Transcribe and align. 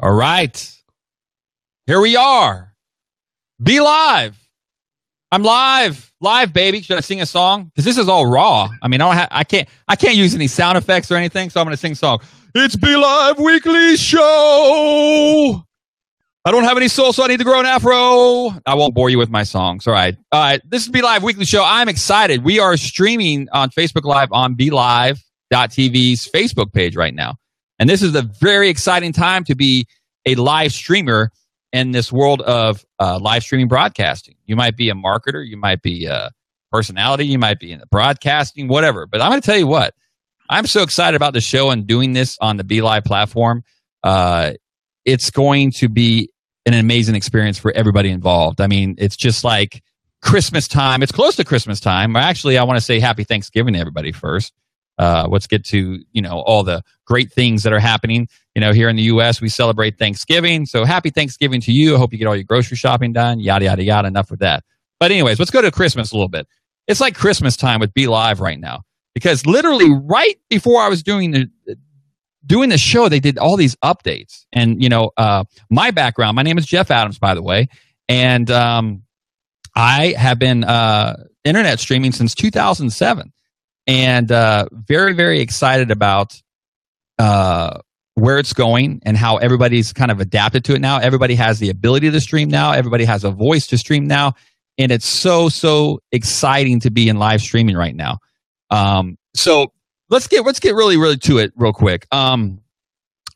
All 0.00 0.12
right. 0.12 0.72
Here 1.86 2.00
we 2.00 2.16
are. 2.16 2.74
Be 3.62 3.80
live. 3.80 4.36
I'm 5.32 5.42
live. 5.42 6.12
Live, 6.20 6.52
baby. 6.52 6.82
Should 6.82 6.98
I 6.98 7.00
sing 7.00 7.20
a 7.20 7.26
song? 7.26 7.64
Because 7.64 7.84
this 7.84 7.98
is 7.98 8.08
all 8.08 8.26
raw. 8.26 8.68
I 8.82 8.88
mean, 8.88 9.00
I 9.00 9.06
don't 9.06 9.16
have, 9.16 9.28
I 9.30 9.44
can't, 9.44 9.68
I 9.88 9.96
can't 9.96 10.14
use 10.14 10.34
any 10.34 10.46
sound 10.46 10.78
effects 10.78 11.10
or 11.10 11.16
anything, 11.16 11.50
so 11.50 11.60
I'm 11.60 11.66
gonna 11.66 11.76
sing 11.76 11.92
a 11.92 11.96
song. 11.96 12.20
It's 12.54 12.76
Be 12.76 12.96
Live 12.96 13.38
Weekly 13.38 13.96
Show. 13.96 15.62
I 16.44 16.50
don't 16.50 16.64
have 16.64 16.76
any 16.76 16.88
soul, 16.88 17.12
so 17.12 17.24
I 17.24 17.26
need 17.26 17.38
to 17.38 17.44
grow 17.44 17.58
an 17.58 17.66
afro. 17.66 18.50
I 18.66 18.74
won't 18.74 18.94
bore 18.94 19.10
you 19.10 19.18
with 19.18 19.30
my 19.30 19.42
songs. 19.42 19.86
All 19.86 19.92
right. 19.92 20.16
All 20.30 20.40
right. 20.40 20.60
This 20.64 20.82
is 20.82 20.88
Be 20.88 21.02
Live 21.02 21.22
Weekly 21.22 21.44
Show. 21.44 21.64
I'm 21.64 21.88
excited. 21.88 22.44
We 22.44 22.60
are 22.60 22.76
streaming 22.76 23.48
on 23.52 23.70
Facebook 23.70 24.04
Live 24.04 24.28
on 24.30 24.54
BeLive.tv's 24.54 26.30
Facebook 26.30 26.72
page 26.72 26.94
right 26.96 27.14
now. 27.14 27.34
And 27.78 27.88
this 27.88 28.02
is 28.02 28.14
a 28.14 28.22
very 28.22 28.68
exciting 28.68 29.12
time 29.12 29.44
to 29.44 29.54
be 29.54 29.86
a 30.24 30.34
live 30.34 30.72
streamer 30.72 31.30
in 31.72 31.90
this 31.90 32.12
world 32.12 32.40
of 32.42 32.84
uh, 32.98 33.18
live 33.20 33.42
streaming 33.42 33.68
broadcasting. 33.68 34.36
You 34.46 34.56
might 34.56 34.76
be 34.76 34.88
a 34.88 34.94
marketer, 34.94 35.46
you 35.46 35.56
might 35.56 35.82
be 35.82 36.06
a 36.06 36.30
personality, 36.72 37.26
you 37.26 37.38
might 37.38 37.60
be 37.60 37.72
in 37.72 37.80
the 37.80 37.86
broadcasting, 37.86 38.68
whatever. 38.68 39.06
But 39.06 39.20
I'm 39.20 39.30
going 39.30 39.40
to 39.40 39.46
tell 39.46 39.58
you 39.58 39.66
what, 39.66 39.94
I'm 40.48 40.66
so 40.66 40.82
excited 40.82 41.16
about 41.16 41.32
the 41.32 41.40
show 41.40 41.70
and 41.70 41.86
doing 41.86 42.12
this 42.12 42.38
on 42.40 42.56
the 42.56 42.64
Be 42.64 42.80
Live 42.82 43.04
platform. 43.04 43.62
Uh, 44.02 44.52
it's 45.04 45.30
going 45.30 45.72
to 45.72 45.88
be 45.88 46.30
an 46.64 46.74
amazing 46.74 47.14
experience 47.14 47.58
for 47.58 47.72
everybody 47.72 48.10
involved. 48.10 48.60
I 48.60 48.66
mean, 48.66 48.96
it's 48.98 49.16
just 49.16 49.44
like 49.44 49.82
Christmas 50.22 50.66
time. 50.66 51.02
It's 51.02 51.12
close 51.12 51.36
to 51.36 51.44
Christmas 51.44 51.80
time. 51.80 52.16
Actually, 52.16 52.58
I 52.58 52.64
want 52.64 52.78
to 52.78 52.84
say 52.84 52.98
happy 53.00 53.24
Thanksgiving 53.24 53.74
to 53.74 53.80
everybody 53.80 54.12
first. 54.12 54.52
Uh, 54.98 55.26
let's 55.30 55.46
get 55.46 55.64
to 55.66 56.02
you 56.12 56.22
know 56.22 56.40
all 56.46 56.62
the 56.62 56.82
great 57.04 57.32
things 57.32 57.62
that 57.62 57.72
are 57.72 57.78
happening. 57.78 58.28
You 58.54 58.60
know, 58.60 58.72
here 58.72 58.88
in 58.88 58.96
the 58.96 59.02
U.S., 59.02 59.40
we 59.40 59.48
celebrate 59.48 59.98
Thanksgiving. 59.98 60.66
So 60.66 60.84
happy 60.84 61.10
Thanksgiving 61.10 61.60
to 61.62 61.72
you. 61.72 61.94
I 61.94 61.98
hope 61.98 62.12
you 62.12 62.18
get 62.18 62.26
all 62.26 62.36
your 62.36 62.44
grocery 62.44 62.76
shopping 62.76 63.12
done. 63.12 63.40
Yada 63.40 63.66
yada 63.66 63.82
yada. 63.82 64.08
Enough 64.08 64.30
with 64.30 64.40
that. 64.40 64.64
But 64.98 65.10
anyways, 65.10 65.38
let's 65.38 65.50
go 65.50 65.60
to 65.60 65.70
Christmas 65.70 66.12
a 66.12 66.14
little 66.14 66.28
bit. 66.28 66.46
It's 66.86 67.00
like 67.00 67.14
Christmas 67.14 67.56
time 67.56 67.80
with 67.80 67.92
Be 67.92 68.06
Live 68.06 68.40
right 68.40 68.58
now 68.58 68.82
because 69.14 69.44
literally 69.44 69.90
right 69.90 70.38
before 70.48 70.80
I 70.80 70.88
was 70.88 71.02
doing 71.02 71.32
the 71.32 71.76
doing 72.46 72.68
the 72.68 72.78
show, 72.78 73.08
they 73.08 73.20
did 73.20 73.38
all 73.38 73.56
these 73.56 73.76
updates. 73.76 74.44
And, 74.52 74.82
you 74.82 74.88
know, 74.88 75.10
uh, 75.16 75.44
my 75.70 75.90
background, 75.90 76.36
my 76.36 76.42
name 76.42 76.58
is 76.58 76.66
Jeff 76.66 76.90
Adams, 76.90 77.18
by 77.18 77.34
the 77.34 77.42
way. 77.42 77.68
And 78.08 78.50
um, 78.50 79.02
I 79.74 80.14
have 80.16 80.38
been 80.38 80.64
uh, 80.64 81.16
internet 81.44 81.80
streaming 81.80 82.12
since 82.12 82.34
2007 82.34 83.32
and 83.86 84.30
uh, 84.30 84.66
very, 84.72 85.12
very 85.12 85.40
excited 85.40 85.90
about 85.90 86.40
uh, 87.18 87.80
where 88.14 88.38
it's 88.38 88.52
going 88.52 89.00
and 89.04 89.16
how 89.16 89.36
everybody's 89.36 89.92
kind 89.92 90.10
of 90.10 90.20
adapted 90.20 90.64
to 90.64 90.74
it 90.74 90.80
now. 90.80 90.98
Everybody 90.98 91.34
has 91.34 91.58
the 91.58 91.70
ability 91.70 92.10
to 92.10 92.20
stream 92.20 92.48
now, 92.48 92.72
everybody 92.72 93.04
has 93.04 93.24
a 93.24 93.30
voice 93.30 93.66
to 93.68 93.78
stream 93.78 94.06
now. 94.06 94.34
And 94.78 94.92
it's 94.92 95.06
so, 95.06 95.48
so 95.48 96.00
exciting 96.12 96.80
to 96.80 96.90
be 96.90 97.08
in 97.08 97.18
live 97.18 97.40
streaming 97.40 97.76
right 97.76 97.94
now. 97.94 98.18
Um, 98.70 99.16
so 99.34 99.72
let's 100.10 100.26
get 100.26 100.44
let's 100.44 100.60
get 100.60 100.74
really 100.74 100.96
really 100.96 101.16
to 101.18 101.38
it 101.38 101.52
real 101.56 101.72
quick. 101.72 102.06
Um, 102.12 102.60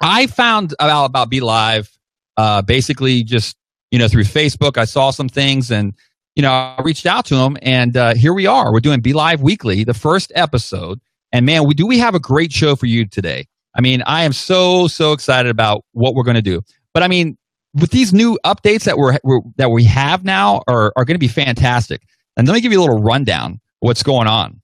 I 0.00 0.26
found 0.26 0.74
out 0.80 1.06
about 1.06 1.30
Be 1.30 1.40
Live 1.40 1.90
uh, 2.36 2.62
basically 2.62 3.22
just 3.22 3.56
you 3.90 3.98
know 3.98 4.08
through 4.08 4.24
Facebook. 4.24 4.78
I 4.78 4.84
saw 4.84 5.10
some 5.10 5.28
things 5.28 5.70
and 5.70 5.94
you 6.40 6.42
know 6.42 6.52
I 6.52 6.80
reached 6.82 7.04
out 7.04 7.26
to 7.26 7.34
him, 7.34 7.58
and 7.60 7.94
uh, 7.94 8.14
here 8.14 8.32
we 8.32 8.46
are. 8.46 8.72
We're 8.72 8.80
doing 8.80 9.02
Be 9.02 9.12
Live 9.12 9.42
weekly, 9.42 9.84
the 9.84 9.92
first 9.92 10.32
episode. 10.34 10.98
And 11.32 11.44
man, 11.44 11.66
we 11.66 11.74
do 11.74 11.86
we 11.86 11.98
have 11.98 12.14
a 12.14 12.18
great 12.18 12.50
show 12.50 12.76
for 12.76 12.86
you 12.86 13.04
today. 13.04 13.46
I 13.74 13.82
mean, 13.82 14.00
I 14.06 14.24
am 14.24 14.32
so 14.32 14.88
so 14.88 15.12
excited 15.12 15.50
about 15.50 15.84
what 15.92 16.14
we're 16.14 16.22
going 16.22 16.36
to 16.36 16.42
do. 16.42 16.62
But 16.94 17.02
I 17.02 17.08
mean, 17.08 17.36
with 17.74 17.90
these 17.90 18.14
new 18.14 18.38
updates 18.42 18.84
that 18.84 18.96
we're, 18.96 19.18
we're 19.22 19.40
that 19.56 19.70
we 19.70 19.84
have 19.84 20.24
now 20.24 20.62
are 20.66 20.94
are 20.96 21.04
going 21.04 21.14
to 21.14 21.18
be 21.18 21.28
fantastic. 21.28 22.00
And 22.38 22.48
let 22.48 22.54
me 22.54 22.62
give 22.62 22.72
you 22.72 22.80
a 22.80 22.84
little 22.84 23.02
rundown 23.02 23.60
what's 23.80 24.02
going 24.02 24.26
on. 24.26 24.62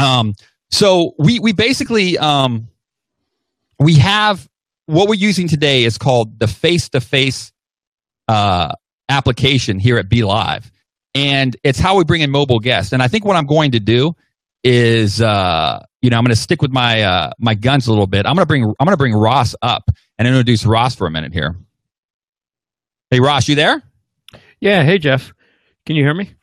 Um, 0.00 0.34
so 0.72 1.12
we 1.16 1.38
we 1.38 1.52
basically 1.52 2.18
um, 2.18 2.66
we 3.78 3.94
have 3.98 4.48
what 4.86 5.06
we're 5.06 5.14
using 5.14 5.46
today 5.46 5.84
is 5.84 5.96
called 5.96 6.40
the 6.40 6.48
face 6.48 6.88
to 6.88 7.00
face 7.00 7.52
application 9.08 9.78
here 9.78 9.96
at 9.96 10.08
Be 10.08 10.24
Live, 10.24 10.72
and 11.18 11.56
it's 11.64 11.80
how 11.80 11.96
we 11.96 12.04
bring 12.04 12.20
in 12.20 12.30
mobile 12.30 12.60
guests. 12.60 12.92
And 12.92 13.02
I 13.02 13.08
think 13.08 13.24
what 13.24 13.36
I'm 13.36 13.46
going 13.46 13.72
to 13.72 13.80
do 13.80 14.14
is 14.62 15.20
uh, 15.20 15.84
you 16.00 16.10
know 16.10 16.16
I'm 16.16 16.24
going 16.24 16.34
to 16.34 16.40
stick 16.40 16.62
with 16.62 16.70
my 16.70 17.02
uh, 17.02 17.32
my 17.38 17.54
guns 17.54 17.86
a 17.86 17.90
little 17.90 18.06
bit. 18.06 18.24
I'm 18.24 18.34
going 18.34 18.44
to 18.44 18.46
bring 18.46 18.64
I'm 18.64 18.84
going 18.84 18.92
to 18.92 18.96
bring 18.96 19.14
Ross 19.14 19.54
up 19.62 19.90
and 20.18 20.28
introduce 20.28 20.64
Ross 20.64 20.94
for 20.94 21.06
a 21.06 21.10
minute 21.10 21.32
here. 21.32 21.56
Hey 23.10 23.20
Ross, 23.20 23.48
you 23.48 23.54
there? 23.54 23.82
Yeah. 24.60 24.84
Hey 24.84 24.98
Jeff, 24.98 25.32
can 25.86 25.96
you 25.96 26.04
hear 26.04 26.14
me? 26.14 26.34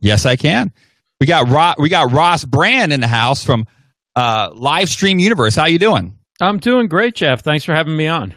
Yes, 0.00 0.26
I 0.26 0.36
can. 0.36 0.72
We 1.20 1.26
got 1.26 1.48
Ross, 1.48 1.76
we 1.78 1.88
got 1.88 2.12
Ross 2.12 2.44
Brand 2.44 2.92
in 2.92 3.00
the 3.00 3.08
house 3.08 3.42
from 3.44 3.66
uh, 4.14 4.50
Livestream 4.50 5.20
Universe. 5.20 5.54
How 5.54 5.66
you 5.66 5.78
doing? 5.78 6.16
I'm 6.40 6.58
doing 6.58 6.86
great, 6.86 7.14
Jeff. 7.14 7.42
Thanks 7.42 7.64
for 7.64 7.74
having 7.74 7.96
me 7.96 8.06
on. 8.06 8.34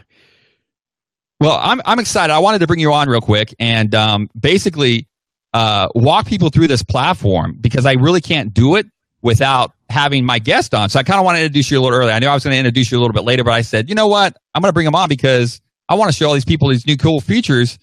Well, 1.40 1.58
I'm 1.60 1.82
I'm 1.84 1.98
excited. 1.98 2.32
I 2.32 2.38
wanted 2.38 2.60
to 2.60 2.66
bring 2.66 2.80
you 2.80 2.92
on 2.92 3.08
real 3.08 3.20
quick 3.20 3.54
and 3.58 3.94
um, 3.94 4.30
basically 4.38 5.08
uh, 5.52 5.88
walk 5.94 6.26
people 6.26 6.50
through 6.50 6.68
this 6.68 6.82
platform 6.82 7.56
because 7.60 7.86
I 7.86 7.92
really 7.92 8.20
can't 8.20 8.52
do 8.52 8.76
it 8.76 8.86
without 9.20 9.72
having 9.88 10.24
my 10.24 10.38
guest 10.38 10.74
on. 10.74 10.88
So 10.88 10.98
I 10.98 11.02
kind 11.02 11.18
of 11.18 11.24
want 11.24 11.36
to 11.36 11.42
introduce 11.42 11.70
you 11.70 11.78
a 11.78 11.82
little 11.82 11.98
early. 11.98 12.12
I 12.12 12.18
knew 12.18 12.26
I 12.26 12.34
was 12.34 12.42
going 12.42 12.54
to 12.54 12.58
introduce 12.58 12.90
you 12.90 12.98
a 12.98 13.00
little 13.00 13.12
bit 13.12 13.24
later, 13.24 13.44
but 13.44 13.52
I 13.52 13.62
said, 13.62 13.88
you 13.88 13.94
know 13.94 14.08
what? 14.08 14.36
I'm 14.54 14.62
going 14.62 14.70
to 14.70 14.74
bring 14.74 14.86
him 14.86 14.94
on 14.94 15.08
because 15.08 15.60
I 15.88 15.94
want 15.94 16.10
to 16.10 16.16
show 16.16 16.28
all 16.28 16.34
these 16.34 16.44
people 16.44 16.68
these 16.68 16.86
new 16.86 16.96
cool 16.96 17.20
features 17.20 17.78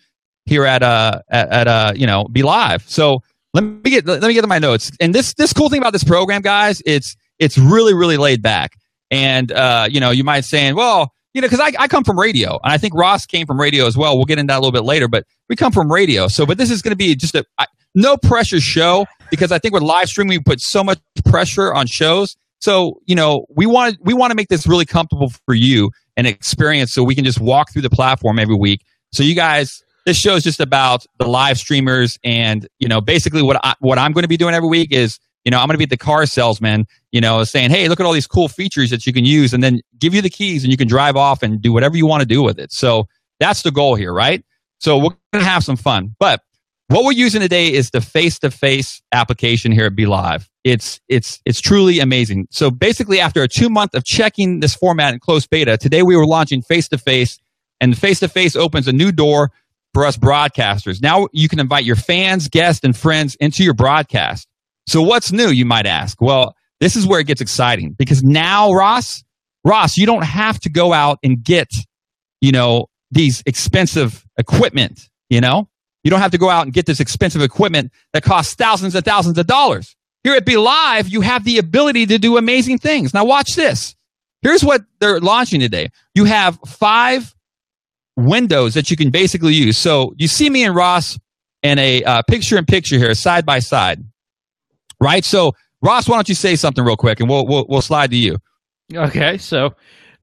here 0.46 0.66
at 0.66 0.82
uh 0.82 1.22
at, 1.30 1.50
at 1.50 1.68
uh 1.68 1.94
you 1.96 2.08
know 2.08 2.26
be 2.26 2.42
live. 2.42 2.84
So 2.90 3.22
let 3.54 3.64
me 3.64 3.82
get 3.84 4.06
let 4.06 4.24
me 4.24 4.34
get 4.34 4.42
to 4.42 4.48
my 4.48 4.60
notes. 4.60 4.92
And 5.00 5.14
this 5.14 5.34
this 5.36 5.54
cool 5.54 5.70
thing 5.70 5.80
about 5.80 5.94
this 5.94 6.04
program, 6.04 6.42
guys, 6.42 6.82
it's 6.86 7.16
it's 7.38 7.58
really 7.58 7.94
really 7.94 8.18
laid 8.18 8.42
back. 8.42 8.74
And 9.12 9.52
uh, 9.52 9.88
you 9.90 10.00
know, 10.00 10.12
you 10.12 10.24
might 10.24 10.46
saying, 10.46 10.76
well, 10.76 11.14
you 11.34 11.42
know, 11.42 11.48
because 11.48 11.60
I, 11.60 11.74
I 11.78 11.88
come 11.88 12.04
from 12.04 12.20
radio, 12.20 12.60
and 12.64 12.74
I 12.74 12.78
think 12.78 12.94
Ross 12.96 13.26
came 13.26 13.46
from 13.46 13.60
radio 13.60 13.86
as 13.86 13.96
well. 13.96 14.18
We'll 14.18 14.26
get 14.26 14.40
into 14.40 14.52
that 14.52 14.58
a 14.58 14.62
little 14.62 14.72
bit 14.72 14.84
later, 14.84 15.08
but 15.08 15.26
we 15.48 15.56
come 15.56 15.72
from 15.72 15.92
radio. 15.92 16.28
So, 16.28 16.46
but 16.46 16.58
this 16.58 16.72
is 16.72 16.82
going 16.82 16.92
to 16.92 16.98
be 16.98 17.16
just 17.16 17.36
a 17.36 17.46
I, 17.58 17.68
no 17.96 18.18
pressure 18.18 18.60
show 18.60 19.06
because 19.30 19.52
I 19.52 19.60
think 19.60 19.74
with 19.74 19.84
live 19.84 20.08
streaming 20.10 20.38
we 20.38 20.44
put 20.44 20.62
so 20.62 20.84
much 20.84 21.00
pressure 21.26 21.74
on 21.74 21.88
shows. 21.88 22.36
So, 22.60 23.00
you 23.06 23.16
know, 23.16 23.46
we 23.50 23.66
want 23.66 23.98
we 24.02 24.14
want 24.14 24.32
to 24.32 24.36
make 24.36 24.50
this 24.50 24.68
really 24.68 24.86
comfortable 24.86 25.32
for 25.46 25.54
you 25.54 25.92
and 26.18 26.28
experience, 26.28 26.94
so 26.94 27.04
we 27.04 27.16
can 27.16 27.26
just 27.26 27.40
walk 27.40 27.72
through 27.72 27.84
the 27.84 27.90
platform 27.90 28.40
every 28.40 28.56
week. 28.56 28.82
So, 29.12 29.24
you 29.24 29.36
guys 29.36 29.84
this 30.06 30.18
show 30.18 30.36
is 30.36 30.44
just 30.44 30.60
about 30.60 31.06
the 31.20 31.28
live 31.28 31.58
streamers 31.58 32.18
and 32.24 32.68
you 32.80 32.88
know 32.88 33.00
basically 33.02 33.44
what 33.44 33.60
I, 33.64 33.76
what 33.80 34.00
I'm 34.00 34.12
going 34.12 34.24
to 34.24 34.30
be 34.30 34.38
doing 34.38 34.56
every 34.56 34.70
week 34.70 34.92
is 34.92 35.20
you 35.46 35.52
know 35.52 35.60
I'm 35.60 35.68
going 35.68 35.76
to 35.76 35.80
be 35.80 35.86
the 35.86 35.98
car 35.98 36.26
salesman 36.26 36.86
you 37.12 37.22
know 37.22 37.44
saying 37.44 37.70
hey 37.70 37.88
look 37.88 38.00
at 38.00 38.06
all 38.06 38.14
these 38.14 38.28
cool 38.28 38.48
features 38.48 38.90
that 38.90 39.06
you 39.06 39.14
can 39.14 39.26
use 39.26 39.54
and 39.54 39.64
then 39.64 39.82
give 39.98 40.14
you 40.14 40.22
the 40.22 40.30
keys 40.30 40.64
and 40.64 40.72
you 40.72 40.78
can 40.78 40.88
drive 40.88 41.16
off 41.16 41.44
and 41.44 41.62
do 41.62 41.72
whatever 41.74 41.98
you 41.98 42.06
want 42.06 42.22
to 42.22 42.28
do 42.28 42.42
with 42.44 42.60
it 42.60 42.72
so 42.72 43.08
that's 43.40 43.62
the 43.64 43.72
goal 43.72 43.96
here 43.96 44.14
right 44.14 44.44
so 44.80 44.98
we're 44.98 45.16
going 45.34 45.44
to 45.44 45.50
have 45.50 45.64
some 45.64 45.78
fun 45.78 46.16
but 46.20 46.42
what 46.90 47.06
we're 47.06 47.12
using 47.12 47.42
today 47.42 47.72
is 47.72 47.92
the 47.92 48.02
face-to-face 48.02 49.04
application 49.12 49.72
here 49.72 49.86
at 49.86 49.96
Be 49.96 50.08
Live. 50.08 50.50
It's 50.64 51.00
it's 51.08 51.40
it's 51.46 51.62
truly 51.62 52.00
amazing. 52.00 52.48
So 52.50 52.72
basically, 52.72 53.20
after 53.20 53.44
a 53.44 53.48
two 53.48 53.70
month 53.70 53.94
of 53.94 54.04
checking 54.06 54.60
this 54.60 54.74
format 54.74 55.14
in 55.14 55.20
closed 55.20 55.52
beta, 55.52 55.78
today 55.78 56.02
we 56.02 56.18
were 56.18 56.26
launching 56.26 56.64
face-to-face, 56.64 57.38
and 57.80 57.96
face-to-face 57.96 58.56
opens 58.56 58.88
a 58.88 58.92
new 58.92 59.12
door 59.12 59.52
for 59.94 60.04
us 60.04 60.18
broadcasters. 60.18 61.00
Now 61.00 61.28
you 61.32 61.48
can 61.48 61.60
invite 61.60 61.84
your 61.84 61.96
fans, 61.96 62.48
guests, 62.48 62.84
and 62.84 62.98
friends 62.98 63.36
into 63.36 63.64
your 63.64 63.76
broadcast. 63.76 64.48
So 64.90 65.04
what's 65.04 65.32
new, 65.32 65.50
you 65.50 65.66
might 65.66 65.86
ask? 65.86 66.20
Well, 66.20 66.56
this 66.80 66.96
is 66.96 67.06
where 67.06 67.20
it 67.20 67.28
gets 67.28 67.42
exciting 67.42 67.92
because 67.92 68.24
now, 68.24 68.72
Ross, 68.72 69.24
Ross, 69.64 69.98
you 69.98 70.08
don't 70.08 70.24
have 70.24 70.60
to 70.62 70.70
go 70.70 70.94
out 70.94 71.20
and 71.22 71.44
get, 71.44 71.70
you 72.42 72.52
know, 72.52 72.88
these 73.12 73.44
expensive 73.46 74.26
equipment, 74.38 75.10
you 75.30 75.42
know? 75.42 75.70
You 76.04 76.10
don't 76.10 76.22
have 76.22 76.32
to 76.32 76.40
go 76.40 76.50
out 76.50 76.66
and 76.66 76.74
get 76.74 76.88
this 76.88 77.00
expensive 77.00 77.44
equipment 77.44 77.92
that 78.14 78.24
costs 78.24 78.56
thousands 78.56 78.96
and 78.96 79.06
thousands 79.06 79.38
of 79.38 79.46
dollars. 79.46 79.96
Here 80.24 80.34
at 80.34 80.44
Be 80.44 80.58
Live, 80.58 81.08
you 81.08 81.22
have 81.22 81.44
the 81.44 81.60
ability 81.60 82.08
to 82.08 82.18
do 82.18 82.38
amazing 82.38 82.80
things. 82.80 83.14
Now 83.14 83.26
watch 83.26 83.56
this. 83.56 83.96
Here's 84.42 84.64
what 84.64 84.82
they're 85.00 85.20
launching 85.20 85.60
today. 85.60 85.90
You 86.16 86.26
have 86.26 86.58
five 86.66 87.36
windows 88.16 88.74
that 88.74 88.90
you 88.90 88.98
can 88.98 89.12
basically 89.12 89.54
use. 89.54 89.78
So 89.78 90.16
you 90.18 90.28
see 90.28 90.50
me 90.50 90.64
and 90.64 90.74
Ross 90.74 91.20
in 91.62 91.78
a 91.78 92.04
uh, 92.04 92.22
picture 92.24 92.58
in 92.58 92.66
picture 92.66 92.98
here, 92.98 93.14
side 93.14 93.46
by 93.46 93.60
side, 93.60 94.04
right? 95.00 95.24
So 95.24 95.54
Ross, 95.82 96.10
why 96.10 96.16
don't 96.16 96.30
you 96.30 96.36
say 96.36 96.56
something 96.56 96.84
real 96.84 96.98
quick, 96.98 97.20
and 97.20 97.30
we'll 97.30 97.46
we'll, 97.46 97.66
we'll 97.70 97.82
slide 97.82 98.12
to 98.12 98.18
you. 98.18 98.38
Okay, 98.94 99.38
so 99.38 99.74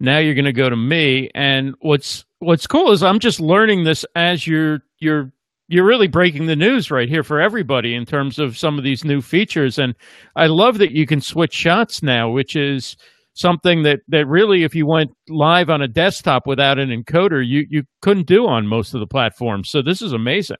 now 0.01 0.19
you're 0.19 0.35
going 0.35 0.45
to 0.45 0.53
go 0.53 0.69
to 0.69 0.77
me, 0.77 1.31
and 1.35 1.75
what's 1.81 2.25
what's 2.41 2.67
cool 2.67 2.93
is 2.93 3.03
I'm 3.03 3.19
just 3.19 3.41
learning 3.41 3.85
this 3.85 4.05
as 4.15 4.47
you're 4.47 4.81
you're 4.99 5.33
you're 5.69 5.87
really 5.87 6.09
breaking 6.09 6.47
the 6.47 6.57
news 6.57 6.91
right 6.91 7.09
here 7.09 7.25
for 7.25 7.41
everybody 7.41 7.95
in 7.95 8.05
terms 8.05 8.39
of 8.39 8.57
some 8.57 8.79
of 8.79 8.85
these 8.85 9.05
new 9.05 9.21
features, 9.23 9.79
and 9.79 9.95
I 10.35 10.47
love 10.47 10.79
that 10.79 10.93
you 10.93 11.07
can 11.07 11.21
switch 11.21 11.55
shots 11.55 12.03
now, 12.03 12.31
which 12.31 12.55
is 12.55 12.97
something 13.33 13.83
that 13.85 14.01
that 14.09 14.27
really, 14.27 14.63
if 14.63 14.75
you 14.75 14.87
went 14.87 15.11
live 15.29 15.71
on 15.71 15.81
a 15.81 15.89
desktop 15.89 16.47
without 16.47 16.79
an 16.79 16.91
encoder, 16.91 17.47
you 17.47 17.67
you 17.71 17.85
couldn't 18.03 18.27
do 18.27 18.47
on 18.47 18.67
most 18.67 18.93
of 18.93 19.01
the 19.01 19.07
platforms. 19.07 19.71
So 19.71 19.81
this 19.81 20.03
is 20.03 20.13
amazing. 20.13 20.59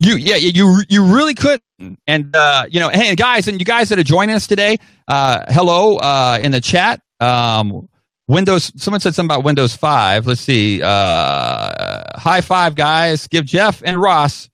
You 0.00 0.16
yeah 0.16 0.36
you 0.36 0.82
you 0.88 1.04
really 1.04 1.34
could. 1.34 1.60
And 2.06 2.34
uh, 2.34 2.64
you 2.68 2.80
know 2.80 2.88
hey 2.88 3.14
guys 3.14 3.48
and 3.48 3.60
you 3.60 3.64
guys 3.64 3.88
that 3.88 3.98
are 3.98 4.04
joining 4.04 4.34
us 4.34 4.46
today 4.46 4.78
uh, 5.08 5.44
hello 5.48 5.96
uh, 5.98 6.38
in 6.42 6.52
the 6.52 6.60
chat. 6.60 7.00
Um, 7.20 7.88
Windows 8.26 8.72
someone 8.76 9.00
said 9.00 9.14
something 9.14 9.34
about 9.34 9.44
Windows 9.44 9.76
5 9.76 10.26
let's 10.26 10.40
see 10.40 10.82
uh, 10.82 12.18
high 12.18 12.40
five 12.40 12.74
guys. 12.74 13.28
Give 13.28 13.44
Jeff 13.44 13.82
and 13.84 14.00
Ross 14.00 14.48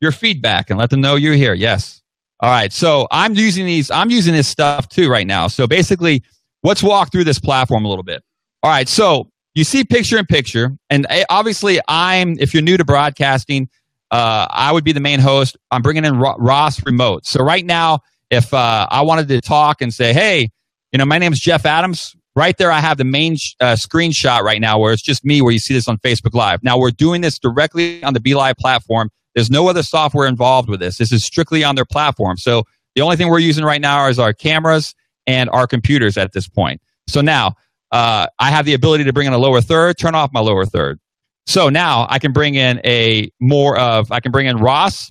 your 0.00 0.12
feedback 0.12 0.70
and 0.70 0.78
let 0.78 0.90
them 0.90 1.00
know 1.00 1.16
you're 1.16 1.34
here. 1.34 1.54
Yes. 1.54 2.02
All 2.40 2.50
right. 2.50 2.72
So 2.72 3.08
I'm 3.10 3.34
using 3.34 3.66
these 3.66 3.90
I'm 3.90 4.10
using 4.10 4.34
this 4.34 4.48
stuff 4.48 4.88
too 4.88 5.10
right 5.10 5.26
now. 5.26 5.48
So 5.48 5.66
basically 5.66 6.22
let's 6.62 6.82
walk 6.82 7.12
through 7.12 7.24
this 7.24 7.38
platform 7.38 7.84
a 7.84 7.88
little 7.88 8.04
bit. 8.04 8.22
All 8.62 8.70
right. 8.70 8.88
So 8.88 9.30
you 9.54 9.64
see 9.64 9.84
picture 9.84 10.18
in 10.18 10.26
picture. 10.26 10.76
And 10.88 11.06
eh, 11.10 11.24
obviously 11.30 11.80
I'm 11.88 12.38
if 12.38 12.54
you're 12.54 12.62
new 12.62 12.76
to 12.76 12.84
broadcasting 12.84 13.68
uh, 14.10 14.46
I 14.50 14.72
would 14.72 14.84
be 14.84 14.92
the 14.92 15.00
main 15.00 15.20
host. 15.20 15.56
I'm 15.70 15.82
bringing 15.82 16.04
in 16.04 16.18
Ross 16.18 16.84
remote. 16.84 17.26
So 17.26 17.42
right 17.42 17.64
now, 17.64 18.00
if 18.30 18.52
uh, 18.52 18.86
I 18.90 19.02
wanted 19.02 19.28
to 19.28 19.40
talk 19.40 19.80
and 19.80 19.92
say, 19.92 20.12
hey, 20.12 20.50
you 20.92 20.98
know, 20.98 21.04
my 21.04 21.18
name 21.18 21.32
is 21.32 21.40
Jeff 21.40 21.66
Adams. 21.66 22.14
Right 22.36 22.56
there, 22.56 22.70
I 22.70 22.80
have 22.80 22.98
the 22.98 23.04
main 23.04 23.36
sh- 23.36 23.54
uh, 23.60 23.74
screenshot 23.74 24.42
right 24.42 24.60
now 24.60 24.78
where 24.78 24.92
it's 24.92 25.02
just 25.02 25.24
me, 25.24 25.42
where 25.42 25.50
you 25.50 25.58
see 25.58 25.74
this 25.74 25.88
on 25.88 25.98
Facebook 25.98 26.34
Live. 26.34 26.62
Now 26.62 26.78
we're 26.78 26.92
doing 26.92 27.20
this 27.20 27.38
directly 27.38 28.02
on 28.04 28.14
the 28.14 28.20
BeLive 28.20 28.56
platform. 28.56 29.10
There's 29.34 29.50
no 29.50 29.68
other 29.68 29.82
software 29.82 30.26
involved 30.26 30.68
with 30.68 30.80
this. 30.80 30.98
This 30.98 31.12
is 31.12 31.24
strictly 31.24 31.64
on 31.64 31.74
their 31.74 31.84
platform. 31.84 32.36
So 32.36 32.64
the 32.94 33.02
only 33.02 33.16
thing 33.16 33.28
we're 33.28 33.38
using 33.40 33.64
right 33.64 33.80
now 33.80 34.06
is 34.08 34.18
our 34.18 34.32
cameras 34.32 34.94
and 35.26 35.50
our 35.50 35.66
computers 35.66 36.16
at 36.16 36.32
this 36.32 36.48
point. 36.48 36.80
So 37.08 37.20
now 37.20 37.54
uh, 37.90 38.28
I 38.38 38.50
have 38.50 38.64
the 38.64 38.74
ability 38.74 39.04
to 39.04 39.12
bring 39.12 39.26
in 39.26 39.32
a 39.32 39.38
lower 39.38 39.60
third, 39.60 39.98
turn 39.98 40.14
off 40.14 40.32
my 40.32 40.40
lower 40.40 40.64
third. 40.64 40.98
So 41.48 41.70
now 41.70 42.06
I 42.10 42.18
can 42.18 42.32
bring 42.32 42.56
in 42.56 42.78
a 42.84 43.30
more 43.40 43.78
of, 43.78 44.12
I 44.12 44.20
can 44.20 44.32
bring 44.32 44.46
in 44.46 44.58
Ross, 44.58 45.10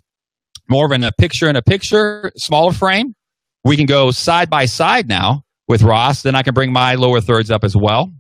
more 0.70 0.86
of 0.86 0.92
in 0.92 1.04
a 1.04 1.12
picture 1.12 1.50
in 1.50 1.56
a 1.56 1.64
picture, 1.64 2.32
smaller 2.36 2.74
frame. 2.74 3.16
We 3.66 3.76
can 3.76 3.88
go 3.88 4.12
side 4.12 4.48
by 4.48 4.68
side 4.68 5.08
now 5.10 5.42
with 5.68 5.82
Ross. 5.82 6.22
Then 6.22 6.36
I 6.36 6.44
can 6.44 6.54
bring 6.54 6.72
my 6.72 6.94
lower 6.94 7.22
thirds 7.22 7.50
up 7.50 7.64
as 7.64 7.76
well. 7.76 8.12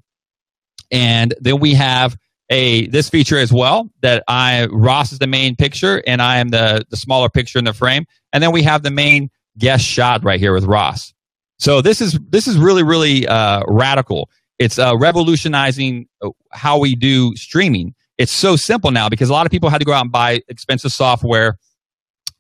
And 0.91 1.35
then 1.39 1.59
we 1.59 1.75
have 1.75 2.17
a 2.49 2.87
this 2.87 3.07
feature 3.07 3.37
as 3.37 3.53
well 3.53 3.87
that 4.01 4.23
I 4.27 4.65
Ross 4.71 5.11
is 5.11 5.19
the 5.19 5.27
main 5.27 5.55
picture 5.55 6.01
and 6.07 6.19
I 6.19 6.39
am 6.39 6.49
the 6.49 6.85
the 6.89 6.97
smaller 6.97 7.29
picture 7.29 7.59
in 7.59 7.65
the 7.65 7.73
frame. 7.73 8.05
And 8.33 8.41
then 8.41 8.51
we 8.51 8.63
have 8.63 8.81
the 8.81 8.89
main 8.89 9.29
guest 9.59 9.85
shot 9.85 10.23
right 10.23 10.39
here 10.39 10.53
with 10.53 10.63
Ross. 10.63 11.13
So 11.59 11.81
this 11.81 12.01
is 12.01 12.17
this 12.29 12.47
is 12.47 12.57
really 12.57 12.83
really 12.83 13.27
uh, 13.27 13.61
radical. 13.67 14.29
It's 14.57 14.79
uh, 14.79 14.97
revolutionizing 14.97 16.07
uh, 16.23 16.29
how 16.51 16.79
we 16.79 16.95
do 16.95 17.35
streaming 17.35 17.93
it's 18.17 18.31
so 18.31 18.55
simple 18.55 18.91
now 18.91 19.09
because 19.09 19.29
a 19.29 19.33
lot 19.33 19.45
of 19.45 19.51
people 19.51 19.69
had 19.69 19.79
to 19.79 19.85
go 19.85 19.93
out 19.93 20.01
and 20.01 20.11
buy 20.11 20.41
expensive 20.47 20.91
software 20.91 21.57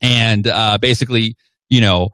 and 0.01 0.47
uh, 0.47 0.77
basically, 0.77 1.35
you 1.69 1.81
know, 1.81 2.09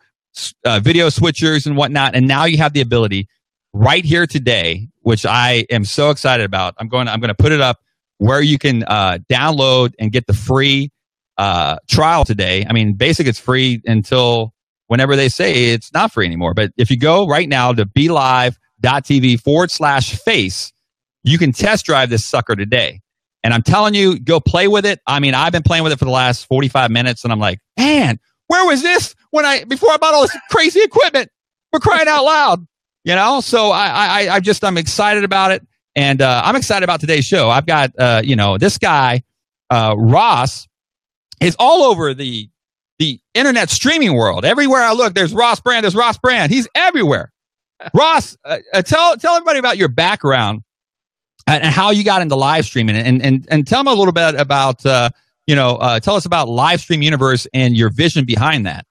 uh, 0.66 0.80
video 0.80 1.08
switchers 1.08 1.66
and 1.66 1.78
whatnot. 1.78 2.16
And 2.16 2.28
now 2.28 2.46
you 2.46 2.58
have 2.58 2.74
the 2.74 2.82
ability 2.82 3.28
right 3.74 4.04
here 4.04 4.28
today, 4.28 4.88
which 5.02 5.26
I 5.26 5.66
am 5.70 5.86
so 5.86 6.10
excited 6.10 6.46
about. 6.46 6.76
I'm 6.78 6.88
going. 6.88 7.08
I'm 7.08 7.20
going 7.20 7.30
to 7.30 7.36
put 7.36 7.52
it 7.52 7.62
up 7.62 7.80
where 8.18 8.42
you 8.42 8.58
can 8.58 8.84
uh, 8.84 9.20
download 9.30 9.94
and 10.00 10.12
get 10.12 10.28
the 10.28 10.34
free 10.34 10.92
uh, 11.38 11.78
trial 11.90 12.26
today. 12.26 12.66
I 12.68 12.74
mean, 12.74 12.94
basic 12.94 13.28
it's 13.28 13.40
free 13.40 13.82
until 13.86 14.54
whenever 14.88 15.16
they 15.16 15.30
say 15.30 15.72
it's 15.72 15.92
not 15.94 16.12
free 16.12 16.26
anymore. 16.26 16.54
But 16.54 16.72
if 16.78 16.92
you 16.92 16.98
go 16.98 17.28
right 17.28 17.50
now 17.50 17.74
to 17.74 17.86
belive.tv 17.86 19.42
forward 19.42 19.72
slash 19.72 20.16
face, 20.20 20.72
you 21.24 21.38
can 21.38 21.52
test 21.52 21.86
drive 21.86 22.10
this 22.10 22.26
sucker 22.26 22.56
today. 22.56 23.03
And 23.44 23.54
I'm 23.54 23.62
telling 23.62 23.94
you, 23.94 24.20
go 24.20 24.40
play 24.40 24.68
with 24.68 24.86
it. 24.86 25.02
I 25.06 25.20
mean, 25.20 25.34
I've 25.34 25.52
been 25.52 25.64
playing 25.64 25.84
with 25.84 25.92
it 25.92 26.00
for 26.00 26.06
the 26.06 26.12
last 26.12 26.48
45 26.48 26.92
minutes 26.92 27.24
and 27.24 27.34
I'm 27.34 27.40
like, 27.40 27.60
man, 27.78 28.20
where 28.48 28.66
was 28.66 28.82
this 28.82 29.16
when 29.32 29.46
I, 29.46 29.66
before 29.66 29.92
I 29.92 29.98
bought 29.98 30.14
all 30.14 30.22
this 30.22 30.38
crazy 30.50 30.82
equipment? 30.82 31.30
We're 31.72 31.80
crying 31.80 32.08
out 32.08 32.24
loud, 32.24 32.68
you 33.04 33.16
know? 33.16 33.42
So 33.42 33.72
I, 33.72 33.88
I, 33.88 34.36
I 34.36 34.40
just, 34.40 34.64
I'm 34.64 34.78
excited 34.78 35.24
about 35.24 35.52
it. 35.52 35.66
And, 35.96 36.22
uh, 36.22 36.42
I'm 36.44 36.56
excited 36.56 36.84
about 36.84 37.02
today's 37.02 37.26
show. 37.26 37.50
I've 37.50 37.66
got, 37.66 37.92
uh, 38.00 38.22
you 38.24 38.36
know, 38.36 38.58
this 38.58 38.78
guy, 38.78 39.24
uh, 39.70 39.96
Ross 39.98 40.68
is 41.42 41.56
all 41.60 41.84
over 41.84 42.14
the, 42.14 42.50
the 43.00 43.20
internet 43.34 43.70
streaming 43.70 44.14
world. 44.14 44.46
Everywhere 44.46 44.82
I 44.82 44.94
look, 44.94 45.14
there's 45.14 45.34
Ross 45.34 45.60
Brand. 45.60 45.84
There's 45.84 45.96
Ross 45.96 46.18
Brand. 46.18 46.52
He's 46.52 46.68
everywhere. 46.74 47.32
Ross, 47.94 48.38
uh, 48.46 48.60
uh, 48.74 48.82
tell, 48.82 49.18
tell 49.18 49.36
everybody 49.36 49.60
about 49.60 49.78
your 49.78 49.90
background 49.90 50.64
and, 51.48 51.66
how 51.66 51.92
you 51.92 52.04
got 52.04 52.22
into 52.22 52.36
live 52.36 52.66
streaming 52.66 52.96
and, 52.96 53.22
and, 53.22 53.48
and 53.50 53.68
tell 53.68 53.84
them 53.84 53.94
a 53.94 53.96
little 53.96 54.14
bit 54.14 54.36
about, 54.36 54.86
uh, 54.86 55.10
you 55.48 55.56
know, 55.56 55.76
uh, 55.76 56.00
tell 56.00 56.16
us 56.16 56.26
about 56.26 56.48
live 56.48 56.82
stream 56.82 57.02
universe 57.02 57.48
and 57.54 57.76
your 57.76 57.90
vision 57.90 58.26
behind 58.26 58.66
that. 58.66 58.86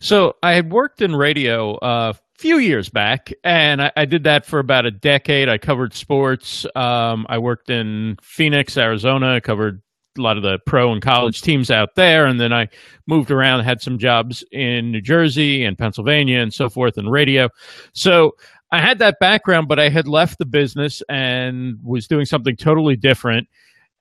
So 0.00 0.34
I 0.42 0.52
had 0.52 0.70
worked 0.70 1.00
in 1.00 1.16
radio 1.16 1.76
uh, 1.76 2.12
a 2.14 2.38
few 2.38 2.58
years 2.58 2.88
back, 2.88 3.32
and 3.44 3.82
I, 3.82 3.92
I, 3.96 4.04
did 4.04 4.24
that 4.24 4.44
for 4.44 4.58
about 4.58 4.84
a 4.84 4.90
decade. 4.90 5.48
I 5.48 5.58
covered 5.58 5.94
sports. 5.94 6.66
Um, 6.74 7.26
I 7.28 7.38
worked 7.38 7.70
in 7.70 8.16
Phoenix, 8.22 8.76
Arizona. 8.76 9.34
I 9.34 9.40
covered 9.40 9.82
a 10.18 10.20
lot 10.22 10.36
of 10.36 10.42
the 10.42 10.58
pro 10.66 10.92
and 10.92 11.02
college 11.02 11.40
teams 11.42 11.70
out 11.70 11.94
there, 11.94 12.26
and 12.26 12.40
then 12.40 12.52
I 12.52 12.68
moved 13.06 13.30
around, 13.30 13.64
had 13.64 13.80
some 13.80 13.98
jobs 13.98 14.44
in 14.52 14.92
New 14.92 15.00
Jersey 15.00 15.64
and 15.64 15.78
Pennsylvania 15.78 16.40
and 16.40 16.52
so 16.52 16.68
forth 16.68 16.98
in 16.98 17.08
radio. 17.08 17.48
So 17.92 18.32
I 18.70 18.80
had 18.80 18.98
that 18.98 19.18
background, 19.20 19.68
but 19.68 19.78
I 19.78 19.88
had 19.88 20.08
left 20.08 20.38
the 20.38 20.44
business 20.44 21.02
and 21.08 21.78
was 21.82 22.08
doing 22.08 22.26
something 22.26 22.56
totally 22.56 22.96
different. 22.96 23.48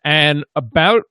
And 0.04 0.44
about 0.56 1.04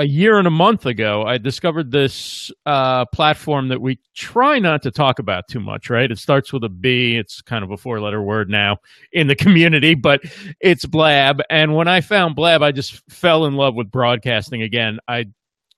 a 0.00 0.04
year 0.04 0.38
and 0.38 0.46
a 0.46 0.50
month 0.50 0.86
ago, 0.86 1.24
I 1.24 1.36
discovered 1.36 1.90
this 1.90 2.50
uh, 2.64 3.04
platform 3.06 3.68
that 3.68 3.82
we 3.82 3.98
try 4.14 4.58
not 4.58 4.82
to 4.84 4.90
talk 4.90 5.18
about 5.18 5.46
too 5.46 5.60
much, 5.60 5.90
right? 5.90 6.10
It 6.10 6.18
starts 6.18 6.54
with 6.54 6.64
a 6.64 6.70
B. 6.70 7.16
It's 7.16 7.42
kind 7.42 7.62
of 7.62 7.70
a 7.70 7.76
four 7.76 8.00
letter 8.00 8.22
word 8.22 8.48
now 8.48 8.78
in 9.12 9.26
the 9.26 9.34
community, 9.36 9.94
but 9.94 10.22
it's 10.58 10.86
Blab. 10.86 11.42
And 11.50 11.74
when 11.74 11.86
I 11.86 12.00
found 12.00 12.34
Blab, 12.34 12.62
I 12.62 12.72
just 12.72 13.02
fell 13.10 13.44
in 13.44 13.54
love 13.54 13.74
with 13.74 13.90
broadcasting 13.90 14.62
again. 14.62 15.00
I 15.06 15.26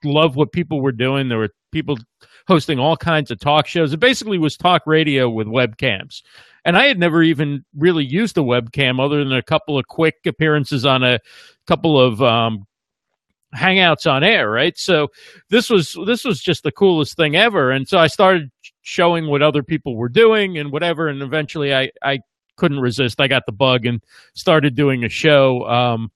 love 0.04 0.36
what 0.36 0.52
people 0.52 0.80
were 0.80 0.92
doing. 0.92 1.28
There 1.28 1.38
were 1.38 1.50
people 1.72 1.98
hosting 2.46 2.78
all 2.78 2.96
kinds 2.96 3.30
of 3.30 3.40
talk 3.40 3.66
shows. 3.66 3.92
It 3.92 4.00
basically 4.00 4.38
was 4.38 4.56
talk 4.56 4.82
radio 4.86 5.28
with 5.28 5.46
webcams. 5.46 6.22
And 6.64 6.76
I 6.76 6.86
had 6.86 6.98
never 6.98 7.22
even 7.22 7.64
really 7.76 8.04
used 8.04 8.38
a 8.38 8.42
webcam 8.42 9.04
other 9.04 9.18
than 9.24 9.32
a 9.32 9.42
couple 9.42 9.78
of 9.78 9.86
quick 9.88 10.16
appearances 10.26 10.86
on 10.86 11.02
a 11.02 11.18
couple 11.66 12.00
of 12.00 12.22
um, 12.22 12.66
hangouts 13.54 14.10
on 14.10 14.22
air, 14.22 14.50
right? 14.50 14.76
So 14.78 15.08
this 15.50 15.68
was 15.68 15.96
this 16.06 16.24
was 16.24 16.40
just 16.40 16.62
the 16.62 16.72
coolest 16.72 17.16
thing 17.16 17.36
ever. 17.36 17.70
And 17.70 17.88
so 17.88 17.98
I 17.98 18.06
started 18.06 18.50
showing 18.82 19.26
what 19.26 19.42
other 19.42 19.62
people 19.62 19.96
were 19.96 20.08
doing 20.08 20.58
and 20.58 20.70
whatever. 20.70 21.08
And 21.08 21.22
eventually 21.22 21.74
I 21.74 21.90
I 22.02 22.20
couldn't 22.56 22.80
resist. 22.80 23.20
I 23.20 23.28
got 23.28 23.46
the 23.46 23.52
bug 23.52 23.86
and 23.86 24.02
started 24.34 24.74
doing 24.74 25.04
a 25.04 25.08
show. 25.08 25.66
Um, 25.68 26.10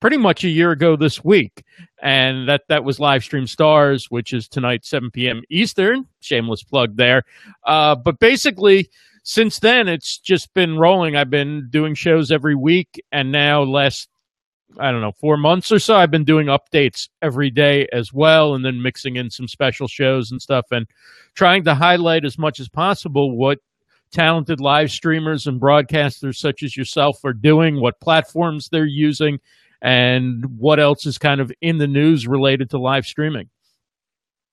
pretty 0.00 0.16
much 0.16 0.44
a 0.44 0.48
year 0.48 0.70
ago 0.70 0.96
this 0.96 1.24
week, 1.24 1.64
and 2.02 2.48
that 2.48 2.62
that 2.68 2.84
was 2.84 3.00
live 3.00 3.22
stream 3.22 3.46
stars, 3.46 4.10
which 4.10 4.32
is 4.32 4.48
tonight 4.48 4.84
7 4.84 5.10
p.m. 5.10 5.42
Eastern. 5.50 6.06
Shameless 6.20 6.62
plug 6.62 6.96
there. 6.96 7.24
Uh, 7.64 7.94
but 7.94 8.18
basically, 8.18 8.90
since 9.22 9.58
then, 9.58 9.88
it's 9.88 10.18
just 10.18 10.52
been 10.54 10.78
rolling. 10.78 11.16
I've 11.16 11.30
been 11.30 11.68
doing 11.70 11.94
shows 11.94 12.30
every 12.30 12.54
week, 12.54 13.02
and 13.12 13.32
now 13.32 13.62
last 13.62 14.08
I 14.78 14.92
don't 14.92 15.00
know 15.00 15.12
four 15.12 15.36
months 15.36 15.72
or 15.72 15.78
so, 15.78 15.96
I've 15.96 16.10
been 16.10 16.24
doing 16.24 16.48
updates 16.48 17.08
every 17.22 17.50
day 17.50 17.88
as 17.92 18.12
well, 18.12 18.54
and 18.54 18.64
then 18.64 18.82
mixing 18.82 19.16
in 19.16 19.30
some 19.30 19.48
special 19.48 19.88
shows 19.88 20.30
and 20.30 20.42
stuff, 20.42 20.66
and 20.70 20.86
trying 21.34 21.64
to 21.64 21.74
highlight 21.74 22.24
as 22.24 22.38
much 22.38 22.60
as 22.60 22.68
possible 22.68 23.36
what 23.36 23.58
talented 24.10 24.60
live 24.60 24.90
streamers 24.90 25.46
and 25.46 25.60
broadcasters 25.60 26.36
such 26.36 26.62
as 26.62 26.76
yourself 26.76 27.24
are 27.24 27.32
doing, 27.32 27.80
what 27.80 28.00
platforms 28.00 28.68
they're 28.68 28.86
using, 28.86 29.38
and 29.82 30.44
what 30.58 30.80
else 30.80 31.06
is 31.06 31.18
kind 31.18 31.40
of 31.40 31.52
in 31.60 31.78
the 31.78 31.86
news 31.86 32.26
related 32.26 32.70
to 32.70 32.78
live 32.78 33.06
streaming. 33.06 33.48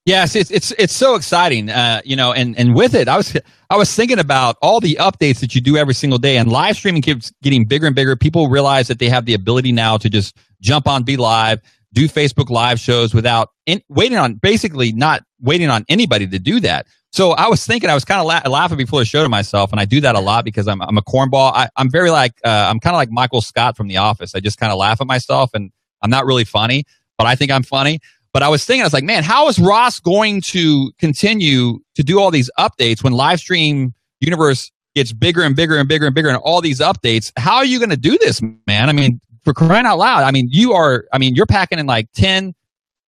Yes, 0.06 0.36
it's 0.36 0.52
it's 0.52 0.72
it's 0.78 0.96
so 0.96 1.16
exciting, 1.16 1.72
uh, 1.72 2.02
you 2.06 2.16
know, 2.16 2.32
and 2.32 2.56
and 2.60 2.76
with 2.76 2.94
it, 2.94 3.08
I 3.08 3.18
was 3.18 3.36
I 3.72 3.76
was 3.76 3.94
thinking 3.96 4.20
about 4.20 4.56
all 4.62 4.80
the 4.80 4.98
updates 5.00 5.40
that 5.40 5.56
you 5.56 5.62
do 5.62 5.78
every 5.78 5.96
single 5.96 6.20
day, 6.20 6.38
and 6.38 6.52
live 6.52 6.76
streaming 6.76 7.02
keeps 7.02 7.34
getting 7.42 7.66
bigger 7.66 7.88
and 7.88 7.96
bigger. 7.96 8.16
People 8.16 8.48
realize 8.48 8.88
that 8.88 9.00
they 9.00 9.10
have 9.10 9.26
the 9.26 9.34
ability 9.34 9.72
now 9.72 9.98
to 9.98 10.08
just 10.08 10.38
jump 10.62 10.88
on, 10.88 11.04
BeLive, 11.04 11.60
do 11.96 12.08
Facebook 12.08 12.50
live 12.50 12.80
shows 12.80 13.14
without 13.14 13.50
in, 13.66 13.82
waiting 13.90 14.18
on 14.18 14.36
basically 14.36 14.92
not 14.92 15.24
waiting 15.42 15.70
on 15.70 15.86
anybody 15.90 16.28
to 16.28 16.38
do 16.38 16.60
that. 16.60 16.86
So 17.12 17.32
I 17.32 17.48
was 17.48 17.66
thinking, 17.66 17.90
I 17.90 17.94
was 17.94 18.04
kind 18.04 18.20
of 18.20 18.28
la- 18.28 18.52
laughing 18.52 18.78
before 18.78 19.00
the 19.00 19.06
show 19.06 19.24
to 19.24 19.30
myself, 19.30 19.72
and 19.72 19.80
I 19.80 19.86
do 19.86 20.02
that 20.02 20.16
a 20.16 20.20
lot 20.20 20.44
because 20.44 20.68
I'm 20.68 20.82
I'm 20.82 20.98
a 20.98 21.02
cornball. 21.02 21.54
I, 21.54 21.70
am 21.78 21.90
very 21.90 22.12
like 22.12 22.34
uh, 22.44 22.68
I'm 22.70 22.80
kind 22.80 22.94
of 22.94 22.98
like 22.98 23.10
Michael 23.10 23.42
Scott 23.42 23.78
from 23.78 23.88
The 23.88 23.98
Office. 23.98 24.36
I 24.36 24.42
just 24.42 24.60
kind 24.60 24.72
of 24.72 24.78
laugh 24.78 25.00
at 25.00 25.08
myself, 25.08 25.52
and 25.54 25.72
I'm 26.02 26.10
not 26.10 26.26
really 26.26 26.44
funny, 26.44 26.84
but 27.18 27.26
I 27.26 27.36
think 27.36 27.52
I'm 27.52 27.64
funny. 27.64 28.00
But 28.34 28.44
I 28.44 28.50
was 28.50 28.66
thinking, 28.66 28.82
I 28.82 28.86
was 28.86 28.94
like, 28.94 29.06
man, 29.06 29.24
how 29.24 29.48
is 29.48 29.58
Ross 29.58 30.02
going 30.02 30.42
to 30.48 30.92
continue 31.00 31.80
to 31.96 32.04
do 32.04 32.20
all 32.20 32.32
these 32.32 32.52
updates 32.60 33.02
when 33.02 33.14
live 33.14 33.40
stream 33.40 33.94
universe 34.20 34.72
gets 34.94 35.14
bigger 35.14 35.42
and 35.42 35.56
bigger 35.56 35.78
and 35.78 35.88
bigger 35.88 36.06
and 36.06 36.16
bigger 36.16 36.30
and 36.30 36.38
all 36.38 36.62
these 36.62 36.80
updates. 36.80 37.32
How 37.38 37.58
are 37.58 37.66
you 37.66 37.80
going 37.80 37.90
to 37.92 37.98
do 37.98 38.18
this, 38.18 38.42
man? 38.66 38.90
I 38.90 38.94
mean, 38.94 39.20
for 39.46 39.54
crying 39.54 39.86
out 39.86 40.00
loud, 40.00 40.24
I 40.24 40.32
mean, 40.32 40.50
you 40.52 40.74
are, 40.74 41.06
I 41.14 41.20
mean, 41.20 41.36
you're 41.36 41.46
packing 41.46 41.80
in 41.80 41.86
like 41.86 42.12
10, 42.14 42.54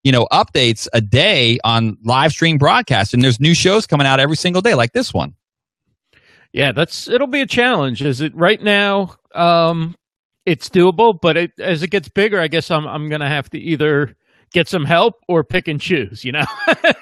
you 0.03 0.11
know, 0.11 0.27
updates 0.31 0.87
a 0.93 1.01
day 1.01 1.57
on 1.63 1.97
live 2.03 2.31
stream 2.31 2.57
broadcast 2.57 3.13
and 3.13 3.23
there's 3.23 3.39
new 3.39 3.55
shows 3.55 3.85
coming 3.85 4.07
out 4.07 4.19
every 4.19 4.37
single 4.37 4.61
day 4.61 4.75
like 4.75 4.93
this 4.93 5.13
one. 5.13 5.33
Yeah, 6.53 6.71
that's, 6.71 7.09
it'll 7.09 7.27
be 7.27 7.41
a 7.41 7.47
challenge. 7.47 8.01
Is 8.01 8.21
it 8.21 8.33
right 8.35 8.61
now? 8.61 9.15
Um, 9.35 9.95
it's 10.45 10.69
doable, 10.69 11.19
but 11.19 11.35
it, 11.35 11.51
as 11.59 11.83
it 11.83 11.89
gets 11.89 12.07
bigger, 12.07 12.39
I 12.39 12.47
guess 12.47 12.71
I'm, 12.71 12.87
I'm 12.87 13.09
going 13.09 13.21
to 13.21 13.27
have 13.27 13.49
to 13.49 13.59
either, 13.59 14.15
get 14.53 14.67
some 14.67 14.85
help 14.85 15.15
or 15.27 15.43
pick 15.43 15.67
and 15.67 15.81
choose 15.81 16.23
you 16.23 16.31
know 16.31 16.45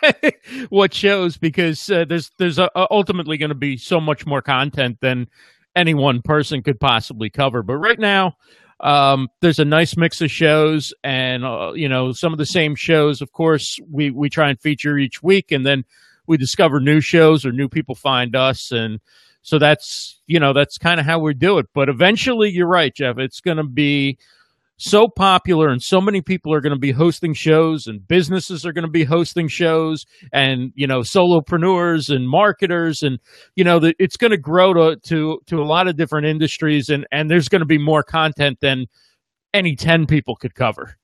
what 0.69 0.93
shows 0.93 1.37
because 1.37 1.89
uh, 1.89 2.03
there's 2.05 2.31
there's 2.37 2.57
uh, 2.57 2.67
ultimately 2.89 3.37
going 3.37 3.49
to 3.49 3.55
be 3.55 3.77
so 3.77 3.99
much 3.99 4.25
more 4.25 4.41
content 4.41 4.97
than 5.01 5.27
any 5.75 5.93
one 5.93 6.21
person 6.21 6.63
could 6.63 6.79
possibly 6.79 7.29
cover 7.29 7.61
but 7.61 7.77
right 7.77 7.99
now 7.99 8.35
um, 8.79 9.29
there's 9.41 9.59
a 9.59 9.65
nice 9.65 9.95
mix 9.95 10.21
of 10.21 10.29
shows 10.29 10.93
and 11.03 11.45
uh, 11.45 11.71
you 11.75 11.87
know 11.87 12.11
some 12.11 12.33
of 12.33 12.37
the 12.37 12.45
same 12.45 12.75
shows 12.75 13.21
of 13.21 13.31
course 13.31 13.79
we 13.89 14.11
we 14.11 14.29
try 14.29 14.49
and 14.49 14.59
feature 14.59 14.97
each 14.97 15.23
week 15.23 15.51
and 15.51 15.65
then 15.65 15.85
we 16.27 16.37
discover 16.37 16.79
new 16.79 17.01
shows 17.01 17.45
or 17.45 17.51
new 17.51 17.69
people 17.69 17.95
find 17.95 18.35
us. 18.35 18.71
And 18.71 18.99
so 19.41 19.59
that's 19.59 20.19
you 20.27 20.39
know 20.39 20.53
that's 20.53 20.77
kind 20.77 20.99
of 20.99 21.05
how 21.05 21.19
we 21.19 21.33
do 21.33 21.57
it. 21.59 21.67
But 21.73 21.89
eventually 21.89 22.49
you're 22.49 22.67
right 22.67 22.93
jeff 22.93 23.17
it's 23.17 23.41
going 23.41 23.57
to 23.57 23.63
be 23.63 24.17
so 24.77 25.07
popular 25.07 25.69
and 25.69 25.81
so 25.81 26.01
many 26.01 26.21
people 26.21 26.53
are 26.53 26.59
going 26.59 26.73
to 26.73 26.79
be 26.79 26.91
hosting 26.91 27.33
shows 27.33 27.87
and 27.87 28.05
businesses 28.07 28.65
are 28.65 28.73
going 28.73 28.85
to 28.85 28.91
be 28.91 29.05
hosting 29.05 29.47
shows 29.47 30.05
and 30.33 30.73
you 30.75 30.85
know 30.85 30.99
solopreneurs 30.99 32.13
and 32.13 32.27
marketers 32.27 33.01
and 33.01 33.19
you 33.55 33.63
know 33.63 33.79
the, 33.79 33.95
it's 33.99 34.17
going 34.17 34.31
to 34.31 34.37
grow 34.37 34.73
to 34.73 34.97
to 34.97 35.39
to 35.47 35.61
a 35.61 35.63
lot 35.63 35.87
of 35.87 35.95
different 35.95 36.27
industries 36.27 36.89
and 36.89 37.07
and 37.11 37.31
there's 37.31 37.47
going 37.47 37.61
to 37.61 37.65
be 37.65 37.77
more 37.77 38.03
content 38.03 38.59
than 38.59 38.85
any 39.53 39.75
10 39.75 40.05
people 40.05 40.35
could 40.35 40.55
cover. 40.55 40.97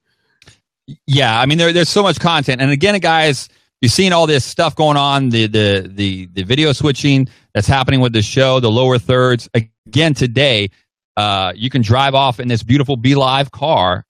Yeah 1.08 1.40
i 1.40 1.46
mean 1.46 1.58
there, 1.58 1.72
there's 1.72 1.90
so 1.90 2.04
much 2.04 2.20
content. 2.20 2.62
And 2.62 2.72
again 2.72 3.00
guys 3.00 3.48
you've 3.80 3.94
seen 3.94 4.12
all 4.12 4.28
this 4.28 4.44
stuff 4.44 4.76
going 4.76 4.98
on 4.98 5.30
the 5.30 5.48
the 5.48 5.90
the 5.90 6.26
the 6.34 6.44
video 6.44 6.74
switching 6.74 7.30
that's 7.54 7.68
happening 7.68 8.02
with 8.02 8.12
the 8.12 8.22
show 8.22 8.60
the 8.60 8.72
lower 8.72 9.00
thirds. 9.00 9.50
Again 9.88 10.14
today 10.14 10.70
uh, 11.22 11.54
you 11.56 11.70
can 11.70 11.84
drive 11.84 12.16
off 12.16 12.40
in 12.40 12.48
this 12.48 12.64
beautiful 12.64 12.98
BeLive 12.98 13.52
car, 13.52 14.06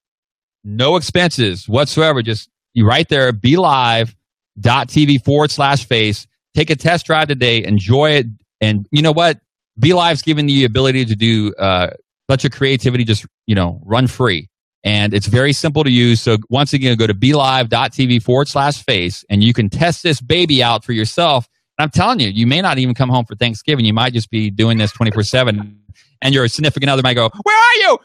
no 0.64 0.96
expenses 0.96 1.68
whatsoever. 1.68 2.22
Just 2.22 2.50
you 2.74 2.88
right 2.88 3.08
there, 3.10 3.34
BeLive.tv 3.34 5.26
forward 5.26 5.52
slash 5.52 5.86
face. 5.86 6.26
Take 6.56 6.70
a 6.70 6.76
test 6.76 7.06
drive 7.06 7.28
today, 7.28 7.66
enjoy 7.66 8.12
it. 8.12 8.28
And 8.62 8.88
you 8.92 9.02
know 9.02 9.12
what? 9.12 9.40
BeLive's 9.78 10.22
giving 10.22 10.48
you 10.48 10.60
the 10.60 10.66
ability 10.66 11.04
to 11.06 11.16
do, 11.16 11.54
uh, 11.56 11.88
let 12.30 12.44
your 12.44 12.50
creativity 12.50 13.04
just, 13.04 13.26
you 13.46 13.56
know, 13.56 13.82
run 13.84 14.08
free. 14.08 14.48
And 14.86 15.14
it's 15.14 15.28
very 15.28 15.52
simple 15.52 15.84
to 15.84 15.92
use. 15.92 16.22
So 16.22 16.38
once 16.50 16.72
again, 16.72 16.96
go 16.96 17.08
to 17.08 17.14
BeLive.tv 17.14 18.24
forward 18.24 18.48
slash 18.48 18.84
face 18.84 19.26
and 19.30 19.44
you 19.44 19.54
can 19.54 19.70
test 19.70 20.02
this 20.02 20.22
baby 20.22 20.64
out 20.64 20.86
for 20.86 20.94
yourself. 20.94 21.50
And 21.78 21.84
I'm 21.84 21.90
telling 21.90 22.22
you, 22.22 22.30
you 22.30 22.48
may 22.48 22.62
not 22.62 22.78
even 22.78 22.96
come 22.96 23.10
home 23.10 23.26
for 23.26 23.36
Thanksgiving. 23.36 23.84
You 23.84 23.94
might 23.94 24.14
just 24.14 24.30
be 24.30 24.50
doing 24.50 24.78
this 24.78 24.94
24 24.94 25.24
7 25.24 25.81
and 26.22 26.34
your 26.34 26.48
significant 26.48 26.90
other 26.90 27.02
might 27.02 27.16
go, 27.16 27.30
"Where 27.44 27.58
are 27.58 27.76
you? 27.82 27.98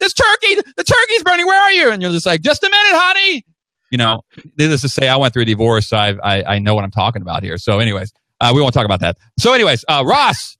This 0.00 0.12
turkey, 0.12 0.56
the 0.76 0.84
turkey's 0.84 1.22
burning. 1.24 1.46
Where 1.46 1.60
are 1.60 1.72
you?" 1.72 1.90
And 1.90 2.02
you're 2.02 2.12
just 2.12 2.26
like, 2.26 2.42
"Just 2.42 2.62
a 2.62 2.66
minute, 2.66 2.98
honey." 2.98 3.44
You 3.90 3.98
know, 3.98 4.22
needless 4.58 4.80
to 4.80 4.88
say, 4.88 5.08
I 5.08 5.16
went 5.16 5.32
through 5.32 5.42
a 5.42 5.46
divorce, 5.46 5.88
so 5.88 5.96
I 5.96 6.14
I, 6.22 6.54
I 6.54 6.58
know 6.58 6.74
what 6.74 6.84
I'm 6.84 6.90
talking 6.90 7.22
about 7.22 7.42
here. 7.42 7.58
So, 7.58 7.78
anyways, 7.78 8.12
uh, 8.40 8.52
we 8.54 8.60
won't 8.60 8.74
talk 8.74 8.84
about 8.84 9.00
that. 9.00 9.16
So, 9.38 9.52
anyways, 9.52 9.84
uh, 9.88 10.02
Ross, 10.06 10.56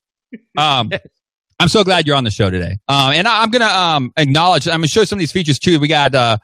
um, 0.57 0.91
I'm 1.59 1.69
so 1.69 1.83
glad 1.83 2.05
you're 2.05 2.15
on 2.15 2.23
the 2.23 2.31
show 2.31 2.49
today. 2.49 2.77
Um, 2.87 3.13
and 3.13 3.27
I, 3.27 3.43
am 3.43 3.49
gonna 3.49 3.65
um 3.65 4.11
acknowledge. 4.17 4.67
I'm 4.67 4.79
gonna 4.79 4.87
show 4.87 5.03
some 5.03 5.17
of 5.17 5.19
these 5.19 5.31
features 5.31 5.59
too. 5.59 5.79
We 5.79 5.87
got 5.87 6.13
uh, 6.15 6.37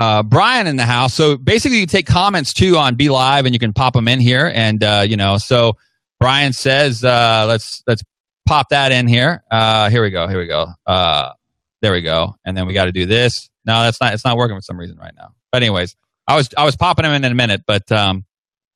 uh, 0.00 0.22
Brian 0.22 0.66
in 0.66 0.76
the 0.76 0.84
house. 0.84 1.14
So 1.14 1.36
basically, 1.36 1.78
you 1.78 1.86
take 1.86 2.06
comments 2.06 2.52
too 2.52 2.76
on 2.76 2.94
Be 2.94 3.08
Live, 3.08 3.46
and 3.46 3.54
you 3.54 3.58
can 3.58 3.72
pop 3.72 3.94
them 3.94 4.08
in 4.08 4.20
here. 4.20 4.50
And 4.54 4.82
uh, 4.84 5.04
you 5.06 5.16
know, 5.16 5.38
so 5.38 5.76
Brian 6.20 6.52
says, 6.52 7.02
uh, 7.02 7.46
let's 7.48 7.82
let's 7.86 8.02
pop 8.46 8.68
that 8.70 8.92
in 8.92 9.06
here. 9.06 9.42
Uh, 9.50 9.90
here 9.90 10.02
we 10.02 10.10
go. 10.10 10.28
Here 10.28 10.38
we 10.38 10.46
go. 10.46 10.68
Uh, 10.86 11.32
there 11.80 11.92
we 11.92 12.02
go. 12.02 12.36
And 12.44 12.56
then 12.56 12.66
we 12.66 12.74
got 12.74 12.86
to 12.86 12.92
do 12.92 13.06
this. 13.06 13.50
No, 13.64 13.82
that's 13.82 14.00
not. 14.00 14.14
It's 14.14 14.24
not 14.24 14.36
working 14.36 14.56
for 14.56 14.62
some 14.62 14.78
reason 14.78 14.96
right 14.96 15.14
now. 15.16 15.34
But 15.50 15.62
anyways, 15.62 15.96
I 16.26 16.36
was 16.36 16.48
I 16.56 16.64
was 16.64 16.76
popping 16.76 17.04
them 17.04 17.12
in 17.12 17.24
in 17.24 17.32
a 17.32 17.34
minute. 17.34 17.62
But 17.66 17.90
um, 17.92 18.24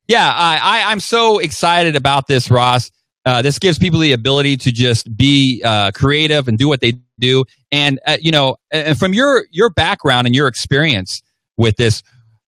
yeah, 0.07 0.31
I, 0.33 0.57
I 0.61 0.91
I'm 0.91 0.99
so 0.99 1.39
excited 1.39 1.95
about 1.95 2.27
this, 2.27 2.49
Ross. 2.49 2.91
Uh, 3.25 3.41
this 3.41 3.59
gives 3.59 3.77
people 3.77 3.99
the 3.99 4.13
ability 4.13 4.55
to 4.55 4.71
just 4.71 5.15
be 5.17 5.61
uh, 5.65 5.91
creative 5.91 6.47
and 6.47 6.57
do 6.57 6.69
what 6.69 6.79
they 6.79 6.93
do. 7.19 7.43
And 7.71 7.99
uh, 8.05 8.17
you 8.21 8.31
know, 8.31 8.57
and 8.71 8.97
from 8.97 9.13
your 9.13 9.45
your 9.51 9.69
background 9.69 10.27
and 10.27 10.35
your 10.35 10.47
experience 10.47 11.21
with 11.57 11.75
this, 11.75 12.03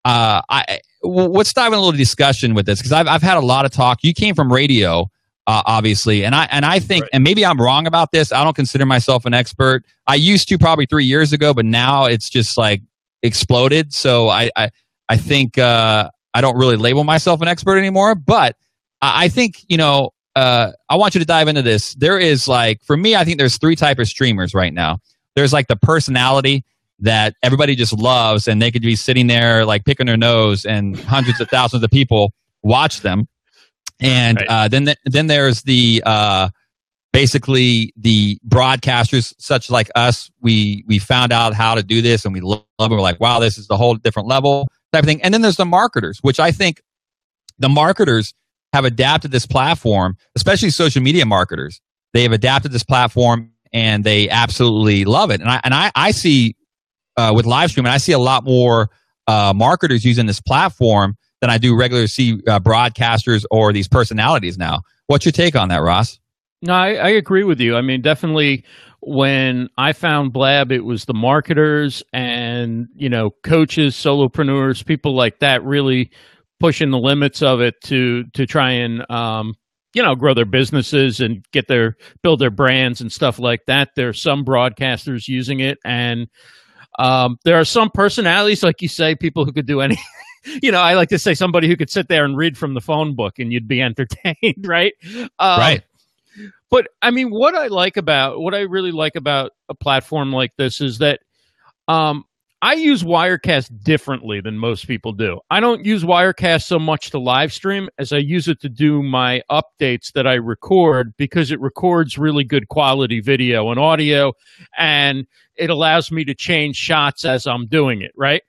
uh, 0.06 0.42
I 0.48 0.80
let's 1.04 1.54
dive 1.54 1.74
in 1.74 1.78
a 1.78 1.82
little 1.82 1.98
discussion 1.98 2.54
with 2.54 2.66
this 2.66 2.80
because 2.80 2.94
I've 2.94 3.08
I've 3.08 3.22
had 3.22 3.38
a 3.38 3.46
lot 3.46 3.66
of 3.66 3.72
talk. 3.72 4.00
You 4.04 4.14
came 4.14 4.36
from 4.36 4.52
radio 4.52 5.10
uh, 5.50 5.64
obviously. 5.66 6.24
And 6.24 6.36
I 6.36 6.48
and 6.52 6.64
I 6.64 6.78
think, 6.78 7.06
right. 7.06 7.10
and 7.12 7.24
maybe 7.24 7.44
I'm 7.44 7.60
wrong 7.60 7.88
about 7.88 8.12
this. 8.12 8.32
I 8.32 8.44
don't 8.44 8.56
consider 8.56 8.86
myself 8.86 9.26
an 9.26 9.34
expert. 9.34 9.84
I 10.06 10.14
used 10.14 10.48
to 10.50 10.60
probably 10.60 10.86
three 10.86 11.06
years 11.06 11.34
ago, 11.34 11.56
but 11.56 11.66
now 11.66 12.06
it's 12.06 12.30
just 12.30 12.56
like 12.56 12.84
exploded. 13.24 13.92
So 13.92 14.30
I 14.30 14.52
I, 14.56 14.70
I 15.10 15.18
think 15.18 15.58
uh, 15.58 16.12
I 16.36 16.42
don't 16.42 16.56
really 16.56 16.78
label 16.78 17.04
myself 17.04 17.42
an 17.42 17.48
expert 17.48 17.78
anymore. 17.80 18.14
But 18.14 18.58
I, 19.02 19.26
I 19.26 19.30
think 19.30 19.66
you 19.68 19.78
know. 19.78 20.12
Uh, 20.36 20.72
I 20.88 20.96
want 20.96 21.16
you 21.16 21.20
to 21.20 21.26
dive 21.26 21.50
into 21.50 21.64
this. 21.64 21.96
There 21.96 22.18
is 22.18 22.48
like, 22.48 22.82
for 22.84 22.96
me, 22.96 23.14
I 23.14 23.26
think 23.26 23.40
there's 23.40 23.58
three 23.58 23.76
type 23.76 24.00
of 24.00 24.08
streamers 24.08 24.54
right 24.54 24.74
now. 24.74 25.00
There's 25.36 25.52
like 25.52 25.68
the 25.68 25.76
personality 25.76 26.64
that 27.00 27.36
everybody 27.44 27.76
just 27.76 27.92
loves, 27.92 28.48
and 28.48 28.62
they 28.62 28.72
could 28.72 28.84
be 28.84 28.96
sitting 28.96 29.28
there 29.28 29.66
like 29.66 29.84
picking 29.84 30.06
their 30.06 30.16
nose, 30.16 30.64
and 30.66 30.98
hundreds 30.98 31.42
of 31.42 31.50
thousands 31.50 31.84
of 31.84 31.90
people 31.90 32.32
watch 32.62 33.02
them 33.02 33.28
and 34.00 34.38
right. 34.38 34.48
uh, 34.48 34.68
then 34.68 34.94
then 35.06 35.28
there's 35.28 35.64
the 35.64 36.02
uh, 36.06 36.50
basically 37.12 37.94
the 37.98 38.40
broadcasters 38.48 39.34
such 39.38 39.70
like 39.70 39.90
us. 39.96 40.30
We 40.42 40.84
we 40.88 41.00
found 41.00 41.32
out 41.32 41.54
how 41.54 41.76
to 41.76 41.84
do 41.84 42.02
this 42.02 42.26
and 42.26 42.34
we 42.34 42.42
love 42.42 42.64
it. 42.80 42.90
We're 42.90 43.02
like, 43.02 43.20
wow, 43.20 43.40
this 43.40 43.58
is 43.58 43.68
the 43.68 43.78
whole 43.78 43.96
different 43.96 44.28
level 44.28 44.68
type 44.94 45.04
of 45.04 45.08
thing. 45.08 45.22
And 45.22 45.34
then 45.34 45.42
there's 45.42 45.58
the 45.58 45.66
marketers, 45.66 46.20
which 46.22 46.40
I 46.40 46.52
think 46.52 46.82
the 47.58 47.70
marketers 47.70 48.34
have 48.74 48.86
adapted 48.86 49.32
this 49.32 49.46
platform, 49.46 50.16
especially 50.36 50.70
social 50.70 51.02
media 51.02 51.26
marketers. 51.26 51.82
They 52.14 52.24
have 52.24 52.32
adapted 52.32 52.72
this 52.72 52.84
platform 52.84 53.52
and 53.74 54.04
they 54.04 54.30
absolutely 54.30 55.06
love 55.06 55.32
it. 55.32 55.42
And 55.42 55.50
I 55.50 55.62
and 55.64 55.74
I, 55.74 55.92
I 55.96 56.12
see 56.12 56.56
uh, 57.18 57.34
with 57.36 57.46
live 57.46 57.72
streaming, 57.72 57.92
I 57.92 57.98
see 57.98 58.14
a 58.14 58.20
lot 58.20 58.44
more 58.44 58.90
uh, 59.28 59.54
marketers 59.56 60.06
using 60.06 60.26
this 60.26 60.42
platform 60.42 61.18
than 61.42 61.50
I 61.50 61.58
do 61.58 61.76
regular 61.76 62.08
see 62.08 62.42
uh, 62.48 62.60
broadcasters 62.60 63.46
or 63.52 63.72
these 63.74 63.88
personalities 63.88 64.58
now. 64.58 64.82
What's 65.08 65.26
your 65.26 65.32
take 65.32 65.56
on 65.56 65.70
that, 65.70 65.82
Ross? 65.82 66.20
No, 66.62 66.74
I, 66.74 66.94
I 66.94 67.10
agree 67.10 67.44
with 67.44 67.60
you. 67.60 67.76
I 67.78 67.82
mean, 67.82 68.02
definitely 68.02 68.66
when 69.02 69.70
I 69.78 69.94
found 69.94 70.34
Blab, 70.34 70.72
it 70.72 70.84
was 70.84 71.06
the 71.06 71.14
marketers 71.14 72.04
and, 72.12 72.88
you 72.96 73.08
know, 73.08 73.32
coaches, 73.44 73.96
solopreneurs, 73.96 74.86
people 74.86 75.16
like 75.16 75.40
that 75.40 75.64
really 75.64 76.12
pushing 76.60 76.92
the 76.92 77.00
limits 77.00 77.42
of 77.42 77.62
it 77.62 77.80
to 77.82 78.26
to 78.34 78.46
try 78.46 78.72
and 78.72 79.10
um, 79.10 79.56
you 79.94 80.04
know 80.04 80.16
grow 80.16 80.34
their 80.34 80.46
businesses 80.46 81.20
and 81.20 81.46
get 81.52 81.68
their 81.68 81.96
build 82.22 82.40
their 82.40 82.52
brands 82.52 83.02
and 83.02 83.12
stuff 83.12 83.40
like 83.40 83.62
that 83.68 83.90
there's 83.96 84.22
some 84.22 84.44
broadcasters 84.44 85.28
using 85.28 85.60
it 85.60 85.78
and 85.86 86.28
um, 86.98 87.38
there 87.46 87.58
are 87.58 87.66
some 87.66 87.90
personalities 87.90 88.64
like 88.64 88.82
you 88.82 88.88
say 88.88 89.16
people 89.16 89.46
who 89.46 89.54
could 89.54 89.66
do 89.66 89.82
any 89.82 89.98
you 90.62 90.72
know, 90.72 90.80
I 90.80 90.94
like 90.94 91.10
to 91.10 91.20
say 91.20 91.34
somebody 91.34 91.68
who 91.68 91.76
could 91.76 91.90
sit 91.90 92.08
there 92.08 92.26
and 92.26 92.38
read 92.38 92.58
from 92.58 92.74
the 92.74 92.82
phone 92.82 93.16
book 93.16 93.40
and 93.40 93.52
you'd 93.52 93.68
be 93.68 93.82
entertained, 93.90 94.66
right? 94.66 94.94
Um, 95.40 95.60
right. 95.60 95.84
But 96.70 96.88
I 97.02 97.12
mean, 97.12 97.30
what 97.30 97.56
I 97.56 97.68
like 97.68 97.98
about 97.98 98.40
what 98.40 98.54
I 98.54 98.62
really 98.62 98.92
like 98.92 99.16
about 99.16 99.52
a 99.70 99.76
platform 99.76 100.32
like 100.32 100.56
this 100.56 100.82
is 100.82 101.00
that 101.00 101.22
um, 101.88 102.26
I 102.62 102.74
use 102.74 103.04
Wirecast 103.04 103.84
differently 103.84 104.42
than 104.42 104.60
most 104.60 104.86
people 104.86 105.14
do. 105.14 105.40
I 105.50 105.62
don't 105.62 105.86
use 105.86 106.04
Wirecast 106.04 106.64
so 106.64 106.78
much 106.78 107.10
to 107.12 107.20
live 107.20 107.54
stream 107.54 107.90
as 107.98 108.12
I 108.12 108.18
use 108.18 108.48
it 108.48 108.60
to 108.62 108.70
do 108.70 109.02
my 109.02 109.42
updates 109.50 110.12
that 110.14 110.28
I 110.28 110.34
record 110.34 111.14
because 111.18 111.52
it 111.52 111.62
records 111.62 112.18
really 112.18 112.44
good 112.44 112.68
quality 112.68 113.22
video 113.22 113.72
and 113.72 113.80
audio 113.80 114.34
and 114.78 115.26
it 115.56 115.70
allows 115.70 116.12
me 116.12 116.26
to 116.26 116.36
change 116.36 116.76
shots 116.76 117.24
as 117.24 117.48
I'm 117.48 117.66
doing 117.66 118.02
it, 118.02 118.12
right? 118.16 118.44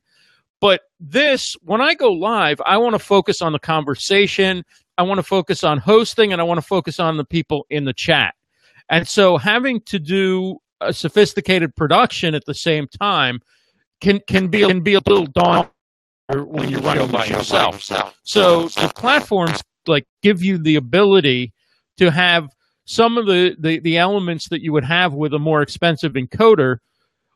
But 0.60 0.82
this, 0.98 1.56
when 1.62 1.80
I 1.80 1.94
go 1.94 2.12
live, 2.12 2.60
I 2.66 2.76
want 2.78 2.94
to 2.94 2.98
focus 2.98 3.40
on 3.40 3.52
the 3.52 3.58
conversation. 3.58 4.64
I 4.98 5.02
want 5.02 5.18
to 5.18 5.22
focus 5.22 5.64
on 5.64 5.78
hosting 5.78 6.32
and 6.32 6.40
I 6.40 6.44
want 6.44 6.58
to 6.58 6.66
focus 6.66 7.00
on 7.00 7.16
the 7.16 7.24
people 7.24 7.66
in 7.70 7.84
the 7.84 7.94
chat. 7.94 8.34
And 8.90 9.08
so 9.08 9.38
having 9.38 9.80
to 9.82 9.98
do 9.98 10.58
a 10.80 10.92
sophisticated 10.92 11.74
production 11.76 12.34
at 12.34 12.44
the 12.44 12.54
same 12.54 12.86
time 12.88 13.40
can, 14.00 14.20
can 14.26 14.48
be, 14.48 14.60
can 14.60 14.82
be 14.82 14.94
a 14.94 15.00
little 15.06 15.26
daunting 15.26 15.70
when 16.28 16.68
you're 16.68 16.80
running 16.80 17.10
by 17.10 17.24
yourself. 17.26 17.82
So 18.22 18.68
the 18.68 18.92
platforms 18.94 19.62
like 19.86 20.06
give 20.22 20.42
you 20.42 20.58
the 20.58 20.76
ability 20.76 21.52
to 21.96 22.10
have 22.10 22.48
some 22.84 23.18
of 23.18 23.26
the, 23.26 23.54
the 23.58 23.78
the 23.80 23.98
elements 23.98 24.48
that 24.48 24.62
you 24.62 24.72
would 24.72 24.84
have 24.84 25.14
with 25.14 25.32
a 25.32 25.38
more 25.38 25.62
expensive 25.62 26.14
encoder 26.14 26.78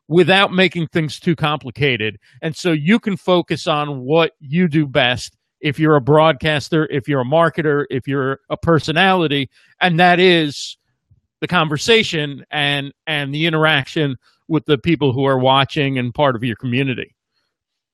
without 0.09 0.53
making 0.53 0.89
things 0.89 1.19
too 1.19 1.35
complicated. 1.37 2.19
And 2.43 2.57
so 2.57 2.73
you 2.73 2.99
can 2.99 3.17
focus 3.17 3.67
on 3.67 4.01
what 4.01 4.33
you 4.41 4.69
do 4.69 4.87
best 4.87 5.37
if 5.61 5.79
you're 5.79 5.97
a 5.97 6.01
broadcaster, 6.01 6.87
if 6.91 7.09
you're 7.09 7.23
a 7.23 7.27
marketer, 7.27 7.87
if 7.89 8.07
you're 8.07 8.41
a 8.51 8.57
personality, 8.57 9.49
and 9.81 9.99
that 9.99 10.21
is 10.21 10.77
the 11.41 11.49
conversation 11.49 12.45
and 12.51 12.93
and 13.07 13.35
the 13.35 13.47
interaction 13.47 14.17
with 14.47 14.67
the 14.67 14.77
people 14.77 15.13
who 15.13 15.25
are 15.25 15.39
watching 15.39 15.99
and 15.99 16.13
part 16.13 16.37
of 16.37 16.45
your 16.45 16.57
community. 16.57 17.15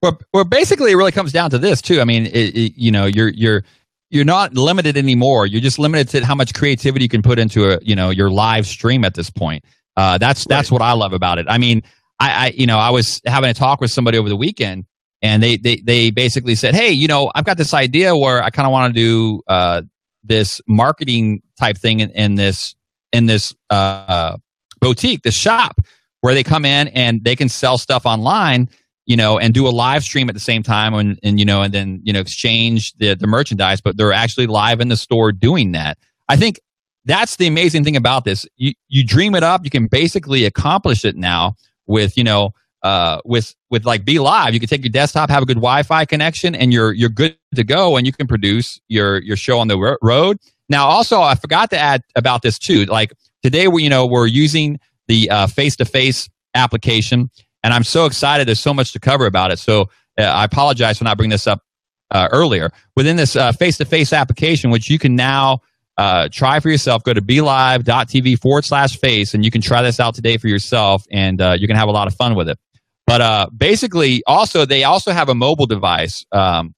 Well, 0.03 0.19
well, 0.33 0.45
basically, 0.45 0.93
it 0.93 0.97
really 0.97 1.13
comes 1.13 1.31
down 1.31 1.51
to 1.51 1.59
this 1.59 1.81
too. 1.83 2.01
I 2.01 2.05
mean, 2.05 2.27
it, 2.27 2.57
it, 2.57 2.73
you 2.77 2.91
know, 2.91 3.07
you're 3.07 3.29
you're 3.29 3.63
you're 4.11 4.25
not 4.25 4.55
limited 4.55 4.97
anymore. 4.97 5.47
You're 5.47 5.61
just 5.61 5.79
limited 5.79 6.09
to 6.09 6.27
how 6.27 6.35
much 6.35 6.55
creativity 6.55 7.05
you 7.05 7.09
can 7.09 7.23
put 7.23 7.39
into 7.39 7.71
a 7.71 7.79
you 7.83 7.95
know 7.95 8.11
your 8.11 8.31
live 8.31 8.67
stream 8.67 9.05
at 9.05 9.15
this 9.15 9.31
point. 9.31 9.65
Uh, 9.97 10.19
that's 10.19 10.45
that's 10.47 10.71
what 10.71 10.83
I 10.83 10.93
love 10.93 11.13
about 11.13 11.39
it. 11.39 11.47
I 11.49 11.59
mean, 11.59 11.83
I, 12.21 12.47
I 12.47 12.53
you 12.55 12.67
know 12.67 12.79
I 12.79 12.91
was 12.91 13.21
having 13.27 13.51
a 13.51 13.55
talk 13.55 13.81
with 13.81 13.91
somebody 13.91 14.19
over 14.19 14.29
the 14.29 14.37
weekend, 14.37 14.85
and 15.23 15.43
they 15.43 15.57
they 15.57 15.77
they 15.77 16.11
basically 16.11 16.55
said, 16.55 16.75
hey, 16.75 16.91
you 16.91 17.09
know, 17.09 17.33
I've 17.35 17.45
got 17.45 17.57
this 17.57 17.75
idea 17.75 18.17
where 18.17 18.43
I 18.43 18.51
kind 18.51 18.67
of 18.67 18.73
want 18.73 18.95
to 18.95 19.01
do 19.01 19.43
uh, 19.49 19.83
this 20.23 20.61
marketing 20.69 21.43
type 21.59 21.79
thing 21.79 22.01
in, 22.01 22.11
in 22.11 22.35
this 22.37 22.77
in 23.13 23.27
this 23.27 23.55
uh, 23.71 24.37
boutique, 24.81 25.23
this 25.23 25.35
shop, 25.35 25.81
where 26.21 26.35
they 26.35 26.45
come 26.45 26.65
in 26.65 26.89
and 26.89 27.25
they 27.25 27.35
can 27.35 27.49
sell 27.49 27.79
stuff 27.79 28.07
online 28.07 28.69
you 29.11 29.17
know, 29.17 29.41
and 29.41 29.53
do 29.53 29.67
a 29.67 29.71
live 29.71 30.05
stream 30.05 30.29
at 30.29 30.35
the 30.35 30.41
same 30.41 30.63
time 30.63 30.95
and, 30.95 31.19
and 31.25 31.41
you 31.41 31.45
know, 31.45 31.63
and 31.63 31.75
then, 31.75 32.01
you 32.05 32.13
know, 32.13 32.21
exchange 32.21 32.93
the, 32.99 33.15
the 33.15 33.27
merchandise, 33.27 33.81
but 33.81 33.97
they're 33.97 34.13
actually 34.13 34.47
live 34.47 34.81
in 34.81 34.87
the 34.87 34.97
store 34.97 35.33
doing 35.33 35.73
that. 35.73 35.99
I 36.29 36.37
think 36.37 36.61
that's 37.07 37.35
the 37.35 37.49
amazing 37.49 37.83
thing 37.83 37.97
about 37.97 38.25
this. 38.25 38.47
You, 38.57 38.73
you 38.87 39.05
dream 39.05 39.35
it 39.35 39.43
up, 39.43 39.65
you 39.65 39.71
can 39.71 39.89
basically 39.89 40.45
accomplish 40.45 41.05
it 41.05 41.17
now 41.17 41.57
with, 41.91 42.17
you 42.17 42.25
know, 42.25 42.55
uh, 42.83 43.21
with, 43.25 43.55
with 43.69 43.85
like 43.85 44.05
BeLive. 44.05 44.55
You 44.55 44.61
can 44.61 44.69
take 44.69 44.83
your 44.83 44.91
desktop, 44.91 45.29
have 45.29 45.43
a 45.43 45.47
good 45.47 45.57
Wi-Fi 45.57 46.07
connection 46.07 46.55
and 46.55 46.73
you're, 46.73 46.93
you're 46.93 47.11
good 47.11 47.37
to 47.55 47.65
go 47.65 47.97
and 47.97 48.07
you 48.07 48.13
can 48.13 48.27
produce 48.27 48.81
your, 48.89 49.21
your 49.23 49.37
show 49.37 49.59
on 49.59 49.69
the 49.69 49.99
road. 50.01 50.39
Now, 50.71 50.87
also, 50.87 51.21
I 51.21 51.35
forgot 51.35 51.71
to 51.71 51.79
add 51.79 52.03
about 52.17 52.43
this 52.43 52.59
too. 52.59 52.85
Like 52.87 53.13
today, 53.43 53.69
we, 53.69 53.83
you 53.83 53.91
know, 53.91 54.07
we're 54.07 54.27
using 54.27 54.79
the 55.09 55.29
face 55.53 55.77
to 55.77 55.85
face 55.85 56.31
application 56.55 57.31
and 57.63 57.75
I'm 57.75 57.85
so 57.85 58.07
excited. 58.07 58.49
There's 58.49 58.61
so 58.61 58.73
much 58.73 58.93
to 58.93 59.01
cover 59.01 59.27
about 59.27 59.51
it. 59.51 59.59
So 59.59 59.91
uh, 60.19 60.23
I 60.23 60.45
apologize 60.45 60.99
for 60.99 61.05
not 61.05 61.17
bringing 61.17 61.33
this 61.33 61.47
up 61.47 61.63
uh, 62.11 62.29
earlier. 62.33 62.71
Within 62.97 63.17
this 63.17 63.37
face 63.59 63.77
to 63.79 63.85
face 63.85 64.13
application, 64.13 64.71
which 64.71 64.89
you 64.89 64.99
can 64.99 65.17
now 65.17 65.61
uh, 66.01 66.29
try 66.33 66.61
for 66.61 66.71
yourself, 66.71 67.05
go 67.05 67.13
to 67.13 67.21
belive.tv 67.21 68.41
forward 68.41 68.65
slash 68.65 68.99
face, 68.99 69.35
and 69.35 69.45
you 69.45 69.51
can 69.51 69.61
try 69.61 69.83
this 69.83 70.01
out 70.01 70.15
today 70.15 70.39
for 70.39 70.49
yourself, 70.49 71.05
and 71.13 71.41
uh, 71.41 71.57
you 71.59 71.67
can 71.67 71.77
have 71.77 71.89
a 71.89 71.93
lot 71.93 72.07
of 72.07 72.15
fun 72.15 72.35
with 72.35 72.49
it. 72.49 72.59
But 73.07 73.21
uh, 73.21 73.47
basically, 73.55 74.23
also, 74.27 74.65
they 74.65 74.85
also 74.85 75.13
have 75.13 75.29
a 75.29 75.35
mobile 75.35 75.67
device. 75.67 76.25
Um, 76.33 76.75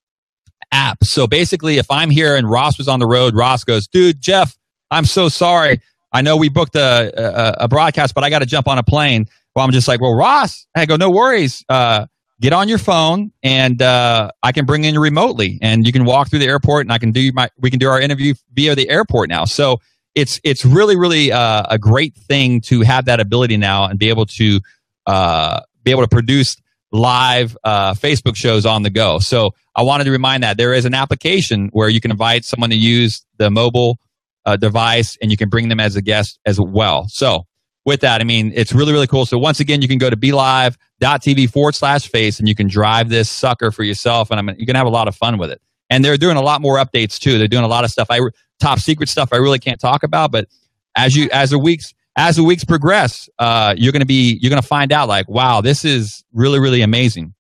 app. 0.73 1.05
So 1.05 1.27
basically, 1.27 1.77
if 1.79 1.91
I'm 1.91 2.11
here 2.11 2.35
and 2.35 2.51
Ross 2.51 2.79
was 2.79 2.89
on 2.89 2.99
the 2.99 3.07
road, 3.07 3.37
Ross 3.37 3.63
goes, 3.63 3.87
dude, 3.87 4.21
Jeff, 4.21 4.57
I'm 4.91 5.05
so 5.05 5.29
sorry. 5.29 5.81
I 6.13 6.23
know 6.23 6.37
we 6.37 6.49
booked 6.49 6.75
a, 6.77 7.13
a, 7.61 7.65
a 7.65 7.69
broadcast, 7.69 8.15
but 8.15 8.25
I 8.25 8.31
got 8.31 8.41
to 8.41 8.47
jump 8.47 8.67
on 8.67 8.79
a 8.79 8.83
plane. 8.83 9.27
Well, 9.55 9.65
I'm 9.65 9.71
just 9.71 9.87
like, 9.87 10.01
well, 10.01 10.15
Ross, 10.15 10.67
I 10.75 10.87
go, 10.87 10.97
no 10.97 11.11
worries. 11.11 11.65
Uh, 11.69 12.07
get 12.43 12.53
on 12.53 12.69
your 12.69 12.79
phone 12.79 13.31
and 13.45 13.81
uh, 13.81 14.29
I 14.43 14.51
can 14.51 14.67
bring 14.67 14.83
in 14.83 14.99
remotely 14.99 15.61
and 15.63 15.87
you 15.87 15.93
can 15.93 16.05
walk 16.05 16.29
through 16.29 16.41
the 16.41 16.49
airport 16.49 16.85
and 16.85 16.93
I 16.93 16.99
can 16.99 17.13
do 17.13 17.31
my, 17.33 17.49
we 17.57 17.71
can 17.71 17.79
do 17.79 17.89
our 17.89 18.01
interview 18.01 18.35
via 18.53 18.75
the 18.75 18.91
airport 18.91 19.29
now. 19.29 19.45
So 19.45 19.79
it's, 20.17 20.41
it's 20.43 20.65
really, 20.65 20.97
really 20.97 21.31
uh, 21.31 21.63
a 21.71 21.79
great 21.79 22.17
thing 22.17 22.61
to 22.63 22.83
have 22.83 23.05
that 23.05 23.21
ability 23.21 23.57
now 23.57 23.85
and 23.85 23.97
be 23.97 24.09
able 24.09 24.27
to 24.27 24.61
uh, 25.07 25.61
be 25.85 25.93
able 25.93 26.03
to 26.03 26.09
produce 26.09 26.57
live 26.91 27.57
uh, 27.63 27.95
Facebook 27.95 28.35
shows 28.35 28.67
on 28.67 28.83
the 28.83 28.91
go. 28.91 29.21
So 29.21 29.53
I 29.77 29.83
wanted 29.83 30.05
to 30.05 30.11
remind 30.11 30.43
that 30.43 30.57
there 30.57 30.75
is 30.75 30.85
an 30.85 30.95
application 30.95 31.71
where 31.73 31.89
you 31.89 32.01
can 32.01 32.11
invite 32.11 32.45
someone 32.45 32.71
to 32.71 32.77
use 32.77 33.25
the 33.39 33.51
mobile 33.51 33.99
uh, 34.45 34.57
device 34.57 35.17
and 35.23 35.31
you 35.31 35.37
can 35.37 35.49
bring 35.49 35.69
them 35.69 35.79
as 35.79 35.95
a 35.95 36.03
guest 36.03 36.41
as 36.45 36.59
well. 36.61 37.07
So 37.09 37.47
with 37.85 38.01
that, 38.01 38.21
I 38.21 38.25
mean, 38.25 38.53
it's 38.55 38.73
really, 38.73 38.93
really 38.93 39.07
cool. 39.07 39.27
So 39.27 39.39
once 39.39 39.61
again, 39.61 39.83
you 39.83 39.89
can 39.89 39.99
go 39.99 40.09
to 40.09 40.17
belive.tv 40.17 41.51
forward 41.51 41.75
slash 41.75 42.09
face 42.09 42.39
and 42.39 42.49
you 42.49 42.55
can 42.55 42.69
drive 42.69 43.09
this 43.09 43.29
sucker 43.29 43.73
for 43.73 43.83
yourself. 43.83 44.31
And 44.31 44.39
I 44.39 44.43
mean, 44.43 44.57
you 44.59 44.67
can 44.67 44.77
have 44.77 44.87
a 44.87 44.91
lot 44.91 45.09
of 45.09 45.17
fun 45.17 45.39
with 45.39 45.51
it. 45.51 45.61
And 45.91 46.05
they're 46.05 46.17
doing 46.17 46.37
a 46.37 46.43
lot 46.43 46.61
more 46.61 46.77
updates 46.77 47.19
too. 47.19 47.39
They're 47.39 47.49
doing 47.49 47.65
a 47.65 47.69
lot 47.69 47.85
of 47.85 47.91
stuff. 47.91 48.07
I 48.09 48.21
top 48.61 48.79
secret 48.79 49.09
stuff 49.09 49.31
I 49.33 49.37
really 49.37 49.59
can't 49.59 49.81
talk 49.81 50.05
about, 50.05 50.31
but 50.31 50.49
as 50.97 51.17
you, 51.17 51.29
as 51.33 51.51
the 51.51 51.59
weeks, 51.59 51.93
as 52.17 52.37
the 52.37 52.45
weeks 52.45 52.65
progress, 52.65 53.29
uh, 53.39 53.75
you're 53.77 53.93
going 53.93 54.01
to 54.01 54.07
be, 54.07 54.39
you're 54.41 54.51
going 54.51 54.63
to 54.63 54.67
find 54.69 54.93
out 54.93 55.09
like, 55.09 55.29
wow, 55.29 55.61
this 55.61 55.85
is 55.85 56.23
really, 56.33 56.61
really 56.61 56.83
amazing. 56.83 57.35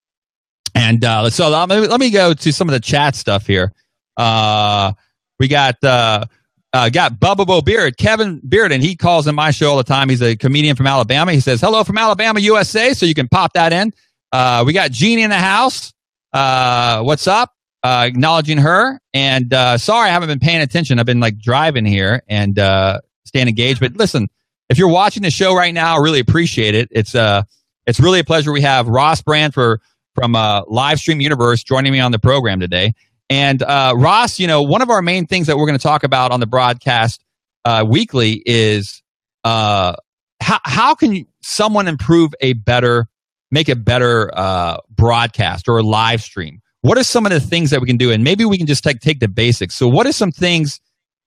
And, 0.75 1.05
uh, 1.05 1.31
so 1.31 1.51
let 1.51 1.69
me, 1.69 1.87
let 1.87 2.01
me 2.01 2.11
go 2.11 2.35
to 2.35 2.53
some 2.53 2.69
of 2.69 2.73
the 2.73 2.81
chat 2.81 3.15
stuff 3.15 3.47
here. 3.47 3.73
Uh, 4.17 4.93
we 5.39 5.49
got, 5.49 5.83
uh, 5.85 6.25
uh, 6.73 6.89
got 6.89 7.15
Bubba 7.15 7.47
Bo 7.47 7.61
Beard, 7.61 7.97
Kevin 7.99 8.41
Beard, 8.49 8.73
and 8.73 8.83
he 8.83 8.97
calls 8.97 9.27
in 9.27 9.35
my 9.35 9.51
show 9.51 9.71
all 9.71 9.77
the 9.77 9.85
time. 9.85 10.09
He's 10.09 10.23
a 10.23 10.37
comedian 10.37 10.75
from 10.75 10.87
Alabama. 10.87 11.33
He 11.33 11.41
says, 11.41 11.61
hello 11.61 11.85
from 11.85 11.99
Alabama, 11.99 12.41
USA. 12.41 12.95
So 12.95 13.05
you 13.05 13.15
can 13.15 13.29
pop 13.29 13.53
that 13.55 13.73
in. 13.73 13.93
Uh, 14.33 14.65
we 14.67 14.73
got 14.73 14.91
Jeannie 14.91 15.23
in 15.23 15.31
the 15.31 15.37
house. 15.37 15.93
Uh, 16.33 17.03
what's 17.03 17.27
up? 17.27 17.53
Uh, 17.83 18.05
acknowledging 18.07 18.59
her. 18.59 18.99
And, 19.13 19.53
uh, 19.53 19.77
sorry, 19.77 20.09
I 20.09 20.13
haven't 20.13 20.29
been 20.29 20.39
paying 20.39 20.63
attention. 20.63 20.99
I've 20.99 21.07
been 21.07 21.21
like 21.21 21.39
driving 21.39 21.85
here 21.85 22.23
and, 22.29 22.59
uh, 22.59 23.01
staying 23.25 23.49
engaged. 23.49 23.81
But 23.81 23.97
listen, 23.97 24.29
if 24.71 24.79
you're 24.79 24.89
watching 24.89 25.23
the 25.23 25.31
show 25.31 25.55
right 25.55 25.75
now, 25.75 25.97
I 25.97 26.01
really 26.01 26.21
appreciate 26.21 26.75
it. 26.75 26.89
It's, 26.91 27.15
uh, 27.15 27.43
it's 27.87 28.01
really 28.01 28.21
a 28.21 28.25
pleasure. 28.25 28.53
We 28.53 28.63
have 28.63 28.89
Ross 28.89 29.21
Brand 29.21 29.53
for, 29.53 29.81
from, 30.15 30.37
uh, 30.37 30.63
Livestream 30.65 31.21
Universe 31.21 31.63
joining 31.63 31.93
me 31.93 32.01
on 32.01 32.13
the 32.13 32.19
program 32.19 32.61
today. 32.61 32.95
And 33.33 33.63
uh, 33.63 33.95
Ross, 33.97 34.39
you 34.39 34.47
know, 34.47 34.61
one 34.61 34.83
of 34.83 34.91
our 34.91 35.01
main 35.01 35.27
things 35.27 35.47
that 35.47 35.57
we're 35.57 35.65
going 35.65 35.79
to 35.79 35.83
talk 35.83 36.05
about 36.05 36.33
on 36.33 36.41
the 36.41 36.47
broadcast 36.47 37.25
uh, 37.65 37.83
weekly 37.89 38.43
is 38.45 39.03
uh, 39.43 39.95
how 40.43 40.59
how 40.65 40.95
can 40.95 41.27
someone 41.41 41.89
improve 41.89 42.35
a 42.43 42.53
better, 42.53 43.09
make 43.51 43.71
a 43.71 43.75
better 43.75 44.31
uh, 44.39 44.77
broadcast 44.91 45.67
or 45.67 45.79
a 45.79 45.83
live 45.83 46.21
stream? 46.21 46.61
What 46.83 46.99
are 46.99 47.05
some 47.05 47.25
of 47.25 47.33
the 47.33 47.41
things 47.41 47.71
that 47.71 47.81
we 47.81 47.87
can 47.87 47.97
do? 47.97 48.13
And 48.13 48.23
maybe 48.23 48.45
we 48.45 48.59
can 48.59 48.67
just 48.67 48.85
take 48.85 49.01
take 49.01 49.21
the 49.21 49.29
basics. 49.29 49.77
So, 49.77 49.89
what 49.89 50.07
are 50.07 50.13
some 50.13 50.31
things 50.31 50.79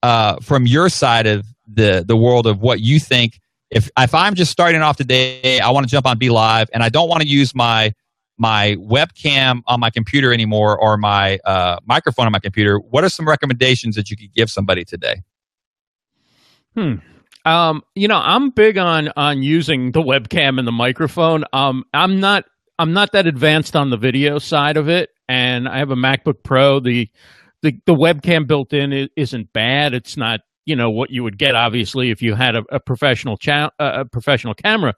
uh, 0.03 0.35
from 0.43 0.67
your 0.67 0.89
side 0.89 1.25
of 1.25 1.43
the 1.67 2.05
the 2.07 2.15
world 2.15 2.45
of 2.45 2.59
what 2.59 2.81
you 2.81 2.99
think? 2.99 3.39
If 3.71 3.89
if 3.97 4.13
I'm 4.13 4.35
just 4.35 4.51
starting 4.51 4.83
off 4.83 4.95
today, 4.95 5.59
I 5.59 5.71
want 5.71 5.87
to 5.87 5.89
jump 5.89 6.05
on 6.05 6.19
Be 6.19 6.29
Live, 6.29 6.69
and 6.71 6.83
I 6.83 6.89
don't 6.89 7.09
want 7.09 7.23
to 7.23 7.27
use 7.27 7.55
my 7.55 7.95
my 8.37 8.75
webcam 8.79 9.61
on 9.67 9.79
my 9.79 9.89
computer 9.89 10.33
anymore 10.33 10.77
or 10.79 10.97
my 10.97 11.39
uh, 11.45 11.77
microphone 11.85 12.25
on 12.25 12.31
my 12.31 12.39
computer, 12.39 12.77
what 12.77 13.03
are 13.03 13.09
some 13.09 13.27
recommendations 13.27 13.95
that 13.95 14.09
you 14.09 14.17
could 14.17 14.33
give 14.33 14.49
somebody 14.49 14.83
today? 14.83 15.23
Hmm. 16.75 16.95
Um, 17.45 17.83
you 17.93 18.07
know, 18.07 18.17
I'm 18.17 18.49
big 18.49 18.77
on 18.77 19.09
on 19.15 19.43
using 19.43 19.91
the 19.91 20.01
webcam 20.01 20.57
and 20.57 20.67
the 20.67 20.71
microphone. 20.71 21.45
Um, 21.53 21.85
I'm 21.93 22.19
not 22.19 22.45
I'm 22.79 22.91
not 22.91 23.11
that 23.13 23.27
advanced 23.27 23.75
on 23.75 23.91
the 23.91 23.97
video 23.97 24.39
side 24.39 24.77
of 24.77 24.89
it, 24.89 25.11
and 25.29 25.67
I 25.69 25.77
have 25.77 25.91
a 25.91 25.95
MacBook 25.95 26.43
Pro. 26.43 26.79
The 26.79 27.09
the, 27.61 27.79
the 27.85 27.95
webcam 27.95 28.47
built 28.47 28.73
in 28.73 29.09
isn't 29.15 29.53
bad. 29.53 29.93
It's 29.93 30.17
not 30.17 30.41
you 30.65 30.75
know 30.75 30.89
what 30.89 31.09
you 31.11 31.23
would 31.23 31.37
get 31.37 31.55
obviously 31.55 32.11
if 32.11 32.21
you 32.21 32.35
had 32.35 32.55
a, 32.55 32.63
a 32.71 32.79
professional 32.79 33.37
cha- 33.37 33.71
a 33.79 34.05
professional 34.05 34.53
camera. 34.53 34.93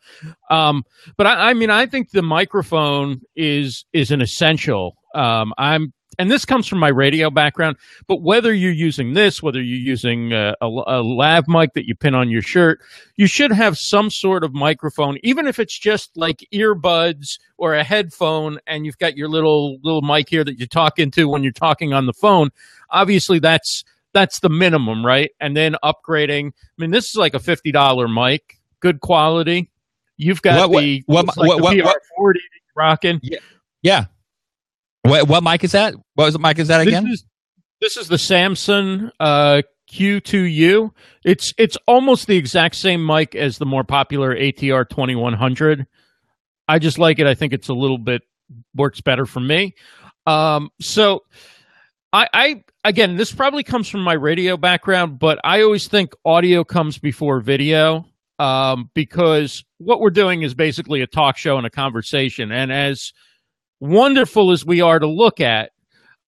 Um, 0.50 0.84
but 1.18 1.28
I, 1.28 1.50
I, 1.50 1.54
mean 1.54 1.70
i 1.70 1.86
think 1.86 2.12
the 2.12 2.22
microphone 2.22 3.22
is 3.36 3.86
is 3.94 4.12
an 4.12 4.22
essential. 4.22 4.98
Um, 5.16 5.54
i'm 5.58 5.94
and 6.20 6.32
this 6.32 6.46
comes 6.46 6.68
from 6.68 6.80
my 6.80 6.90
radio 6.90 7.30
background 7.30 7.78
but 8.08 8.22
whether 8.22 8.54
you're 8.54 8.72
using 8.72 9.14
this 9.14 9.42
whether 9.42 9.62
you're 9.62 9.80
using 9.80 10.34
a, 10.34 10.54
a, 10.62 10.66
a 10.66 11.02
lav 11.02 11.46
mic 11.48 11.74
that 11.74 11.88
you 11.88 11.96
pin 11.96 12.14
on 12.14 12.30
your 12.30 12.42
shirt 12.42 12.80
you 13.16 13.28
should 13.28 13.52
have 13.52 13.78
some 13.78 14.10
sort 14.10 14.44
of 14.44 14.54
microphone 14.54 15.18
even 15.24 15.48
if 15.48 15.60
it's 15.60 15.78
just 15.78 16.16
like 16.16 16.46
earbuds 16.54 17.40
or 17.58 17.74
a 17.74 17.84
headphone 17.84 18.60
and 18.68 18.86
you've 18.86 18.98
got 18.98 19.18
your 19.18 19.28
little 19.28 19.78
little 19.82 20.02
mic 20.02 20.30
here 20.30 20.44
that 20.44 20.60
you 20.60 20.68
talk 20.68 21.00
into 21.00 21.28
when 21.28 21.44
you're 21.44 21.52
talking 21.52 21.94
on 21.94 22.06
the 22.06 22.14
phone. 22.14 22.50
Obviously 22.92 23.40
that's 23.40 23.84
that's 24.18 24.40
the 24.40 24.50
minimum, 24.50 25.06
right? 25.06 25.30
And 25.40 25.56
then 25.56 25.76
upgrading. 25.84 26.48
I 26.48 26.52
mean, 26.78 26.92
this 26.92 27.06
is 27.06 27.16
like 27.16 27.34
a 27.34 27.40
fifty 27.40 27.72
dollar 27.72 28.08
mic, 28.08 28.58
good 28.80 29.00
quality. 29.00 29.70
You've 30.18 30.42
got 30.42 30.70
what, 30.70 30.82
the 30.82 31.04
what, 31.06 31.28
what, 31.28 31.38
like 31.38 31.62
what, 31.62 31.76
the 31.76 31.82
what, 31.84 32.02
forty 32.16 32.40
rocking. 32.76 33.20
Yeah. 33.22 33.40
yeah. 33.82 34.06
What, 35.04 35.28
what 35.28 35.44
mic 35.44 35.64
is 35.64 35.72
that? 35.72 35.94
What 36.16 36.26
was 36.26 36.34
the 36.34 36.40
mic 36.40 36.60
is 36.60 36.68
that 36.70 36.82
again? 36.82 37.06
This 37.06 37.14
is, 37.14 37.26
this 37.80 37.98
is 37.98 38.08
the 38.08 38.18
Samson 38.18 39.12
uh, 39.20 39.62
Q2U. 39.92 40.92
It's 41.24 41.54
it's 41.58 41.78
almost 41.88 42.28
the 42.28 42.36
exact 42.36 42.76
same 42.76 43.06
mic 43.06 43.36
as 43.36 43.58
the 43.58 43.66
more 43.66 43.84
popular 43.84 44.36
ATR 44.36 44.90
2100. 44.90 45.86
I 46.68 46.80
just 46.80 47.00
like 47.00 47.20
it. 47.20 47.28
I 47.28 47.36
think 47.36 47.54
it's 47.54 47.70
a 47.70 47.74
little 47.74 47.98
bit 47.98 48.24
works 48.76 49.02
better 49.02 49.26
for 49.26 49.40
me. 49.40 49.76
Um, 50.26 50.72
so 50.82 51.24
I, 52.18 52.28
I 52.34 52.64
again, 52.84 53.16
this 53.16 53.32
probably 53.32 53.62
comes 53.62 53.88
from 53.88 54.02
my 54.02 54.14
radio 54.14 54.58
background, 54.58 55.20
but 55.20 55.40
I 55.44 55.62
always 55.62 55.88
think 55.88 56.14
audio 56.26 56.64
comes 56.64 56.98
before 56.98 57.42
video 57.42 58.06
um, 58.40 58.90
because 58.96 59.64
what 59.78 60.00
we're 60.00 60.10
doing 60.10 60.42
is 60.42 60.56
basically 60.56 61.02
a 61.02 61.08
talk 61.08 61.38
show 61.38 61.58
and 61.58 61.68
a 61.68 61.70
conversation. 61.70 62.52
And 62.52 62.72
as 62.72 63.14
wonderful 63.80 64.52
as 64.52 64.66
we 64.66 64.82
are 64.82 64.98
to 64.98 65.08
look 65.08 65.40
at, 65.40 65.74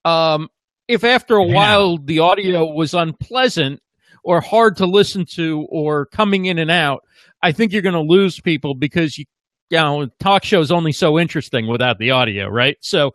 um, 0.05 0.49
if 0.87 1.03
after 1.03 1.37
a 1.37 1.45
yeah. 1.45 1.55
while 1.55 1.97
the 1.97 2.19
audio 2.19 2.71
was 2.71 2.93
unpleasant 2.93 3.81
or 4.23 4.41
hard 4.41 4.77
to 4.77 4.85
listen 4.85 5.25
to 5.33 5.65
or 5.71 6.05
coming 6.05 6.45
in 6.45 6.59
and 6.59 6.69
out, 6.69 7.03
I 7.41 7.51
think 7.51 7.71
you're 7.71 7.81
going 7.81 7.93
to 7.93 8.01
lose 8.01 8.39
people 8.39 8.75
because 8.75 9.17
you 9.17 9.25
you 9.69 9.77
know, 9.77 10.07
talk 10.19 10.43
show 10.43 10.59
is 10.59 10.71
only 10.71 10.91
so 10.91 11.19
interesting 11.19 11.67
without 11.67 11.99
the 11.99 12.11
audio, 12.11 12.47
right? 12.47 12.77
So 12.81 13.13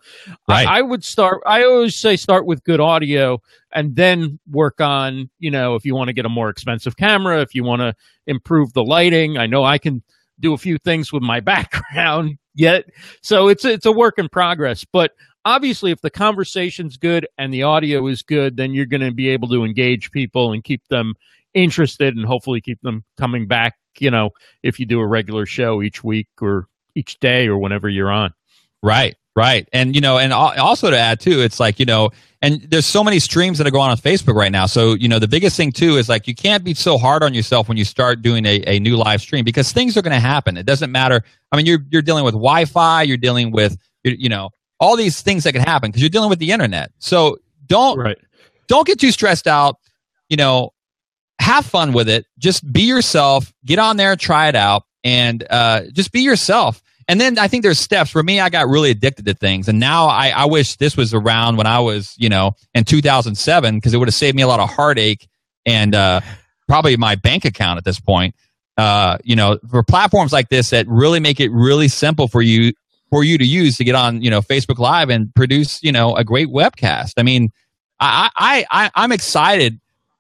right. 0.49 0.67
I, 0.67 0.79
I, 0.79 0.83
would 0.83 1.05
start, 1.05 1.43
I 1.47 1.65
always 1.65 1.97
say 1.97 2.17
start 2.17 2.47
with 2.47 2.63
good 2.65 2.81
audio 2.81 3.41
and 3.73 3.97
then 3.97 4.39
work 4.51 4.81
on, 4.81 5.29
you 5.41 5.51
know, 5.51 5.75
if 5.75 5.85
you 5.85 5.95
want 5.95 6.09
to 6.09 6.13
get 6.15 6.27
a 6.27 6.29
more 6.29 6.49
expensive 6.49 6.97
camera, 6.97 7.41
if 7.41 7.55
you 7.55 7.65
want 7.65 7.81
to 7.81 7.95
improve 8.27 8.73
the 8.73 8.85
lighting. 8.85 9.37
I 9.37 9.47
know 9.47 9.65
I 9.65 9.79
can 9.79 10.03
do 10.39 10.53
a 10.53 10.59
few 10.59 10.79
things 10.79 11.13
with 11.13 11.23
my 11.23 11.41
background 11.41 12.39
yet. 12.55 12.85
So 13.21 13.49
it's, 13.49 13.65
it's 13.65 13.87
a 13.87 13.93
work 13.93 14.19
in 14.19 14.29
progress, 14.29 14.85
but 14.85 15.13
obviously 15.45 15.91
if 15.91 16.01
the 16.01 16.11
conversation's 16.11 16.97
good 16.97 17.27
and 17.37 17.53
the 17.53 17.65
audio 17.65 18.07
is 18.07 18.23
good, 18.23 18.57
then 18.57 18.73
you're 18.73 18.87
going 18.87 19.01
to 19.01 19.13
be 19.13 19.29
able 19.29 19.49
to 19.49 19.65
engage 19.65 20.13
people 20.13 20.53
and 20.53 20.63
keep 20.63 20.87
them 20.89 21.15
interested 21.55 22.17
and 22.17 22.27
hopefully 22.27 22.61
keep 22.61 22.81
them 22.83 23.05
coming 23.17 23.47
back 23.47 23.75
you 24.01 24.11
know, 24.11 24.31
if 24.63 24.81
you 24.81 24.87
do 24.87 25.01
a 25.01 25.07
regular 25.07 25.47
show 25.47 25.83
each 25.83 26.03
week 26.03 26.29
or 26.41 26.69
each 26.95 27.19
day 27.21 27.47
or 27.47 27.59
whenever 27.59 27.89
you're 27.89 28.11
on. 28.11 28.33
Right, 28.83 29.17
right. 29.35 29.69
And, 29.73 29.95
you 29.95 30.01
know, 30.01 30.19
and 30.19 30.33
also 30.33 30.91
to 30.91 30.99
add 30.99 31.21
too, 31.21 31.41
it's 31.41 31.59
like, 31.59 31.79
you 31.79 31.87
know, 31.87 32.11
and 32.43 32.61
there's 32.69 32.87
so 32.87 33.03
many 33.03 33.19
streams 33.19 33.59
that 33.59 33.67
are 33.67 33.71
going 33.71 33.85
on 33.85 33.91
on 33.91 33.97
Facebook 33.97 34.35
right 34.35 34.53
now. 34.53 34.67
So, 34.67 34.95
you 34.95 35.09
know, 35.09 35.19
the 35.19 35.29
biggest 35.29 35.57
thing 35.57 35.73
too 35.73 35.97
is 35.97 36.09
like 36.09 36.29
you 36.29 36.35
can't 36.35 36.63
be 36.63 36.75
so 36.75 36.99
hard 36.99 37.23
on 37.23 37.33
yourself 37.33 37.69
when 37.69 37.79
you 37.79 37.85
start 37.85 38.21
doing 38.21 38.45
a, 38.45 38.63
a 38.67 38.79
new 38.79 38.97
live 38.97 39.23
stream 39.23 39.45
because 39.45 39.73
things 39.73 39.97
are 39.97 40.03
going 40.03 40.13
to 40.13 40.21
happen. 40.21 40.57
It 40.57 40.67
doesn't 40.67 40.93
matter. 40.93 41.25
I 41.51 41.57
mean, 41.57 41.67
you're, 41.67 41.81
you're 41.91 42.03
dealing 42.03 42.25
with 42.25 42.35
Wi 42.35 42.67
Fi, 42.67 43.03
you're 43.03 43.17
dealing 43.17 43.51
with, 43.51 43.79
you 44.03 44.29
know, 44.29 44.51
all 44.81 44.97
these 44.97 45.23
things 45.23 45.45
that 45.45 45.53
can 45.53 45.63
happen 45.63 45.91
because 45.91 46.03
you're 46.03 46.11
dealing 46.11 46.29
with 46.29 46.39
the 46.39 46.51
internet. 46.51 46.93
So 46.99 47.39
don't, 47.67 47.99
right. 47.99 48.19
don't 48.69 48.87
get 48.87 49.01
too 49.01 49.11
stressed 49.11 49.47
out. 49.47 49.79
You 50.29 50.37
know, 50.37 50.74
have 51.39 51.67
fun 51.67 51.93
with 51.93 52.09
it. 52.09 52.27
Just 52.39 52.71
be 52.71 52.83
yourself. 52.83 53.53
Get 53.65 53.79
on 53.79 53.97
there, 53.97 54.17
try 54.17 54.49
it 54.49 54.57
out, 54.57 54.85
and 55.03 55.45
uh, 55.49 55.83
just 55.93 56.13
be 56.13 56.21
yourself. 56.21 56.83
And 57.07 57.21
then 57.21 57.39
I 57.39 57.49
think 57.49 57.63
there's 57.63 57.79
steps. 57.79 58.11
For 58.11 58.23
me, 58.23 58.41
I 58.41 58.49
got 58.49 58.69
really 58.69 58.91
addicted 58.91 59.27
to 59.27 59.35
things, 59.35 59.69
and 59.69 59.79
now 59.79 60.07
I, 60.07 60.31
I 60.31 60.45
wish 60.47 60.77
this 60.77 60.97
was 60.97 61.13
around 61.13 61.57
when 61.57 61.67
I 61.67 61.81
was, 61.81 62.15
you 62.19 62.29
know, 62.29 62.57
in 62.75 62.85
2007 62.85 63.77
because 63.77 63.93
it 63.93 63.99
would 63.99 64.09
have 64.09 64.15
saved 64.15 64.37
me 64.37 64.43
a 64.43 64.47
lot 64.47 64.61
of 64.61 64.71
heartache 64.71 65.29
and 65.67 65.95
uh, 65.95 66.21
probably 66.67 66.97
my 66.97 67.15
bank 67.15 67.45
account 67.45 67.79
at 67.79 67.85
this 67.85 68.01
point. 68.01 68.35
Uh, 68.77 69.19
you 69.23 69.37
know, 69.37 69.59
for 69.71 69.85
platforms 69.85 70.33
like 70.33 70.49
this 70.49 70.71
that 70.71 70.89
really 70.89 71.21
make 71.21 71.39
it 71.39 71.51
really 71.53 71.87
simple 71.87 72.27
for 72.27 72.43
you 72.43 72.73
for 73.11 73.23
you 73.23 73.39
to 73.39 73.45
use 73.45 73.77
to 73.77 73.85
get 73.85 73.95
on, 73.95 74.21
you 74.23 74.31
know, 74.31 74.41
Facebook 74.41 74.79
Live 74.81 75.11
and 75.11 75.33
produce, 75.35 75.81
you 75.85 75.93
know, 75.93 76.17
a 76.17 76.25
great 76.25 76.49
webcast. 76.49 77.13
I 77.17 77.23
mean, 77.23 77.53
I 78.01 78.31
I, 78.35 78.67
I 78.71 78.91
I'm 78.97 79.13
excited 79.13 79.79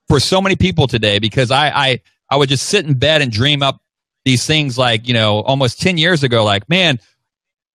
for 0.08 0.20
so 0.20 0.40
many 0.40 0.56
people 0.56 0.86
today 0.86 1.18
because 1.18 1.50
I, 1.50 1.68
I, 1.68 2.00
I 2.30 2.36
would 2.36 2.48
just 2.48 2.66
sit 2.66 2.86
in 2.86 2.94
bed 2.98 3.22
and 3.22 3.30
dream 3.30 3.62
up 3.62 3.80
these 4.24 4.46
things 4.46 4.78
like, 4.78 5.06
you 5.06 5.14
know, 5.14 5.40
almost 5.40 5.80
10 5.80 5.98
years 5.98 6.22
ago, 6.22 6.44
like, 6.44 6.68
man, 6.68 6.98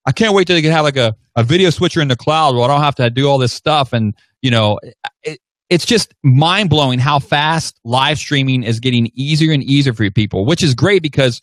I 0.06 0.12
can't 0.12 0.34
wait 0.34 0.48
till 0.48 0.56
they 0.56 0.62
can 0.62 0.72
have 0.72 0.86
like 0.86 0.98
a, 0.98 1.16
a 1.36 1.44
video 1.44 1.70
switcher 1.70 2.02
in 2.02 2.08
the 2.08 2.16
cloud 2.16 2.56
where 2.56 2.64
I 2.64 2.68
don't 2.68 2.82
have 2.82 2.96
to 2.96 3.10
do 3.10 3.28
all 3.28 3.38
this 3.38 3.54
stuff. 3.54 3.94
And, 3.94 4.16
you 4.42 4.52
know, 4.52 4.80
it, 5.24 5.40
it's 5.70 5.86
just 5.86 6.14
mind 6.24 6.70
blowing 6.70 6.98
how 7.00 7.20
fast 7.20 7.80
live 7.84 8.18
streaming 8.18 8.64
is 8.64 8.80
getting 8.80 9.12
easier 9.14 9.54
and 9.54 9.64
easier 9.64 9.94
for 9.94 10.10
people, 10.10 10.46
which 10.46 10.64
is 10.64 10.74
great 10.74 11.04
because 11.04 11.42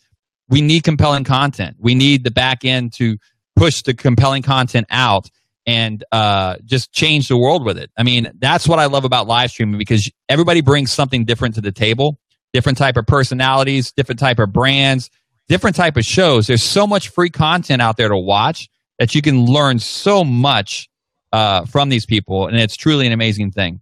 we 0.49 0.61
need 0.61 0.83
compelling 0.83 1.23
content. 1.23 1.77
We 1.79 1.95
need 1.95 2.23
the 2.23 2.31
back 2.31 2.65
end 2.65 2.93
to 2.93 3.17
push 3.55 3.81
the 3.83 3.93
compelling 3.93 4.43
content 4.43 4.87
out 4.89 5.29
and 5.67 6.03
uh, 6.13 6.55
just 6.63 6.93
change 6.93 7.27
the 7.27 7.37
world 7.37 7.65
with 7.65 7.77
it. 7.77 7.91
I 7.97 8.03
mean, 8.03 8.31
that's 8.39 8.67
what 8.67 8.79
I 8.79 8.85
love 8.85 9.03
about 9.03 9.27
live 9.27 9.51
streaming 9.51 9.77
because 9.77 10.09
everybody 10.29 10.61
brings 10.61 10.93
something 10.93 11.25
different 11.25 11.55
to 11.55 11.61
the 11.61 11.73
table, 11.73 12.17
different 12.53 12.77
type 12.77 12.95
of 12.95 13.05
personalities, 13.05 13.91
different 13.91 14.17
type 14.17 14.39
of 14.39 14.53
brands, 14.53 15.09
different 15.49 15.75
type 15.75 15.97
of 15.97 16.05
shows. 16.05 16.47
There's 16.47 16.63
so 16.63 16.87
much 16.87 17.09
free 17.09 17.29
content 17.29 17.81
out 17.81 17.97
there 17.97 18.07
to 18.07 18.17
watch 18.17 18.69
that 18.97 19.13
you 19.13 19.21
can 19.21 19.45
learn 19.45 19.77
so 19.79 20.23
much 20.23 20.89
uh, 21.33 21.65
from 21.65 21.89
these 21.89 22.05
people, 22.05 22.47
and 22.47 22.57
it's 22.57 22.77
truly 22.77 23.05
an 23.05 23.11
amazing 23.11 23.51
thing. 23.51 23.81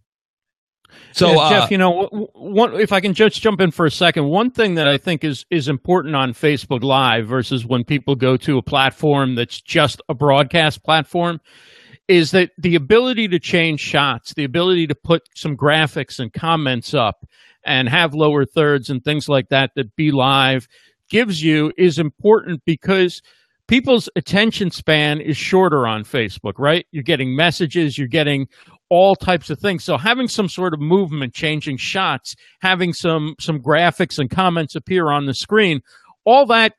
So, 1.12 1.36
Jeff, 1.50 1.64
uh, 1.64 1.68
you 1.72 1.78
know, 1.78 2.30
one, 2.34 2.74
if 2.74 2.92
I 2.92 3.00
can 3.00 3.14
just 3.14 3.42
jump 3.42 3.62
in 3.62 3.72
for 3.72 3.86
a 3.86 3.92
second, 3.92 4.26
one 4.28 4.52
thing 4.52 4.76
that 4.76 4.88
I 4.88 4.98
think 4.98 5.24
is 5.24 5.46
is 5.50 5.70
important 5.70 6.16
on 6.16 6.34
Facebook 6.34 6.84
Live 6.84 7.28
versus 7.28 7.66
when 7.66 7.86
people 7.86 8.16
go 8.16 8.36
to 8.38 8.58
a 8.58 8.62
platform 8.62 9.36
that's 9.36 9.62
just 9.62 10.02
a 10.10 10.14
broadcast 10.14 10.84
platform 10.84 11.40
is 12.08 12.32
that 12.32 12.52
the 12.58 12.76
ability 12.76 13.28
to 13.30 13.40
change 13.40 13.80
shots, 13.80 14.34
the 14.34 14.44
ability 14.44 14.88
to 14.88 14.96
put 14.96 15.24
some 15.36 15.58
graphics 15.58 16.20
and 16.20 16.32
comments 16.32 16.94
up 16.94 17.26
and 17.66 17.90
have 17.90 18.14
lower 18.14 18.46
thirds 18.46 18.90
and 18.90 19.04
things 19.04 19.28
like 19.28 19.50
that 19.50 19.72
that 19.76 19.96
Be 19.96 20.12
Live 20.12 20.68
gives 21.10 21.44
you 21.44 21.72
is 21.78 21.98
important 21.98 22.62
because 22.66 23.22
people's 23.68 24.10
attention 24.16 24.72
span 24.72 25.20
is 25.20 25.38
shorter 25.38 25.88
on 25.88 26.04
Facebook, 26.04 26.54
right? 26.58 26.86
You're 26.92 27.04
getting 27.04 27.36
messages, 27.36 27.98
you're 27.98 28.08
getting 28.08 28.48
all 28.90 29.16
types 29.16 29.50
of 29.50 29.60
things. 29.60 29.84
So 29.84 29.98
having 29.98 30.28
some 30.28 30.48
sort 30.48 30.74
of 30.74 30.80
movement, 30.80 31.34
changing 31.34 31.78
shots, 31.78 32.36
having 32.62 32.94
some 32.94 33.36
some 33.40 33.60
graphics 33.60 34.20
and 34.20 34.30
comments 34.30 34.76
appear 34.76 35.10
on 35.10 35.26
the 35.26 35.34
screen, 35.34 35.82
all 36.24 36.46
that 36.48 36.74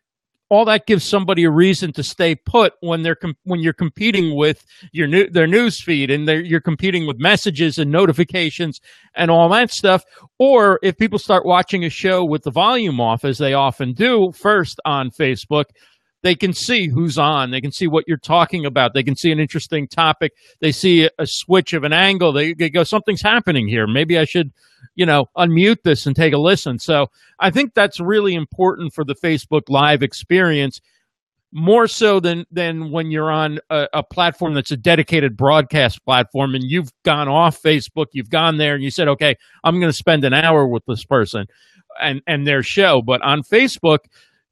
all 0.48 0.64
that 0.64 0.86
gives 0.86 1.04
somebody 1.04 1.44
a 1.44 1.50
reason 1.50 1.92
to 1.92 2.02
stay 2.02 2.34
put 2.34 2.74
when 2.80 3.02
they're 3.02 3.16
com- 3.16 3.36
when 3.44 3.60
you're 3.60 3.72
competing 3.72 4.36
with 4.36 4.64
your 4.92 5.06
new 5.06 5.28
their 5.28 5.46
news 5.46 5.82
feed 5.82 6.10
and 6.10 6.28
you're 6.28 6.60
competing 6.60 7.06
with 7.06 7.18
messages 7.18 7.78
and 7.78 7.90
notifications 7.90 8.80
and 9.14 9.30
all 9.30 9.48
that 9.48 9.70
stuff. 9.70 10.04
Or 10.38 10.78
if 10.82 10.96
people 10.96 11.18
start 11.18 11.44
watching 11.44 11.84
a 11.84 11.90
show 11.90 12.24
with 12.24 12.44
the 12.44 12.50
volume 12.50 13.00
off 13.00 13.24
as 13.24 13.38
they 13.38 13.54
often 13.54 13.92
do 13.92 14.32
first 14.32 14.80
on 14.84 15.10
Facebook 15.10 15.64
they 16.26 16.34
can 16.34 16.52
see 16.52 16.88
who's 16.88 17.18
on. 17.18 17.52
They 17.52 17.60
can 17.60 17.70
see 17.70 17.86
what 17.86 18.08
you're 18.08 18.16
talking 18.16 18.66
about. 18.66 18.94
They 18.94 19.04
can 19.04 19.14
see 19.14 19.30
an 19.30 19.38
interesting 19.38 19.86
topic. 19.86 20.32
They 20.58 20.72
see 20.72 21.08
a, 21.20 21.24
switch 21.24 21.72
of 21.72 21.84
an 21.84 21.92
angle. 21.92 22.32
They, 22.32 22.52
they 22.52 22.68
go, 22.68 22.82
something's 22.82 23.22
happening 23.22 23.68
here. 23.68 23.86
Maybe 23.86 24.18
I 24.18 24.24
should, 24.24 24.52
you 24.96 25.06
know, 25.06 25.26
unmute 25.36 25.84
this 25.84 26.04
and 26.04 26.16
take 26.16 26.32
a 26.32 26.38
listen. 26.38 26.80
So 26.80 27.12
I 27.38 27.50
think 27.50 27.74
that's 27.74 28.00
really 28.00 28.34
important 28.34 28.92
for 28.92 29.04
the 29.04 29.14
Facebook 29.14 29.68
Live 29.68 30.02
experience 30.02 30.80
more 31.52 31.86
so 31.86 32.18
than 32.18 32.44
than 32.50 32.90
when 32.90 33.12
you're 33.12 33.30
on 33.30 33.60
a, 33.70 33.86
a, 33.92 34.02
platform 34.02 34.52
that's 34.52 34.72
a 34.72 34.76
dedicated 34.76 35.36
broadcast 35.36 36.04
platform 36.04 36.56
and 36.56 36.64
you've 36.64 36.90
gone 37.04 37.28
off 37.28 37.62
Facebook, 37.62 38.06
you've 38.10 38.30
gone 38.30 38.56
there 38.56 38.74
and 38.74 38.82
you 38.82 38.90
said, 38.90 39.06
okay, 39.06 39.36
I'm 39.62 39.78
going 39.78 39.90
to 39.90 39.96
spend 39.96 40.24
an 40.24 40.34
hour 40.34 40.66
with 40.66 40.84
this 40.86 41.04
person 41.04 41.46
and 42.00 42.20
and 42.26 42.48
their 42.48 42.64
show. 42.64 43.00
But 43.00 43.22
on 43.22 43.42
Facebook, 43.42 44.00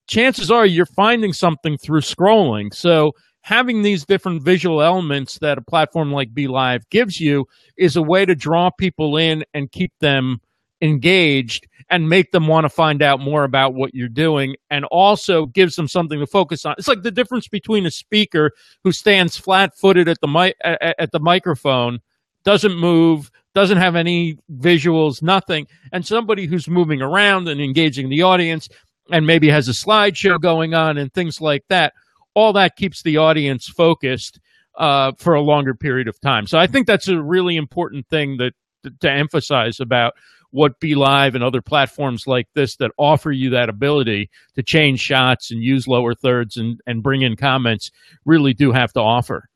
chances 0.07 0.51
are 0.51 0.67
you're 0.67 0.87
finding 0.87 1.33
something 1.33 1.79
through 1.79 2.01
scrolling. 2.01 2.75
So 2.75 3.13
having 3.43 3.83
these 3.83 4.05
different 4.05 4.43
visual 4.43 4.83
elements 4.83 5.39
that 5.39 5.59
a 5.59 5.63
platform 5.63 6.13
like 6.13 6.33
Be 6.33 6.49
Live 6.49 6.89
gives 6.91 7.21
you 7.21 7.47
is 7.77 7.97
a 7.97 8.03
way 8.03 8.25
to 8.25 8.35
draw 8.35 8.71
people 8.71 9.17
in 9.17 9.45
and 9.53 9.71
keep 9.71 9.93
them 10.01 10.41
engaged 10.81 11.67
and 11.91 12.09
make 12.09 12.33
them 12.33 12.47
want 12.47 12.65
to 12.65 12.69
find 12.69 13.03
out 13.03 13.21
more 13.21 13.45
about 13.45 13.75
what 13.75 13.95
you're 13.95 14.09
doing 14.09 14.57
and 14.71 14.85
also 14.87 15.47
gives 15.47 15.77
them 15.77 15.89
something 15.89 16.19
to 16.19 16.27
focus 16.27 16.65
on. 16.65 16.75
It's 16.79 16.89
like 16.89 17.03
the 17.03 17.11
difference 17.11 17.49
between 17.49 17.87
a 17.87 17.91
speaker 17.91 18.53
who 18.83 18.93
stands 18.93 19.37
flat-footed 19.37 20.09
at 20.09 20.21
the 20.21 20.29
mi- 20.29 20.55
at 20.63 21.13
the 21.13 21.21
microphone, 21.21 22.01
doesn't 22.45 22.77
move, 22.77 23.31
doesn't 23.55 23.79
have 23.79 23.97
any 23.97 24.39
visuals, 24.57 25.23
nothing, 25.23 25.67
and 25.93 26.07
somebody 26.07 26.47
who's 26.47 26.69
moving 26.69 27.03
around 27.03 27.49
and 27.49 27.61
engaging 27.61 28.09
the 28.09 28.23
audience 28.23 28.69
and 29.11 29.27
maybe 29.27 29.49
has 29.49 29.69
a 29.69 29.73
slideshow 29.73 30.41
going 30.41 30.75
on 30.75 30.99
and 30.99 31.13
things 31.13 31.41
like 31.41 31.65
that. 31.69 31.93
All 32.35 32.53
that 32.55 32.77
keeps 32.77 33.03
the 33.03 33.19
audience 33.19 33.69
focused 33.69 34.41
uh, 34.77 35.13
for 35.19 35.35
a 35.35 35.41
longer 35.41 35.75
period 35.75 36.09
of 36.09 36.21
time. 36.21 36.47
So 36.47 36.59
I 36.59 36.67
think 36.67 36.87
that's 36.87 37.09
a 37.09 37.23
really 37.23 37.57
important 37.57 38.09
thing 38.09 38.39
that 38.39 38.55
to 39.01 39.11
emphasize 39.11 39.81
about 39.81 40.15
what 40.51 40.79
Be 40.79 40.95
Live 40.95 41.35
and 41.35 41.43
other 41.43 41.61
platforms 41.61 42.27
like 42.27 42.47
this 42.55 42.77
that 42.77 42.93
offer 42.97 43.33
you 43.33 43.51
that 43.51 43.69
ability 43.69 44.31
to 44.55 44.63
change 44.63 45.01
shots 45.01 45.51
and 45.51 45.63
use 45.63 45.89
lower 45.89 46.15
thirds 46.15 46.57
and, 46.57 46.81
and 46.87 47.03
bring 47.03 47.23
in 47.23 47.35
comments 47.35 47.91
really 48.25 48.55
do 48.55 48.71
have 48.71 48.93
to 48.93 49.01
offer. 49.01 49.49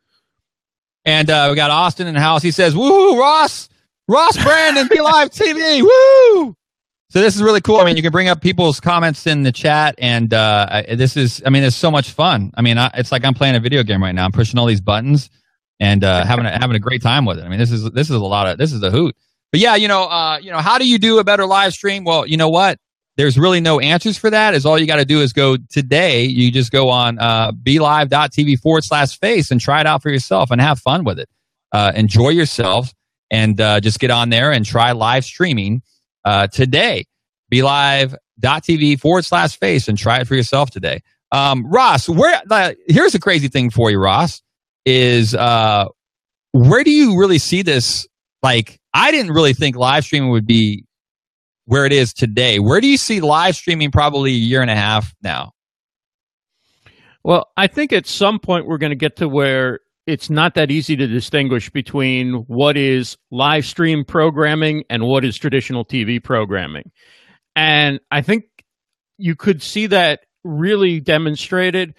And 1.04 1.30
uh, 1.30 1.46
we 1.50 1.56
got 1.56 1.70
Austin 1.70 2.06
in 2.06 2.14
the 2.14 2.20
house. 2.20 2.42
He 2.42 2.50
says, 2.50 2.74
Woo, 2.74 3.18
Ross, 3.18 3.68
Ross 4.08 4.42
Brandon, 4.42 4.88
Be 4.88 5.00
Live 5.00 5.30
TV. 5.30 5.82
Woo! 5.82 6.56
So 7.11 7.21
this 7.21 7.37
is 7.37 7.42
really 7.42 7.61
cool. 7.62 7.79
I 7.79 7.85
mean, 7.85 7.97
you 7.97 8.03
can 8.03 8.12
bring 8.12 8.29
up 8.29 8.40
people's 8.42 8.81
comments 8.81 9.27
in 9.27 9.42
the 9.42 9.53
chat, 9.53 9.94
and 9.99 10.33
uh, 10.35 10.83
this 10.90 11.16
is, 11.16 11.42
I 11.47 11.51
mean, 11.51 11.62
it's 11.62 11.75
so 11.77 11.90
much 11.90 12.11
fun. 12.11 12.51
I 12.55 12.61
mean, 12.62 12.77
I, 12.77 12.90
it's 12.94 13.11
like 13.11 13.25
I'm 13.25 13.35
playing 13.35 13.55
a 13.57 13.61
video 13.61 13.83
game 13.83 14.03
right 14.03 14.14
now. 14.14 14.27
I'm 14.27 14.33
pushing 14.33 14.59
all 14.59 14.66
these 14.66 14.83
buttons. 14.83 15.31
and 15.81 16.05
uh, 16.05 16.25
having 16.25 16.47
a, 16.47 16.51
having 16.51 16.77
a 16.77 16.81
great 16.81 17.03
time 17.03 17.25
with 17.25 17.38
it. 17.38 17.44
I 17.44 17.49
mean, 17.49 17.59
this 17.59 17.71
is 17.71 17.90
this 17.90 18.11
is 18.11 18.16
a 18.16 18.21
lot 18.21 18.47
of 18.47 18.59
this 18.59 18.73
is 18.73 18.83
a 18.83 18.90
hoot. 18.90 19.16
But 19.53 19.61
yeah, 19.61 19.77
you 19.77 19.88
know, 19.88 20.05
uh, 20.05 20.38
you 20.42 20.51
know, 20.51 20.59
how 20.59 20.79
do 20.79 20.88
you 20.88 20.99
do 20.99 21.18
a 21.18 21.25
better 21.25 21.47
live 21.47 21.73
stream? 21.73 22.05
Well, 22.05 22.27
you 22.27 22.37
know 22.37 22.49
what? 22.49 22.79
There's 23.16 23.38
really 23.38 23.61
no 23.61 23.81
answers 23.81 24.16
for 24.16 24.31
that. 24.31 24.55
Is 24.55 24.64
all 24.66 24.79
you 24.79 24.87
got 24.87 24.97
to 24.97 25.05
do 25.05 25.21
is 25.21 25.33
go 25.33 25.57
today. 25.71 26.25
You 26.25 26.53
just 26.53 26.71
go 26.71 26.88
on 26.88 27.18
uh, 27.18 27.53
BeLive.tv 27.53 28.61
forward 28.61 28.85
slash 28.85 29.18
face 29.18 29.51
and 29.51 29.61
try 29.61 29.81
it 29.81 29.87
out 29.87 30.03
for 30.03 30.11
yourself 30.11 30.51
and 30.51 30.61
have 30.61 30.79
fun 30.79 31.05
with 31.05 31.18
it. 31.18 31.29
Uh, 31.73 31.92
enjoy 31.94 32.29
yourself 32.31 32.92
and 33.31 33.61
uh, 33.61 33.81
just 33.81 33.99
get 33.99 34.11
on 34.11 34.31
there 34.31 34.53
and 34.53 34.64
try 34.64 34.92
live 34.92 35.25
streaming 35.25 35.83
uh, 36.24 36.46
today. 36.48 37.04
Be 37.50 37.61
BeLive.tv 37.61 39.00
forward 39.00 39.24
slash 39.24 39.59
face 39.59 39.88
and 39.88 39.96
try 39.96 40.20
it 40.20 40.26
for 40.26 40.35
yourself 40.35 40.70
today. 40.70 41.00
Um, 41.33 41.66
Ross, 41.70 42.09
where 42.09 42.40
uh, 42.50 42.72
here's 42.87 43.14
a 43.14 43.20
crazy 43.20 43.48
thing 43.48 43.70
for 43.70 43.90
you, 43.90 43.98
Ross, 43.98 44.42
is 44.87 45.35
uh, 45.35 45.87
where 46.52 46.85
do 46.85 46.90
you 46.90 47.18
really 47.18 47.38
see 47.38 47.62
this? 47.62 48.07
Like, 48.42 48.78
I 48.94 49.11
didn't 49.11 49.33
really 49.33 49.52
think 49.52 49.76
live 49.76 50.04
streaming 50.04 50.31
would 50.31 50.46
be 50.46 50.85
where 51.66 51.85
it 51.85 51.92
is 51.92 52.14
today. 52.14 52.59
Where 52.59 52.81
do 52.81 52.87
you 52.87 52.96
see 52.96 53.20
live 53.20 53.57
streaming 53.57 53.90
probably 53.90 54.31
a 54.31 54.35
year 54.35 54.62
and 54.62 54.70
a 54.70 54.76
half 54.76 55.14
now? 55.22 55.52
Well, 57.24 57.48
I 57.57 57.66
think 57.66 57.92
at 57.92 58.07
some 58.07 58.38
point 58.38 58.66
we're 58.66 58.78
going 58.78 58.90
to 58.90 58.96
get 58.96 59.16
to 59.16 59.28
where 59.28 59.81
it's 60.09 60.31
not 60.31 60.55
that 60.55 60.71
easy 60.71 60.97
to 60.97 61.07
distinguish 61.07 61.68
between 61.68 62.33
what 62.47 62.79
is 62.79 63.18
live 63.31 63.66
stream 63.66 64.07
programming 64.07 64.83
and 64.88 65.05
what 65.05 65.23
is 65.23 65.37
traditional 65.37 65.85
TV 65.85 66.23
programming. 66.23 66.90
And 67.55 68.01
I 68.11 68.23
think 68.23 68.44
you 69.18 69.37
could 69.37 69.62
see 69.62 69.87
that 69.88 70.21
really 70.44 70.99
demonstrated 70.99 71.94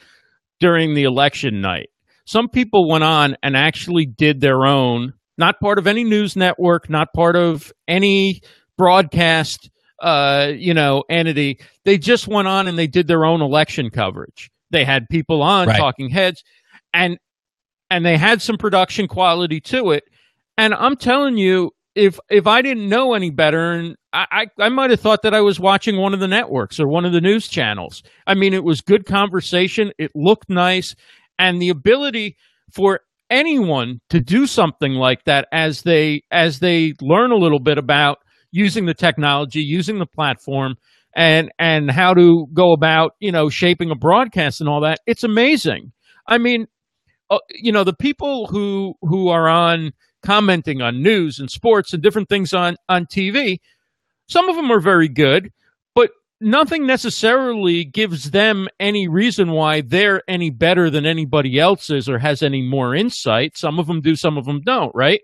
during 0.59 0.95
the 0.95 1.03
election 1.03 1.61
night. 1.61 1.89
Some 2.25 2.49
people 2.49 2.89
went 2.89 3.03
on 3.03 3.37
and 3.43 3.55
actually 3.55 4.07
did 4.07 4.41
their 4.41 4.65
own, 4.65 5.13
not 5.37 5.59
part 5.59 5.77
of 5.77 5.85
any 5.85 6.03
news 6.03 6.35
network, 6.35 6.89
not 6.89 7.13
part 7.13 7.35
of 7.35 7.71
any 7.87 8.41
broadcast 8.75 9.69
uh, 10.01 10.51
you 10.55 10.73
know, 10.73 11.03
entity. 11.11 11.59
They 11.85 11.99
just 11.99 12.27
went 12.27 12.47
on 12.47 12.67
and 12.67 12.75
they 12.75 12.87
did 12.87 13.05
their 13.05 13.23
own 13.23 13.41
election 13.41 13.91
coverage. 13.91 14.49
They 14.71 14.83
had 14.83 15.07
people 15.09 15.43
on 15.43 15.67
right. 15.67 15.77
talking 15.77 16.09
heads 16.09 16.43
and 16.91 17.19
and 17.89 18.05
they 18.05 18.17
had 18.17 18.41
some 18.41 18.57
production 18.57 19.07
quality 19.07 19.59
to 19.61 19.91
it. 19.91 20.03
And 20.57 20.73
I'm 20.73 20.95
telling 20.95 21.37
you, 21.37 21.71
if 21.95 22.19
if 22.29 22.47
I 22.47 22.61
didn't 22.61 22.87
know 22.87 23.13
any 23.13 23.29
better, 23.29 23.71
and 23.71 23.95
I, 24.13 24.47
I, 24.59 24.65
I 24.65 24.69
might 24.69 24.91
have 24.91 24.99
thought 24.99 25.23
that 25.23 25.33
I 25.33 25.41
was 25.41 25.59
watching 25.59 25.97
one 25.97 26.13
of 26.13 26.19
the 26.19 26.27
networks 26.27 26.79
or 26.79 26.87
one 26.87 27.05
of 27.05 27.13
the 27.13 27.21
news 27.21 27.47
channels. 27.47 28.03
I 28.27 28.35
mean, 28.35 28.53
it 28.53 28.63
was 28.63 28.81
good 28.81 29.05
conversation. 29.05 29.91
It 29.97 30.11
looked 30.15 30.49
nice, 30.49 30.95
and 31.37 31.61
the 31.61 31.69
ability 31.69 32.37
for 32.71 33.01
anyone 33.29 33.99
to 34.09 34.19
do 34.19 34.47
something 34.47 34.93
like 34.93 35.23
that 35.25 35.47
as 35.51 35.83
they 35.83 36.23
as 36.31 36.59
they 36.59 36.93
learn 37.01 37.31
a 37.31 37.37
little 37.37 37.59
bit 37.59 37.77
about 37.77 38.19
using 38.51 38.85
the 38.85 38.93
technology, 38.93 39.61
using 39.61 39.99
the 39.99 40.05
platform, 40.05 40.75
and 41.15 41.51
and 41.59 41.91
how 41.91 42.13
to 42.13 42.47
go 42.53 42.71
about 42.71 43.11
you 43.19 43.31
know 43.31 43.49
shaping 43.49 43.91
a 43.91 43.95
broadcast 43.95 44.61
and 44.61 44.69
all 44.69 44.81
that. 44.81 44.99
It's 45.05 45.23
amazing. 45.23 45.91
I 46.27 46.37
mean, 46.37 46.67
Oh, 47.29 47.41
you 47.51 47.71
know, 47.71 47.83
the 47.83 47.93
people 47.93 48.47
who 48.47 48.95
who 49.01 49.29
are 49.29 49.47
on 49.47 49.93
commenting 50.23 50.81
on 50.81 51.01
news 51.01 51.39
and 51.39 51.49
sports 51.49 51.93
and 51.93 52.01
different 52.01 52.29
things 52.29 52.53
on 52.53 52.75
on 52.87 53.05
TV, 53.05 53.59
some 54.27 54.49
of 54.49 54.55
them 54.55 54.71
are 54.71 54.79
very 54.79 55.07
good, 55.07 55.51
but 55.95 56.11
nothing 56.41 56.85
necessarily 56.85 57.83
gives 57.83 58.31
them 58.31 58.67
any 58.79 59.07
reason 59.07 59.51
why 59.51 59.81
they're 59.81 60.23
any 60.27 60.49
better 60.49 60.89
than 60.89 61.05
anybody 61.05 61.59
else 61.59 61.89
is 61.89 62.09
or 62.09 62.17
has 62.19 62.41
any 62.41 62.61
more 62.61 62.95
insight. 62.95 63.57
Some 63.57 63.79
of 63.79 63.87
them 63.87 64.01
do, 64.01 64.15
some 64.15 64.37
of 64.37 64.45
them 64.45 64.61
don't, 64.61 64.93
right? 64.95 65.21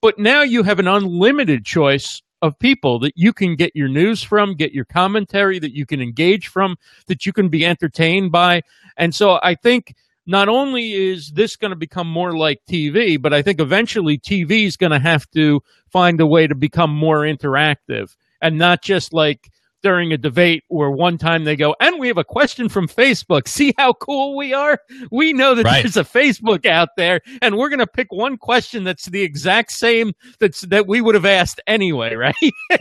But 0.00 0.18
now 0.18 0.42
you 0.42 0.62
have 0.62 0.78
an 0.78 0.88
unlimited 0.88 1.64
choice 1.64 2.22
of 2.42 2.58
people 2.58 2.98
that 3.00 3.12
you 3.16 3.32
can 3.32 3.56
get 3.56 3.74
your 3.74 3.88
news 3.88 4.22
from, 4.22 4.54
get 4.54 4.72
your 4.72 4.84
commentary 4.84 5.58
that 5.58 5.74
you 5.74 5.84
can 5.84 6.00
engage 6.00 6.48
from, 6.48 6.76
that 7.06 7.26
you 7.26 7.32
can 7.32 7.48
be 7.48 7.66
entertained 7.66 8.30
by. 8.30 8.62
And 8.96 9.14
so 9.14 9.40
I 9.42 9.54
think 9.56 9.94
not 10.28 10.48
only 10.50 10.92
is 10.92 11.32
this 11.32 11.56
going 11.56 11.70
to 11.70 11.76
become 11.76 12.06
more 12.06 12.36
like 12.36 12.60
TV, 12.70 13.20
but 13.20 13.32
I 13.32 13.40
think 13.40 13.60
eventually 13.60 14.18
TV 14.18 14.66
is 14.66 14.76
going 14.76 14.92
to 14.92 14.98
have 14.98 15.28
to 15.30 15.62
find 15.90 16.20
a 16.20 16.26
way 16.26 16.46
to 16.46 16.54
become 16.54 16.94
more 16.94 17.20
interactive 17.20 18.14
and 18.42 18.58
not 18.58 18.82
just 18.82 19.14
like 19.14 19.50
during 19.82 20.12
a 20.12 20.18
debate 20.18 20.64
where 20.68 20.90
one 20.90 21.16
time 21.16 21.44
they 21.44 21.56
go, 21.56 21.74
and 21.80 21.98
we 21.98 22.08
have 22.08 22.18
a 22.18 22.24
question 22.24 22.68
from 22.68 22.88
Facebook. 22.88 23.48
See 23.48 23.72
how 23.78 23.94
cool 23.94 24.36
we 24.36 24.52
are? 24.52 24.78
We 25.10 25.32
know 25.32 25.54
that 25.54 25.64
right. 25.64 25.82
there's 25.82 25.96
a 25.96 26.04
Facebook 26.04 26.66
out 26.66 26.90
there, 26.98 27.22
and 27.40 27.56
we're 27.56 27.70
going 27.70 27.78
to 27.78 27.86
pick 27.86 28.08
one 28.10 28.36
question 28.36 28.84
that's 28.84 29.06
the 29.06 29.22
exact 29.22 29.72
same 29.72 30.12
that's 30.40 30.60
that 30.62 30.86
we 30.86 31.00
would 31.00 31.14
have 31.14 31.24
asked 31.24 31.62
anyway, 31.66 32.14
right? 32.16 32.34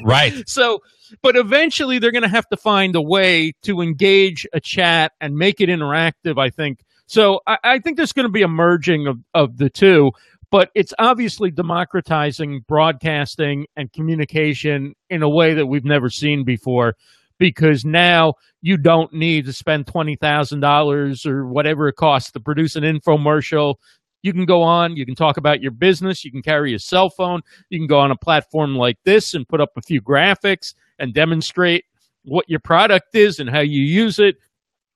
Right. 0.04 0.50
so, 0.50 0.82
but 1.22 1.38
eventually 1.38 1.98
they're 2.00 2.12
going 2.12 2.24
to 2.24 2.28
have 2.28 2.50
to 2.50 2.58
find 2.58 2.94
a 2.96 3.02
way 3.02 3.54
to 3.62 3.80
engage 3.80 4.46
a 4.52 4.60
chat 4.60 5.14
and 5.22 5.38
make 5.38 5.62
it 5.62 5.70
interactive. 5.70 6.38
I 6.38 6.50
think 6.50 6.80
so. 7.08 7.42
I, 7.48 7.58
I 7.64 7.80
think 7.80 7.98
there's 7.98 8.14
going 8.14 8.28
to 8.28 8.32
be 8.32 8.44
a 8.44 8.48
merging 8.48 9.08
of 9.08 9.18
of 9.34 9.58
the 9.58 9.70
two 9.70 10.12
but 10.50 10.70
it's 10.76 10.94
obviously 11.00 11.52
democratizing 11.52 12.64
broadcasting 12.68 13.66
and 13.76 13.92
communication 13.92 14.94
in 15.10 15.22
a 15.22 15.30
way 15.30 15.54
that 15.54 15.66
we've 15.68 15.86
never 15.86 16.10
seen 16.10 16.44
before 16.44 16.96
because 17.38 17.86
now 17.86 18.34
you 18.62 18.78
don't 18.78 19.14
need 19.14 19.46
to 19.46 19.54
spend 19.54 19.86
$20,000 19.86 21.26
or 21.26 21.48
whatever 21.48 21.88
it 21.88 21.96
costs 21.96 22.32
to 22.32 22.40
produce 22.40 22.76
an 22.76 22.84
infomercial. 22.84 23.76
You 24.24 24.34
can 24.34 24.46
go 24.46 24.64
on, 24.64 24.96
you 24.96 25.06
can 25.06 25.16
talk 25.16 25.38
about 25.38 25.62
your 25.62 25.72
business, 25.72 26.26
you 26.26 26.32
can 26.32 26.42
carry 26.42 26.74
a 26.74 26.80
cell 26.80 27.10
phone, 27.10 27.42
you 27.70 27.80
can 27.80 27.88
go 27.88 28.00
on 28.00 28.12
a 28.12 28.18
platform 28.18 28.76
like 28.76 28.98
this 29.04 29.34
and 29.34 29.48
put 29.48 29.62
up 29.62 29.70
a 29.78 29.82
few 29.82 30.02
graphics 30.02 30.74
and 30.98 31.14
demonstrate 31.14 31.86
what 32.24 32.46
your 32.50 32.60
product 32.60 33.16
is 33.16 33.40
and 33.40 33.50
how 33.50 33.62
you 33.62 33.82
use 33.82 34.18
it 34.20 34.36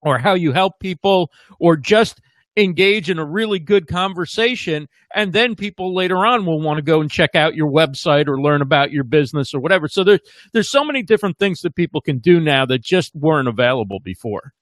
or 0.02 0.18
how 0.18 0.34
you 0.34 0.52
help 0.52 0.80
people 0.80 1.32
or 1.60 1.76
just 1.76 2.22
engage 2.58 3.10
in 3.10 3.18
a 3.18 3.26
really 3.26 3.60
good 3.60 3.88
conversation 3.88 4.88
and 5.16 5.32
then 5.32 5.56
people 5.56 5.96
later 5.96 6.26
on 6.26 6.46
will 6.46 6.60
want 6.60 6.78
to 6.78 6.82
go 6.82 7.00
and 7.00 7.10
check 7.10 7.34
out 7.34 7.56
your 7.56 7.72
website 7.72 8.28
or 8.28 8.42
learn 8.42 8.62
about 8.62 8.92
your 8.92 9.06
business 9.06 9.54
or 9.54 9.62
whatever. 9.62 9.88
So 9.88 10.04
there's 10.04 10.20
there's 10.52 10.70
so 10.70 10.84
many 10.84 11.02
different 11.02 11.40
things 11.40 11.62
that 11.62 11.76
people 11.76 12.02
can 12.02 12.20
do 12.20 12.40
now 12.40 12.66
that 12.66 12.84
just 12.84 13.16
weren't 13.16 13.48
available 13.48 14.00
before 14.04 14.54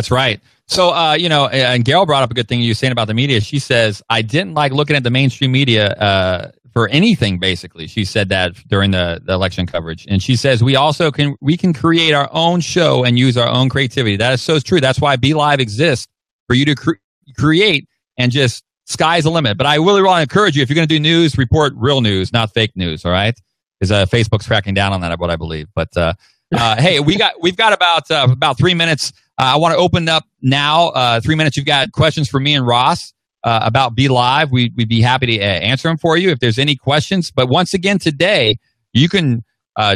that's 0.00 0.10
right 0.10 0.40
so 0.66 0.90
uh, 0.90 1.14
you 1.14 1.28
know 1.28 1.46
and 1.48 1.84
gail 1.84 2.06
brought 2.06 2.22
up 2.22 2.30
a 2.30 2.34
good 2.34 2.48
thing 2.48 2.60
you 2.60 2.70
were 2.70 2.74
saying 2.74 2.92
about 2.92 3.06
the 3.06 3.14
media 3.14 3.40
she 3.40 3.58
says 3.58 4.02
i 4.08 4.22
didn't 4.22 4.54
like 4.54 4.72
looking 4.72 4.96
at 4.96 5.02
the 5.02 5.10
mainstream 5.10 5.52
media 5.52 5.92
uh, 5.94 6.50
for 6.72 6.88
anything 6.88 7.38
basically 7.38 7.86
she 7.86 8.04
said 8.04 8.28
that 8.28 8.54
during 8.68 8.90
the, 8.90 9.20
the 9.24 9.32
election 9.32 9.66
coverage 9.66 10.06
and 10.08 10.22
she 10.22 10.36
says 10.36 10.62
we 10.62 10.76
also 10.76 11.10
can 11.10 11.36
we 11.40 11.56
can 11.56 11.72
create 11.72 12.12
our 12.12 12.28
own 12.32 12.60
show 12.60 13.04
and 13.04 13.18
use 13.18 13.36
our 13.36 13.48
own 13.48 13.68
creativity 13.68 14.16
that 14.16 14.32
is 14.32 14.42
so 14.42 14.58
true 14.58 14.80
that's 14.80 15.00
why 15.00 15.16
Be 15.16 15.34
Live 15.34 15.60
exists 15.60 16.06
for 16.46 16.54
you 16.54 16.64
to 16.64 16.74
cre- 16.74 16.92
create 17.36 17.88
and 18.18 18.32
just 18.32 18.64
sky's 18.90 19.24
the 19.24 19.30
limit. 19.30 19.56
But 19.56 19.66
I 19.66 19.76
really 19.76 20.02
want 20.02 20.18
to 20.18 20.22
encourage 20.22 20.56
you 20.56 20.62
if 20.62 20.68
you're 20.68 20.74
going 20.74 20.88
to 20.88 20.94
do 20.94 21.00
news, 21.00 21.38
report 21.38 21.72
real 21.76 22.00
news, 22.00 22.32
not 22.32 22.52
fake 22.52 22.72
news. 22.76 23.04
All 23.04 23.12
right, 23.12 23.38
because 23.78 23.92
uh, 23.92 24.06
Facebook's 24.06 24.46
cracking 24.46 24.74
down 24.74 24.92
on 24.92 25.00
that, 25.00 25.18
what 25.18 25.30
I 25.30 25.36
believe. 25.36 25.68
But 25.74 25.96
uh, 25.96 26.14
uh, 26.52 26.80
hey, 26.80 27.00
we 27.00 27.16
got 27.16 27.40
we've 27.40 27.56
got 27.56 27.72
about 27.72 28.10
uh, 28.10 28.28
about 28.30 28.58
three 28.58 28.74
minutes. 28.74 29.12
Uh, 29.40 29.54
I 29.54 29.56
want 29.56 29.72
to 29.72 29.78
open 29.78 30.06
up 30.06 30.24
now. 30.42 30.88
Uh, 30.88 31.18
three 31.18 31.34
minutes. 31.34 31.56
You've 31.56 31.64
got 31.64 31.92
questions 31.92 32.28
for 32.28 32.38
me 32.38 32.54
and 32.54 32.66
Ross 32.66 33.14
about 33.42 33.96
BeLive. 33.96 34.50
We, 34.50 34.70
we'd 34.76 34.90
be 34.90 35.00
happy 35.00 35.38
to 35.38 35.40
answer 35.40 35.88
them 35.88 35.96
for 35.96 36.18
you 36.18 36.28
if 36.28 36.40
there's 36.40 36.58
any 36.58 36.76
questions. 36.76 37.30
But 37.30 37.48
once 37.48 37.72
again, 37.72 37.98
today 37.98 38.58
you 38.92 39.08
can 39.08 39.42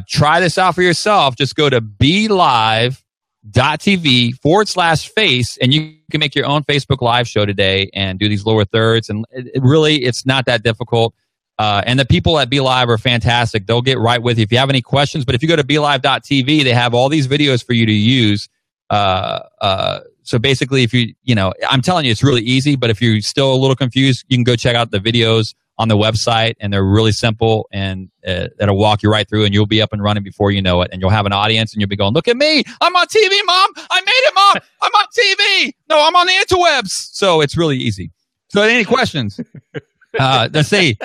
try 0.09 0.41
this 0.41 0.57
out 0.57 0.75
for 0.75 0.81
yourself. 0.81 1.37
Just 1.37 1.57
go 1.57 1.69
to 1.69 1.83
BeLive 1.83 3.03
TV 3.53 4.33
forward 4.41 4.67
slash 4.67 5.11
face, 5.11 5.59
and 5.59 5.75
you 5.75 5.95
can 6.11 6.21
make 6.21 6.35
your 6.35 6.47
own 6.47 6.63
Facebook 6.65 7.03
Live 7.03 7.29
show 7.29 7.45
today 7.45 7.91
and 7.93 8.19
do 8.19 8.31
these 8.31 8.47
lower 8.47 8.65
thirds. 8.65 9.11
And 9.11 9.27
it, 9.31 9.49
it 9.57 9.63
really, 9.63 10.05
it's 10.05 10.25
not 10.25 10.47
that 10.47 10.63
difficult. 10.63 11.15
Uh, 11.59 11.83
and 11.85 12.01
the 12.01 12.07
people 12.07 12.39
at 12.39 12.49
be 12.49 12.61
live 12.61 12.89
are 12.89 12.97
fantastic. 12.97 13.67
They'll 13.67 13.83
get 13.83 13.99
right 13.99 14.23
with 14.23 14.39
you 14.39 14.45
if 14.45 14.51
you 14.51 14.57
have 14.57 14.71
any 14.71 14.81
questions. 14.81 15.27
But 15.27 15.35
if 15.35 15.43
you 15.43 15.49
go 15.49 15.57
to 15.57 15.65
be 15.65 15.75
BeLive.tv, 15.75 16.65
they 16.65 16.73
have 16.73 16.95
all 16.95 17.11
these 17.11 17.29
videos 17.29 17.63
for 17.63 17.75
you 17.75 17.85
to 17.85 17.93
use. 17.93 18.49
Uh, 18.91 19.41
uh, 19.61 20.01
so 20.23 20.39
basically, 20.39 20.83
if 20.83 20.95
you, 20.95 21.15
you 21.23 21.35
know, 21.35 21.53
I'm 21.69 21.83
telling 21.83 22.05
you, 22.05 22.11
it's 22.11 22.23
really 22.23 22.43
easy. 22.43 22.77
But 22.77 22.91
if 22.91 23.03
you're 23.03 23.21
still 23.21 23.53
a 23.53 23.57
little 23.57 23.77
confused, 23.77 24.25
you 24.29 24.37
can 24.37 24.45
go 24.45 24.57
check 24.57 24.75
out 24.75 24.91
the 24.91 24.99
videos 24.99 25.55
on 25.77 25.89
the 25.89 25.97
website 25.97 26.55
and 26.61 26.73
they're 26.73 26.85
really 26.85 27.11
simple 27.13 27.69
and 27.73 28.09
uh, 28.27 28.49
that'll 28.59 28.79
walk 28.79 29.03
you 29.03 29.11
right 29.11 29.29
through 29.29 29.45
and 29.45 29.53
you'll 29.53 29.67
be 29.67 29.83
up 29.83 29.93
and 29.93 30.03
running 30.03 30.23
before 30.23 30.51
you 30.51 30.63
know 30.63 30.83
it 30.83 30.91
and 30.93 31.01
you'll 31.01 31.11
have 31.11 31.27
an 31.27 31.33
audience 31.33 31.73
and 31.73 31.81
you'll 31.81 31.89
be 31.89 31.97
going 31.97 32.15
look 32.15 32.29
at 32.29 32.37
me! 32.37 32.63
I'm 32.81 32.95
on 32.95 33.07
tv 33.07 33.31
mom! 33.45 33.71
I 33.91 34.01
made 34.01 34.13
it 34.13 34.35
mom! 34.35 34.63
I'm 34.83 34.93
on 34.93 35.07
tv 35.07 35.73
no 35.89 36.07
i'm 36.07 36.15
on 36.15 36.27
the 36.27 36.33
interwebs! 36.33 36.91
So 36.91 37.41
it's 37.41 37.57
really 37.57 37.77
easy. 37.77 38.13
So 38.49 38.63
any 38.63 38.85
questions? 38.85 39.41
Uh 40.17 40.49
let's 40.53 40.69
see 40.69 40.97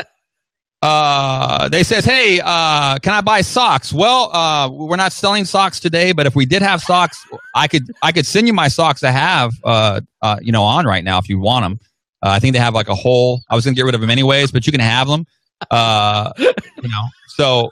uh 0.82 1.68
they 1.68 1.84
says 1.84 2.06
hey 2.06 2.40
uh 2.44 2.98
can 3.00 3.14
i 3.14 3.20
buy 3.20 3.42
socks 3.42 3.92
well 3.92 4.30
uh 4.34 4.70
we're 4.72 4.96
not 4.96 5.12
selling 5.12 5.44
socks 5.44 5.78
today 5.80 6.14
but 6.14 6.26
if 6.26 6.36
we 6.38 6.46
did 6.46 6.62
have 6.62 6.82
socks 6.82 7.22
i 7.54 7.68
could 7.68 7.92
i 8.02 8.12
could 8.14 8.26
send 8.26 8.48
you 8.48 8.54
my 8.54 8.70
socks 8.70 9.04
i 9.04 9.12
have 9.12 9.52
uh 9.66 10.00
uh 10.22 10.38
you 10.42 10.54
know 10.54 10.64
on 10.64 10.86
right 10.86 11.04
now 11.04 11.18
if 11.18 11.28
you 11.28 11.38
want 11.40 11.64
them 11.66 11.80
Uh, 12.22 12.36
I 12.36 12.40
think 12.40 12.52
they 12.54 12.60
have 12.60 12.74
like 12.76 12.90
a 12.90 12.96
whole. 12.96 13.40
I 13.50 13.56
was 13.56 13.64
to 13.64 13.74
get 13.74 13.86
rid 13.86 13.96
of 13.96 14.02
them 14.02 14.10
anyways, 14.10 14.52
but 14.52 14.66
you 14.68 14.72
can 14.74 14.82
have 14.82 15.08
them. 15.08 15.26
Uh, 15.72 16.32
you 16.38 16.90
know, 16.90 17.06
so 17.28 17.70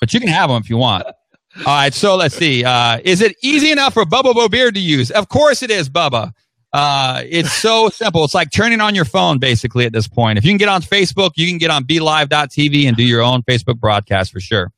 but 0.00 0.12
you 0.14 0.20
can 0.20 0.28
have 0.28 0.50
them 0.50 0.62
if 0.62 0.70
you 0.70 0.76
want. 0.78 1.02
All 1.04 1.74
right, 1.82 1.92
so 1.92 2.14
let's 2.14 2.36
see. 2.36 2.64
Uh, 2.64 3.00
is 3.04 3.20
it 3.20 3.34
easy 3.42 3.72
enough 3.72 3.94
for 3.94 4.04
Bubba 4.04 4.32
Bo 4.34 4.48
Beard 4.48 4.74
to 4.74 4.80
use? 4.80 5.10
Of 5.10 5.28
course 5.28 5.64
it 5.64 5.70
is, 5.72 5.88
Bubba. 5.90 6.32
Uh, 6.72 7.22
it's 7.26 7.52
so 7.52 7.88
simple. 7.92 8.24
It's 8.24 8.34
like 8.34 8.50
turning 8.50 8.80
on 8.80 8.94
your 8.94 9.04
phone 9.04 9.38
basically 9.38 9.86
at 9.86 9.92
this 9.92 10.08
point. 10.08 10.38
If 10.38 10.44
you 10.44 10.50
can 10.50 10.58
get 10.58 10.68
on 10.68 10.82
Facebook, 10.82 11.32
you 11.36 11.48
can 11.48 11.58
get 11.58 11.70
on 11.70 11.84
BeLive.tv 11.84 12.86
and 12.86 12.96
do 12.96 13.02
your 13.02 13.22
own 13.22 13.42
Facebook 13.42 13.78
broadcast 13.78 14.32
for 14.32 14.40
sure. 14.40 14.72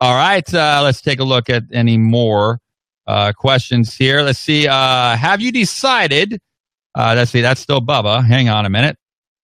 All 0.00 0.14
right, 0.14 0.54
uh, 0.54 0.80
let's 0.82 1.02
take 1.02 1.20
a 1.20 1.24
look 1.24 1.50
at 1.50 1.64
any 1.72 1.98
more 1.98 2.58
uh, 3.06 3.32
questions 3.32 3.94
here. 3.94 4.22
Let's 4.22 4.38
see. 4.38 4.66
Uh, 4.66 5.14
have 5.14 5.42
you 5.42 5.52
decided? 5.52 6.40
Uh, 6.94 7.12
let's 7.16 7.30
see. 7.30 7.42
That's 7.42 7.60
still 7.60 7.80
Bubba. 7.80 8.24
Hang 8.24 8.48
on 8.48 8.64
a 8.64 8.70
minute. 8.70 8.96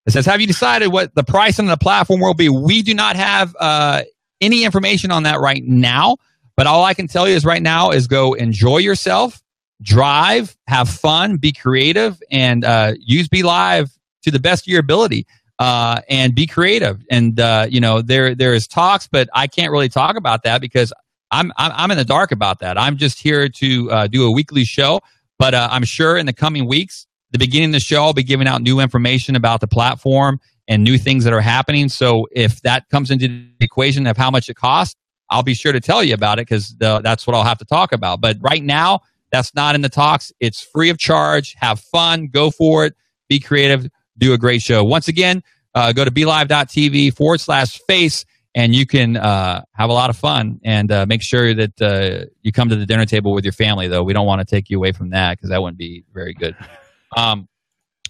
It 0.07 0.13
says, 0.13 0.25
"Have 0.25 0.41
you 0.41 0.47
decided 0.47 0.89
what 0.89 1.15
the 1.15 1.25
price 1.25 1.59
on 1.59 1.67
the 1.67 1.77
platform 1.77 2.21
will 2.21 2.33
be?" 2.33 2.49
We 2.49 2.83
do 2.83 2.95
not 2.95 3.17
have 3.17 3.55
uh, 3.61 4.03
any 4.41 4.65
information 4.65 5.11
on 5.11 5.25
that 5.25 5.41
right 5.41 5.63
now, 5.63 6.17
but 6.57 6.67
all 6.67 6.85
I 6.85 6.95
can 6.95 7.07
tell 7.07 7.29
you 7.29 7.35
is 7.35 7.45
right 7.45 7.63
now 7.63 7.91
is 7.91 8.07
go 8.07 8.33
enjoy 8.33 8.79
yourself, 8.79 9.43
drive, 9.83 10.57
have 10.67 10.89
fun, 10.89 11.37
be 11.37 11.53
creative, 11.53 12.21
and 12.31 12.65
uh, 12.65 12.95
use 12.99 13.29
BeLive 13.29 13.91
to 14.23 14.31
the 14.31 14.41
best 14.41 14.65
of 14.65 14.69
your 14.69 14.81
ability 14.81 15.27
uh, 15.59 16.01
and 16.09 16.35
be 16.35 16.47
creative. 16.47 17.03
And 17.11 17.39
uh, 17.41 17.67
you 17.69 17.81
know, 17.81 18.03
there 18.03 18.35
there 18.35 18.55
is 18.55 18.67
talks, 18.67 19.07
but 19.07 19.29
I 19.35 19.47
can't 19.47 19.71
really 19.71 19.89
talk 19.89 20.17
about 20.17 20.43
that 20.45 20.61
because 20.61 20.93
I'm 21.31 21.53
I'm, 21.57 21.73
I'm 21.75 21.91
in 21.91 21.99
the 21.99 22.05
dark 22.05 22.33
about 22.33 22.61
that. 22.61 22.79
I'm 22.79 22.97
just 22.97 23.21
here 23.21 23.49
to 23.49 23.91
uh, 23.91 24.07
do 24.07 24.27
a 24.27 24.31
weekly 24.31 24.65
show, 24.65 25.01
but 25.39 25.55
uh, 25.55 25.69
I'm 25.71 25.85
sure 25.85 26.17
in 26.17 26.27
the 26.27 26.33
coming 26.33 26.67
weeks, 26.67 27.07
the 27.33 27.39
beginning 27.39 27.71
of 27.71 27.75
the 27.75 27.81
show, 27.81 28.05
I'll 28.05 28.13
be 28.13 28.23
giving 28.23 28.47
out 28.47 28.63
new 28.63 28.81
information 28.81 29.37
about 29.37 29.61
the 29.61 29.69
platform 29.69 30.41
and 30.69 30.83
new 30.83 30.99
things 30.99 31.25
that 31.25 31.33
are 31.33 31.41
happening. 31.41 31.89
So 31.89 32.27
if 32.33 32.61
that 32.63 32.89
comes 32.89 33.11
into 33.11 33.29
the 33.29 33.65
equation 33.65 34.07
of 34.07 34.17
how 34.17 34.31
much 34.31 34.49
it 34.49 34.55
costs, 34.55 34.97
I'll 35.31 35.43
be 35.43 35.55
sure 35.55 35.73
to 35.73 35.81
tell 35.81 36.03
you 36.03 36.15
about 36.15 36.39
it 36.39 36.49
because 36.49 36.75
that's 36.79 37.27
what 37.27 37.35
I'll 37.35 37.45
have 37.45 37.59
to 37.59 37.65
talk 37.65 37.93
about. 37.93 38.21
But 38.21 38.39
right 38.41 38.63
now, 38.63 39.01
that's 39.33 39.55
not 39.55 39.75
in 39.75 39.81
the 39.81 39.89
talks. 39.89 40.33
It's 40.41 40.61
free 40.61 40.91
of 40.91 40.99
charge. 40.99 41.55
Have 41.59 41.81
fun. 41.81 42.29
Go 42.29 42.51
for 42.51 42.87
it. 42.87 42.95
Be 43.29 43.41
creative 43.41 43.89
do 44.19 44.33
a 44.33 44.39
great 44.39 44.63
show. 44.63 44.85
Once 44.85 45.09
again, 45.09 45.43
uh, 45.75 45.93
go 45.93 46.05
to 46.05 46.11
belive.tv 46.11 47.15
forward 47.15 47.41
slash 47.41 47.79
face 47.87 48.25
and 48.55 48.75
you 48.75 48.87
can 48.87 49.17
uh, 49.17 49.63
have 49.73 49.91
a 49.91 49.93
lot 49.93 50.09
of 50.09 50.17
fun 50.17 50.59
and 50.65 50.91
uh, 50.91 51.05
make 51.07 51.23
sure 51.23 51.53
that 51.53 51.83
uh, 51.83 52.25
you 52.43 52.53
come 52.53 52.71
to 52.71 52.77
the 52.77 52.87
dinner 52.87 53.05
table 53.05 53.35
with 53.35 53.45
your 53.45 53.53
family 53.53 53.87
though 53.87 54.03
we 54.03 54.15
don't 54.15 54.27
want 54.27 54.41
to 54.41 54.47
take 54.47 54.71
you 54.71 54.79
away 54.79 54.93
from 54.93 55.11
that 55.11 55.37
because 55.37 55.51
that 55.51 55.61
wouldn't 55.61 55.79
be 55.79 56.05
very 56.15 56.33
good 56.33 56.57
um, 57.17 57.47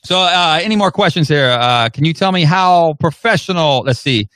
so 0.04 0.20
uh, 0.20 0.60
any 0.62 0.76
more 0.76 0.92
questions 0.92 1.26
here 1.26 1.50
uh, 1.50 1.88
can 1.88 2.04
you 2.04 2.12
tell 2.12 2.30
me 2.30 2.44
how 2.44 2.94
professional 3.00 3.82
let's 3.84 3.98
see 3.98 4.28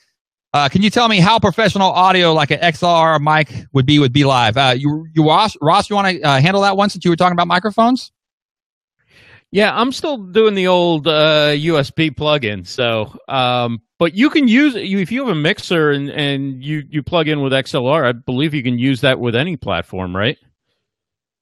uh, 0.53 0.69
can 0.69 0.83
you 0.83 0.91
tell 0.91 1.09
me 1.09 1.21
how 1.21 1.39
professional 1.39 1.91
audio 1.91 2.33
like 2.33 2.51
an 2.51 2.61
xlr 2.61 3.21
mic 3.21 3.67
would 3.73 3.87
be 3.87 3.99
with 3.99 4.13
BeLive 4.13 4.79
you, 4.79 5.07
you 5.15 5.27
ross, 5.27 5.57
ross 5.61 5.89
you 5.91 5.97
want 5.97 6.21
to 6.21 6.29
handle 6.41 6.63
that 6.63 6.77
one 6.77 6.91
since 6.91 7.05
you 7.05 7.11
were 7.11 7.17
talking 7.17 7.33
about 7.33 7.47
microphones 7.47 8.13
yeah, 9.53 9.77
I'm 9.77 9.91
still 9.91 10.17
doing 10.17 10.55
the 10.55 10.69
old 10.69 11.09
uh, 11.09 11.51
USB 11.57 12.17
plug-in. 12.17 12.65
So, 12.65 13.17
um, 13.27 13.81
but 13.99 14.15
you 14.15 14.31
can 14.31 14.47
use 14.47 14.77
if 14.77 15.11
you 15.11 15.27
have 15.27 15.37
a 15.37 15.39
mixer 15.39 15.91
and 15.91 16.09
and 16.09 16.63
you 16.63 16.85
you 16.89 17.03
plug 17.03 17.27
in 17.27 17.41
with 17.41 17.53
XLR. 17.53 18.07
I 18.09 18.13
believe 18.13 18.55
you 18.55 18.63
can 18.63 18.79
use 18.79 19.01
that 19.01 19.19
with 19.19 19.35
any 19.35 19.57
platform, 19.57 20.17
right? 20.17 20.39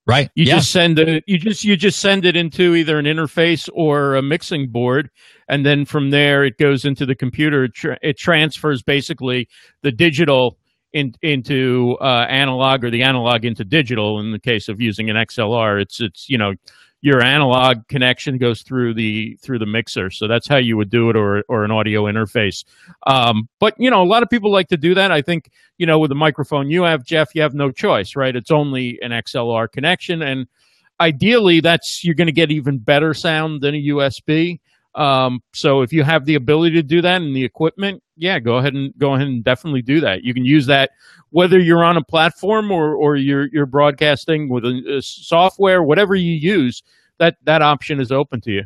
Right. 0.07 0.31
You 0.35 0.47
yeah. 0.47 0.57
just 0.57 0.73
send 0.73 0.99
it. 0.99 1.23
You 1.27 1.38
just 1.38 1.64
you 1.64 1.77
just 1.77 1.99
send 1.99 2.25
it 2.25 2.35
into 2.35 2.75
either 2.75 2.99
an 2.99 3.05
interface 3.05 3.68
or 3.75 4.16
a 4.16 4.23
mixing 4.23 4.68
board, 4.68 5.11
and 5.49 5.65
then 5.65 5.85
from 5.85 6.11
there 6.11 6.45
it 6.45 6.59
goes 6.59 6.85
into 6.85 7.07
the 7.07 7.15
computer. 7.15 7.65
It, 7.65 7.75
tra- 7.75 7.99
it 8.03 8.19
transfers 8.19 8.83
basically 8.83 9.49
the 9.83 9.93
digital 9.93 10.59
in, 10.93 11.15
into 11.23 11.97
uh, 12.01 12.27
analog 12.29 12.85
or 12.85 12.91
the 12.91 13.03
analog 13.03 13.45
into 13.45 13.65
digital. 13.65 14.21
In 14.21 14.33
the 14.33 14.39
case 14.39 14.69
of 14.69 14.81
using 14.81 15.11
an 15.11 15.17
XLR, 15.17 15.81
it's 15.81 16.01
it's 16.01 16.29
you 16.29 16.39
know 16.39 16.55
your 17.01 17.23
analog 17.23 17.87
connection 17.89 18.39
goes 18.39 18.63
through 18.63 18.95
the 18.95 19.37
through 19.43 19.59
the 19.59 19.67
mixer. 19.67 20.11
So 20.11 20.27
that's 20.27 20.49
how 20.49 20.57
you 20.57 20.77
would 20.77 20.91
do 20.91 21.11
it, 21.11 21.17
or 21.17 21.45
or 21.49 21.65
an 21.65 21.71
audio 21.71 22.05
interface. 22.05 22.65
Um, 23.07 23.49
but 23.61 23.75
you 23.79 23.91
know, 23.91 24.03
a 24.03 24.07
lot 24.07 24.23
of 24.23 24.31
people 24.31 24.51
like 24.51 24.69
to 24.69 24.77
do 24.77 24.95
that. 24.95 25.13
I 25.13 25.23
think 25.23 25.51
you 25.77 25.87
know, 25.87 25.99
with 25.99 26.09
the 26.09 26.17
microphone 26.17 26.71
you 26.71 26.83
have, 26.83 27.05
Jeff, 27.05 27.35
you 27.35 27.43
have 27.43 27.55
no 27.55 27.71
choice, 27.71 28.17
right? 28.17 28.35
It's 28.35 28.51
only 28.51 28.99
an 29.03 29.13
XLR 29.13 29.71
connection, 29.71 30.23
and 30.23 30.47
ideally, 31.01 31.61
that's 31.61 32.03
you're 32.03 32.15
going 32.15 32.27
to 32.27 32.33
get 32.33 32.51
even 32.51 32.79
better 32.79 33.15
sound 33.15 33.61
than 33.61 33.75
a 33.75 33.83
USB. 33.89 34.61
Um, 34.99 35.41
so 35.55 35.83
if 35.83 35.93
you 35.93 36.03
have 36.03 36.25
the 36.25 36.35
ability 36.35 36.75
to 36.75 36.83
do 36.83 37.01
that 37.03 37.23
and 37.23 37.35
the 37.35 37.45
equipment, 37.45 38.03
yeah, 38.17 38.41
go 38.41 38.57
ahead 38.57 38.75
and 38.75 38.93
go 38.99 39.15
ahead 39.15 39.29
and 39.29 39.45
definitely 39.45 39.81
do 39.81 40.01
that. 40.01 40.25
You 40.25 40.35
can 40.35 40.45
use 40.45 40.67
that 40.67 40.91
whether 41.31 41.59
you're 41.59 41.85
on 41.85 41.97
a 41.97 42.03
platform 42.03 42.71
or, 42.71 42.95
or 42.95 43.17
you're 43.17 43.47
you're 43.49 43.67
broadcasting 43.67 44.49
with 44.49 44.65
a, 44.65 44.97
a 44.99 45.03
software, 45.03 45.83
whatever 45.83 46.15
you 46.15 46.33
use. 46.33 46.83
That 47.19 47.37
that 47.45 47.63
option 47.63 48.01
is 48.01 48.13
open 48.13 48.41
to 48.43 48.53
you. 48.53 48.65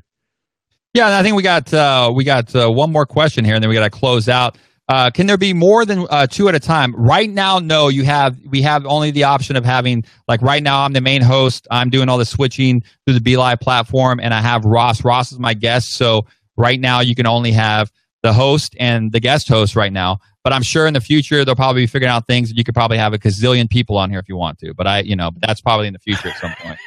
Yeah, 0.95 1.19
I 1.19 1.23
think 1.23 1.37
we 1.37 1.43
got 1.43 1.73
uh, 1.73 2.13
we 2.15 2.25
got 2.25 2.55
uh, 2.55 2.71
one 2.71 2.93
more 2.93 3.07
question 3.07 3.45
here, 3.45 3.55
and 3.55 3.63
then 3.63 3.69
we 3.69 3.75
got 3.75 3.85
to 3.85 3.91
close 3.91 4.29
out. 4.29 4.59
Uh, 4.93 5.11
can 5.11 5.27
there 5.27 5.39
be 5.39 5.55
more 5.55 5.87
than 5.87 6.07
uh, 6.11 6.27
two 6.27 6.51
at 6.51 6.55
a 6.55 6.61
time? 6.61 6.95
Right 6.95 7.31
now, 7.31 7.59
no. 7.59 7.89
You 7.89 8.05
have 8.05 8.39
we 8.51 8.61
have 8.61 8.85
only 8.85 9.11
the 9.11 9.25
option 9.25 9.57
of 9.57 9.65
having 9.65 10.05
like 10.29 10.43
right 10.43 10.63
now. 10.63 10.85
I'm 10.85 10.93
the 10.93 11.01
main 11.01 11.23
host. 11.23 11.67
I'm 11.71 11.89
doing 11.89 12.11
all 12.11 12.19
the 12.19 12.27
switching 12.27 12.83
through 13.07 13.19
the 13.19 13.21
BeLive 13.21 13.59
platform, 13.59 14.21
and 14.21 14.35
I 14.35 14.43
have 14.43 14.67
Ross. 14.67 15.03
Ross 15.03 15.33
is 15.33 15.39
my 15.39 15.55
guest. 15.55 15.95
So 15.95 16.27
right 16.59 16.79
now, 16.79 17.01
you 17.01 17.15
can 17.15 17.27
only 17.27 17.53
have 17.53 17.91
the 18.23 18.35
host 18.35 18.77
and 18.79 19.11
the 19.13 19.19
guest 19.19 19.49
host 19.49 19.77
right 19.77 19.95
now. 19.95 20.19
But 20.45 20.53
I'm 20.53 20.63
sure 20.63 20.87
in 20.87 20.93
the 20.93 21.01
future 21.01 21.43
they'll 21.43 21.57
probably 21.57 21.85
be 21.85 21.87
figuring 21.87 22.13
out 22.13 22.27
things 22.27 22.51
that 22.51 22.59
you 22.59 22.65
could 22.65 22.75
probably 22.75 22.99
have 22.99 23.15
a 23.15 23.19
gazillion 23.19 23.71
people 23.71 23.97
on 23.97 24.11
here 24.11 24.19
if 24.19 24.29
you 24.29 24.37
want 24.37 24.59
to. 24.59 24.75
But 24.75 24.87
I, 24.87 24.99
you 25.01 25.17
know, 25.17 25.31
that's 25.41 25.63
probably 25.63 25.87
in 25.87 25.95
the 25.95 26.01
future 26.01 26.29
at 26.29 26.37
some 26.37 26.53
point. 26.61 26.79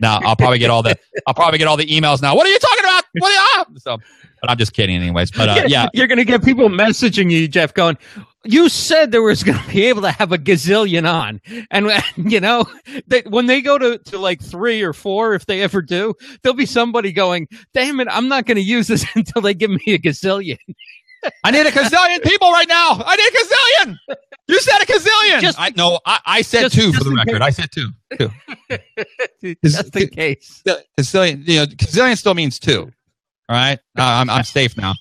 now 0.00 0.20
I'll 0.22 0.36
probably 0.36 0.58
get 0.58 0.68
all 0.68 0.82
the 0.82 0.98
I'll 1.26 1.32
probably 1.32 1.56
get 1.56 1.66
all 1.66 1.78
the 1.78 1.86
emails 1.86 2.20
now. 2.20 2.36
What 2.36 2.46
are 2.46 2.50
you 2.50 2.58
talking 2.58 2.84
about? 2.84 3.03
What 3.18 3.58
are! 3.58 3.66
So, 3.78 3.98
but 4.40 4.50
I'm 4.50 4.58
just 4.58 4.72
kidding, 4.72 4.96
anyways. 4.96 5.30
But 5.30 5.48
uh, 5.48 5.64
yeah, 5.66 5.88
you're 5.94 6.06
gonna 6.06 6.24
get 6.24 6.44
people 6.44 6.68
messaging 6.68 7.30
you, 7.30 7.48
Jeff, 7.48 7.74
going. 7.74 7.96
You 8.46 8.68
said 8.68 9.10
there 9.10 9.22
was 9.22 9.42
going 9.42 9.58
to 9.58 9.68
be 9.68 9.84
able 9.84 10.02
to 10.02 10.10
have 10.10 10.30
a 10.30 10.36
gazillion 10.36 11.10
on, 11.10 11.40
and 11.70 11.90
you 12.30 12.40
know 12.40 12.66
they, 13.06 13.22
when 13.22 13.46
they 13.46 13.62
go 13.62 13.78
to, 13.78 13.96
to 13.96 14.18
like 14.18 14.42
three 14.42 14.82
or 14.82 14.92
four, 14.92 15.32
if 15.34 15.46
they 15.46 15.62
ever 15.62 15.80
do, 15.80 16.14
there'll 16.42 16.56
be 16.56 16.66
somebody 16.66 17.10
going, 17.10 17.48
"Damn 17.72 18.00
it, 18.00 18.08
I'm 18.10 18.28
not 18.28 18.44
going 18.44 18.56
to 18.56 18.62
use 18.62 18.86
this 18.86 19.06
until 19.14 19.40
they 19.40 19.54
give 19.54 19.70
me 19.70 19.82
a 19.86 19.98
gazillion." 19.98 20.58
I 21.42 21.50
need 21.50 21.66
a 21.66 21.70
gazillion 21.70 22.22
people 22.22 22.50
right 22.52 22.68
now. 22.68 23.02
I 23.04 23.16
need 23.16 23.28
a 23.28 23.86
gazillion. 23.88 24.18
You 24.46 24.60
said 24.60 24.82
a 24.82 24.86
gazillion. 24.86 25.40
Just, 25.40 25.60
I, 25.60 25.72
no, 25.76 26.00
I, 26.04 26.20
I 26.26 26.42
said 26.42 26.62
just, 26.62 26.74
two 26.74 26.92
just 26.92 26.98
for 26.98 27.04
the 27.04 27.14
record. 27.14 27.40
Case. 27.40 27.42
I 27.42 27.50
said 27.50 27.70
two. 27.72 27.88
two. 28.18 29.56
just 29.64 29.92
the 29.92 30.08
case. 30.08 30.62
Gazillion, 30.98 31.46
you 31.46 31.60
know, 31.60 31.66
gazillion 31.66 32.18
still 32.18 32.34
means 32.34 32.58
two. 32.58 32.92
All 33.48 33.56
right. 33.56 33.78
Uh, 33.98 34.02
I'm, 34.02 34.30
I'm 34.30 34.44
safe 34.44 34.76
now. 34.76 34.94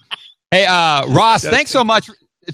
Hey, 0.51 0.65
uh, 0.65 1.07
Ross, 1.07 1.43
thanks 1.43 1.71
so 1.71 1.83
much. 1.83 2.09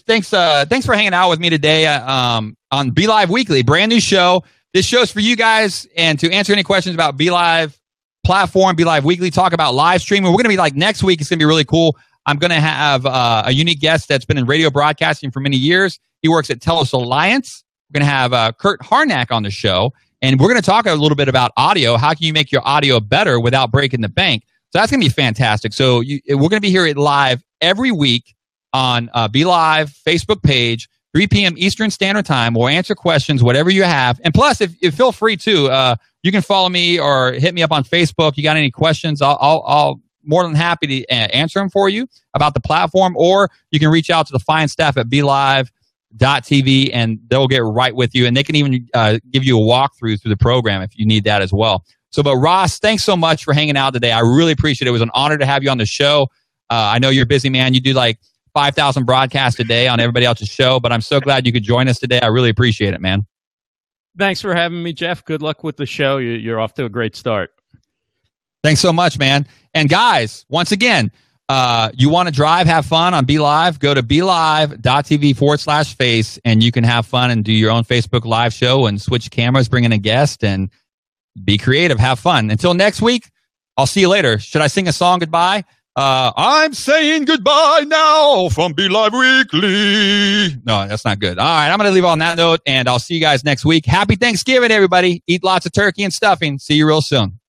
Thanks, 0.06 0.32
uh, 0.34 0.66
thanks 0.70 0.86
for 0.86 0.94
hanging 0.94 1.14
out 1.14 1.30
with 1.30 1.40
me 1.40 1.50
today 1.50 1.88
uh, 1.88 2.10
um, 2.10 2.56
on 2.72 2.92
BeLive 2.92 3.30
Weekly, 3.30 3.64
brand 3.64 3.90
new 3.90 4.00
show. 4.00 4.44
This 4.74 4.86
show's 4.86 5.12
for 5.12 5.20
you 5.20 5.36
guys 5.36 5.88
and 5.98 6.20
to 6.20 6.32
answer 6.32 6.54
any 6.54 6.64
questions 6.64 6.94
about 6.94 7.18
BeLive 7.18 7.76
platform, 8.24 8.76
BeLive 8.76 9.04
Weekly, 9.04 9.32
talk 9.32 9.52
about 9.52 9.74
live 9.74 10.02
streaming. 10.02 10.32
We're 10.32 10.38
going 10.38 10.44
to 10.44 10.50
be 10.50 10.58
like 10.58 10.76
next 10.76 11.04
week. 11.04 11.20
It's 11.22 11.30
going 11.30 11.40
to 11.40 11.44
be 11.44 11.48
really 11.48 11.66
cool. 11.66 11.98
I'm 12.26 12.38
going 12.38 12.52
to 12.52 12.60
have 12.60 13.06
uh, 13.06 13.44
a 13.48 13.52
unique 13.52 13.80
guest 13.80 14.08
that's 14.08 14.26
been 14.26 14.38
in 14.38 14.46
radio 14.46 14.70
broadcasting 14.70 15.32
for 15.32 15.40
many 15.40 15.58
years. 15.58 15.98
He 16.22 16.30
works 16.30 16.52
at 16.52 16.62
Telos 16.62 16.94
Alliance. 16.94 17.64
We're 17.90 18.00
going 18.00 18.08
to 18.08 18.14
have 18.14 18.34
uh, 18.34 18.52
Kirk 18.52 18.82
Harnack 18.82 19.32
on 19.32 19.42
the 19.42 19.50
show, 19.50 19.92
and 20.22 20.40
we're 20.40 20.50
going 20.50 20.62
to 20.62 20.66
talk 20.66 20.86
a 20.86 20.94
little 20.94 21.16
bit 21.16 21.28
about 21.28 21.52
audio. 21.58 21.98
How 21.98 22.14
can 22.14 22.28
you 22.28 22.34
make 22.34 22.52
your 22.52 22.62
audio 22.68 23.00
better 23.00 23.40
without 23.40 23.72
breaking 23.72 24.02
the 24.02 24.10
bank? 24.10 24.44
So 24.72 24.80
that's 24.80 24.92
going 24.92 25.02
to 25.02 25.06
be 25.06 25.12
fantastic. 25.12 25.74
So 25.74 26.02
you, 26.02 26.20
we're 26.30 26.50
going 26.50 26.52
to 26.52 26.62
be 26.62 26.70
here 26.70 26.94
live 26.94 27.44
every 27.60 27.92
week 27.92 28.36
on 28.72 29.10
uh, 29.14 29.28
BeLive 29.28 29.92
Facebook 30.08 30.44
page, 30.44 30.88
3 31.14 31.28
p.m. 31.28 31.54
Eastern 31.58 31.90
Standard 31.90 32.26
Time. 32.26 32.54
We'll 32.54 32.68
answer 32.68 32.94
questions, 32.94 33.42
whatever 33.42 33.72
you 33.72 33.84
have. 33.84 34.22
And 34.24 34.34
plus, 34.34 34.62
if, 34.62 34.76
if 34.82 34.94
feel 34.94 35.12
free 35.12 35.38
to, 35.38 35.70
uh, 35.70 35.96
you 36.22 36.32
can 36.32 36.44
follow 36.44 36.70
me 36.70 37.00
or 37.00 37.34
hit 37.34 37.56
me 37.56 37.64
up 37.64 37.72
on 37.72 37.84
Facebook. 37.84 38.38
You 38.38 38.44
got 38.44 38.58
any 38.58 38.70
questions? 38.70 39.22
I'll, 39.22 39.38
I'll, 39.42 39.64
I'll 39.66 40.02
more 40.24 40.44
than 40.44 40.54
happy 40.54 40.86
to 40.86 41.08
uh, 41.08 41.14
answer 41.14 41.60
them 41.60 41.70
for 41.70 41.90
you 41.90 42.08
about 42.36 42.54
the 42.54 42.60
platform, 42.60 43.16
or 43.18 43.50
you 43.72 43.80
can 43.80 43.90
reach 43.90 44.10
out 44.10 44.28
to 44.28 44.34
the 44.34 44.40
fine 44.40 44.68
staff 44.68 44.98
at 44.98 45.08
BeLive.tv 45.08 46.92
and 46.94 47.20
they'll 47.28 47.48
get 47.48 47.64
right 47.64 47.96
with 47.96 48.14
you. 48.14 48.28
And 48.28 48.38
they 48.38 48.44
can 48.44 48.56
even 48.56 48.88
uh, 48.94 49.18
give 49.32 49.44
you 49.44 49.58
a 49.58 49.62
walkthrough 49.62 50.22
through 50.22 50.30
the 50.30 50.38
program 50.38 50.84
if 50.84 50.98
you 50.98 51.08
need 51.08 51.24
that 51.24 51.42
as 51.42 51.52
well. 51.52 51.84
So, 52.12 52.24
but 52.24 52.38
Ross, 52.38 52.80
thanks 52.80 53.04
so 53.04 53.16
much 53.16 53.44
for 53.44 53.54
hanging 53.54 53.78
out 53.78 53.94
today. 53.94 54.12
I 54.12 54.22
really 54.22 54.52
appreciate 54.52 54.88
it. 54.88 54.90
It 54.90 54.94
was 54.94 55.02
an 55.02 55.12
honor 55.14 55.38
to 55.38 55.46
have 55.46 55.64
you 55.64 55.70
on 55.70 55.78
the 55.78 55.86
show. 55.86 56.24
Uh, 56.70 56.92
I 56.94 57.00
know 57.00 57.10
you're 57.10 57.24
a 57.24 57.28
busy 57.28 57.50
man. 57.50 57.74
You 57.74 57.82
do 57.82 57.94
like 57.94 58.20
5,000 58.54 59.06
broadcasts 59.06 59.60
a 59.60 59.64
day 59.64 59.88
on 59.88 60.00
everybody 60.00 60.26
else's 60.26 60.50
show, 60.50 60.80
but 60.80 60.92
I'm 60.92 61.02
so 61.02 61.20
glad 61.20 61.46
you 61.46 61.54
could 61.54 61.64
join 61.64 61.88
us 61.88 62.00
today. 62.00 62.20
I 62.20 62.28
really 62.28 62.50
appreciate 62.50 62.94
it, 62.94 63.02
man. 63.02 63.26
Thanks 64.18 64.42
for 64.42 64.54
having 64.54 64.82
me, 64.82 64.92
Jeff. 64.92 65.24
Good 65.24 65.42
luck 65.42 65.64
with 65.64 65.78
the 65.78 65.86
show. 65.86 66.18
You're 66.18 66.60
off 66.60 66.74
to 66.76 66.86
a 66.86 66.90
great 66.90 67.16
start. 67.16 67.52
Thanks 68.64 68.82
so 68.82 68.92
much, 68.92 69.18
man. 69.18 69.48
And 69.74 69.88
guys, 69.88 70.46
once 70.50 70.72
again, 70.72 71.12
uh, 71.48 71.90
you 71.96 72.10
want 72.10 72.28
to 72.28 72.34
drive, 72.34 72.68
have 72.68 72.86
fun 72.86 73.14
on 73.14 73.26
BeLive, 73.26 73.80
go 73.80 73.94
to 73.94 74.04
BeLive.tv 74.04 75.36
forward 75.38 75.60
slash 75.60 75.96
face 75.96 76.38
and 76.46 76.62
you 76.62 76.72
can 76.72 76.84
have 76.84 77.06
fun 77.06 77.32
and 77.32 77.44
do 77.44 77.54
your 77.54 77.72
own 77.72 77.84
Facebook 77.84 78.26
live 78.26 78.54
show 78.54 78.86
and 78.86 79.02
switch 79.02 79.32
cameras, 79.32 79.68
bring 79.68 79.84
in 79.84 79.92
a 79.92 79.98
guest 79.98 80.44
and 80.44 80.70
be 81.44 81.58
creative, 81.58 82.00
have 82.00 82.20
fun. 82.20 82.50
Until 82.50 82.74
next 82.74 83.02
week, 83.02 83.30
I'll 83.78 83.88
see 83.88 84.02
you 84.02 84.10
later. 84.10 84.40
Should 84.40 84.62
I 84.62 84.68
sing 84.68 84.88
a 84.88 84.94
song 84.94 85.20
goodbye? 85.20 85.64
Uh, 85.96 86.32
I'm 86.38 86.74
saying 86.74 87.26
goodbye 87.26 87.84
now 87.86 88.50
from 88.50 88.74
BeLive 88.74 89.12
Weekly. 89.12 90.62
No, 90.66 90.88
that's 90.88 91.04
not 91.04 91.20
good. 91.20 91.38
All 91.38 91.46
right. 91.46 91.70
I'm 91.70 91.78
going 91.78 91.90
to 91.90 91.94
leave 91.94 92.06
on 92.06 92.20
that 92.20 92.38
note 92.38 92.62
and 92.66 92.88
I'll 92.88 93.00
see 93.00 93.16
you 93.16 93.20
guys 93.20 93.44
next 93.44 93.66
week. 93.66 93.86
Happy 93.86 94.16
Thanksgiving, 94.16 94.72
everybody. 94.72 95.24
Eat 95.28 95.44
lots 95.44 95.66
of 95.66 95.74
turkey 95.74 96.04
and 96.04 96.14
stuffing. 96.14 96.58
See 96.60 96.76
you 96.76 96.88
real 96.88 97.02
soon. 97.02 97.40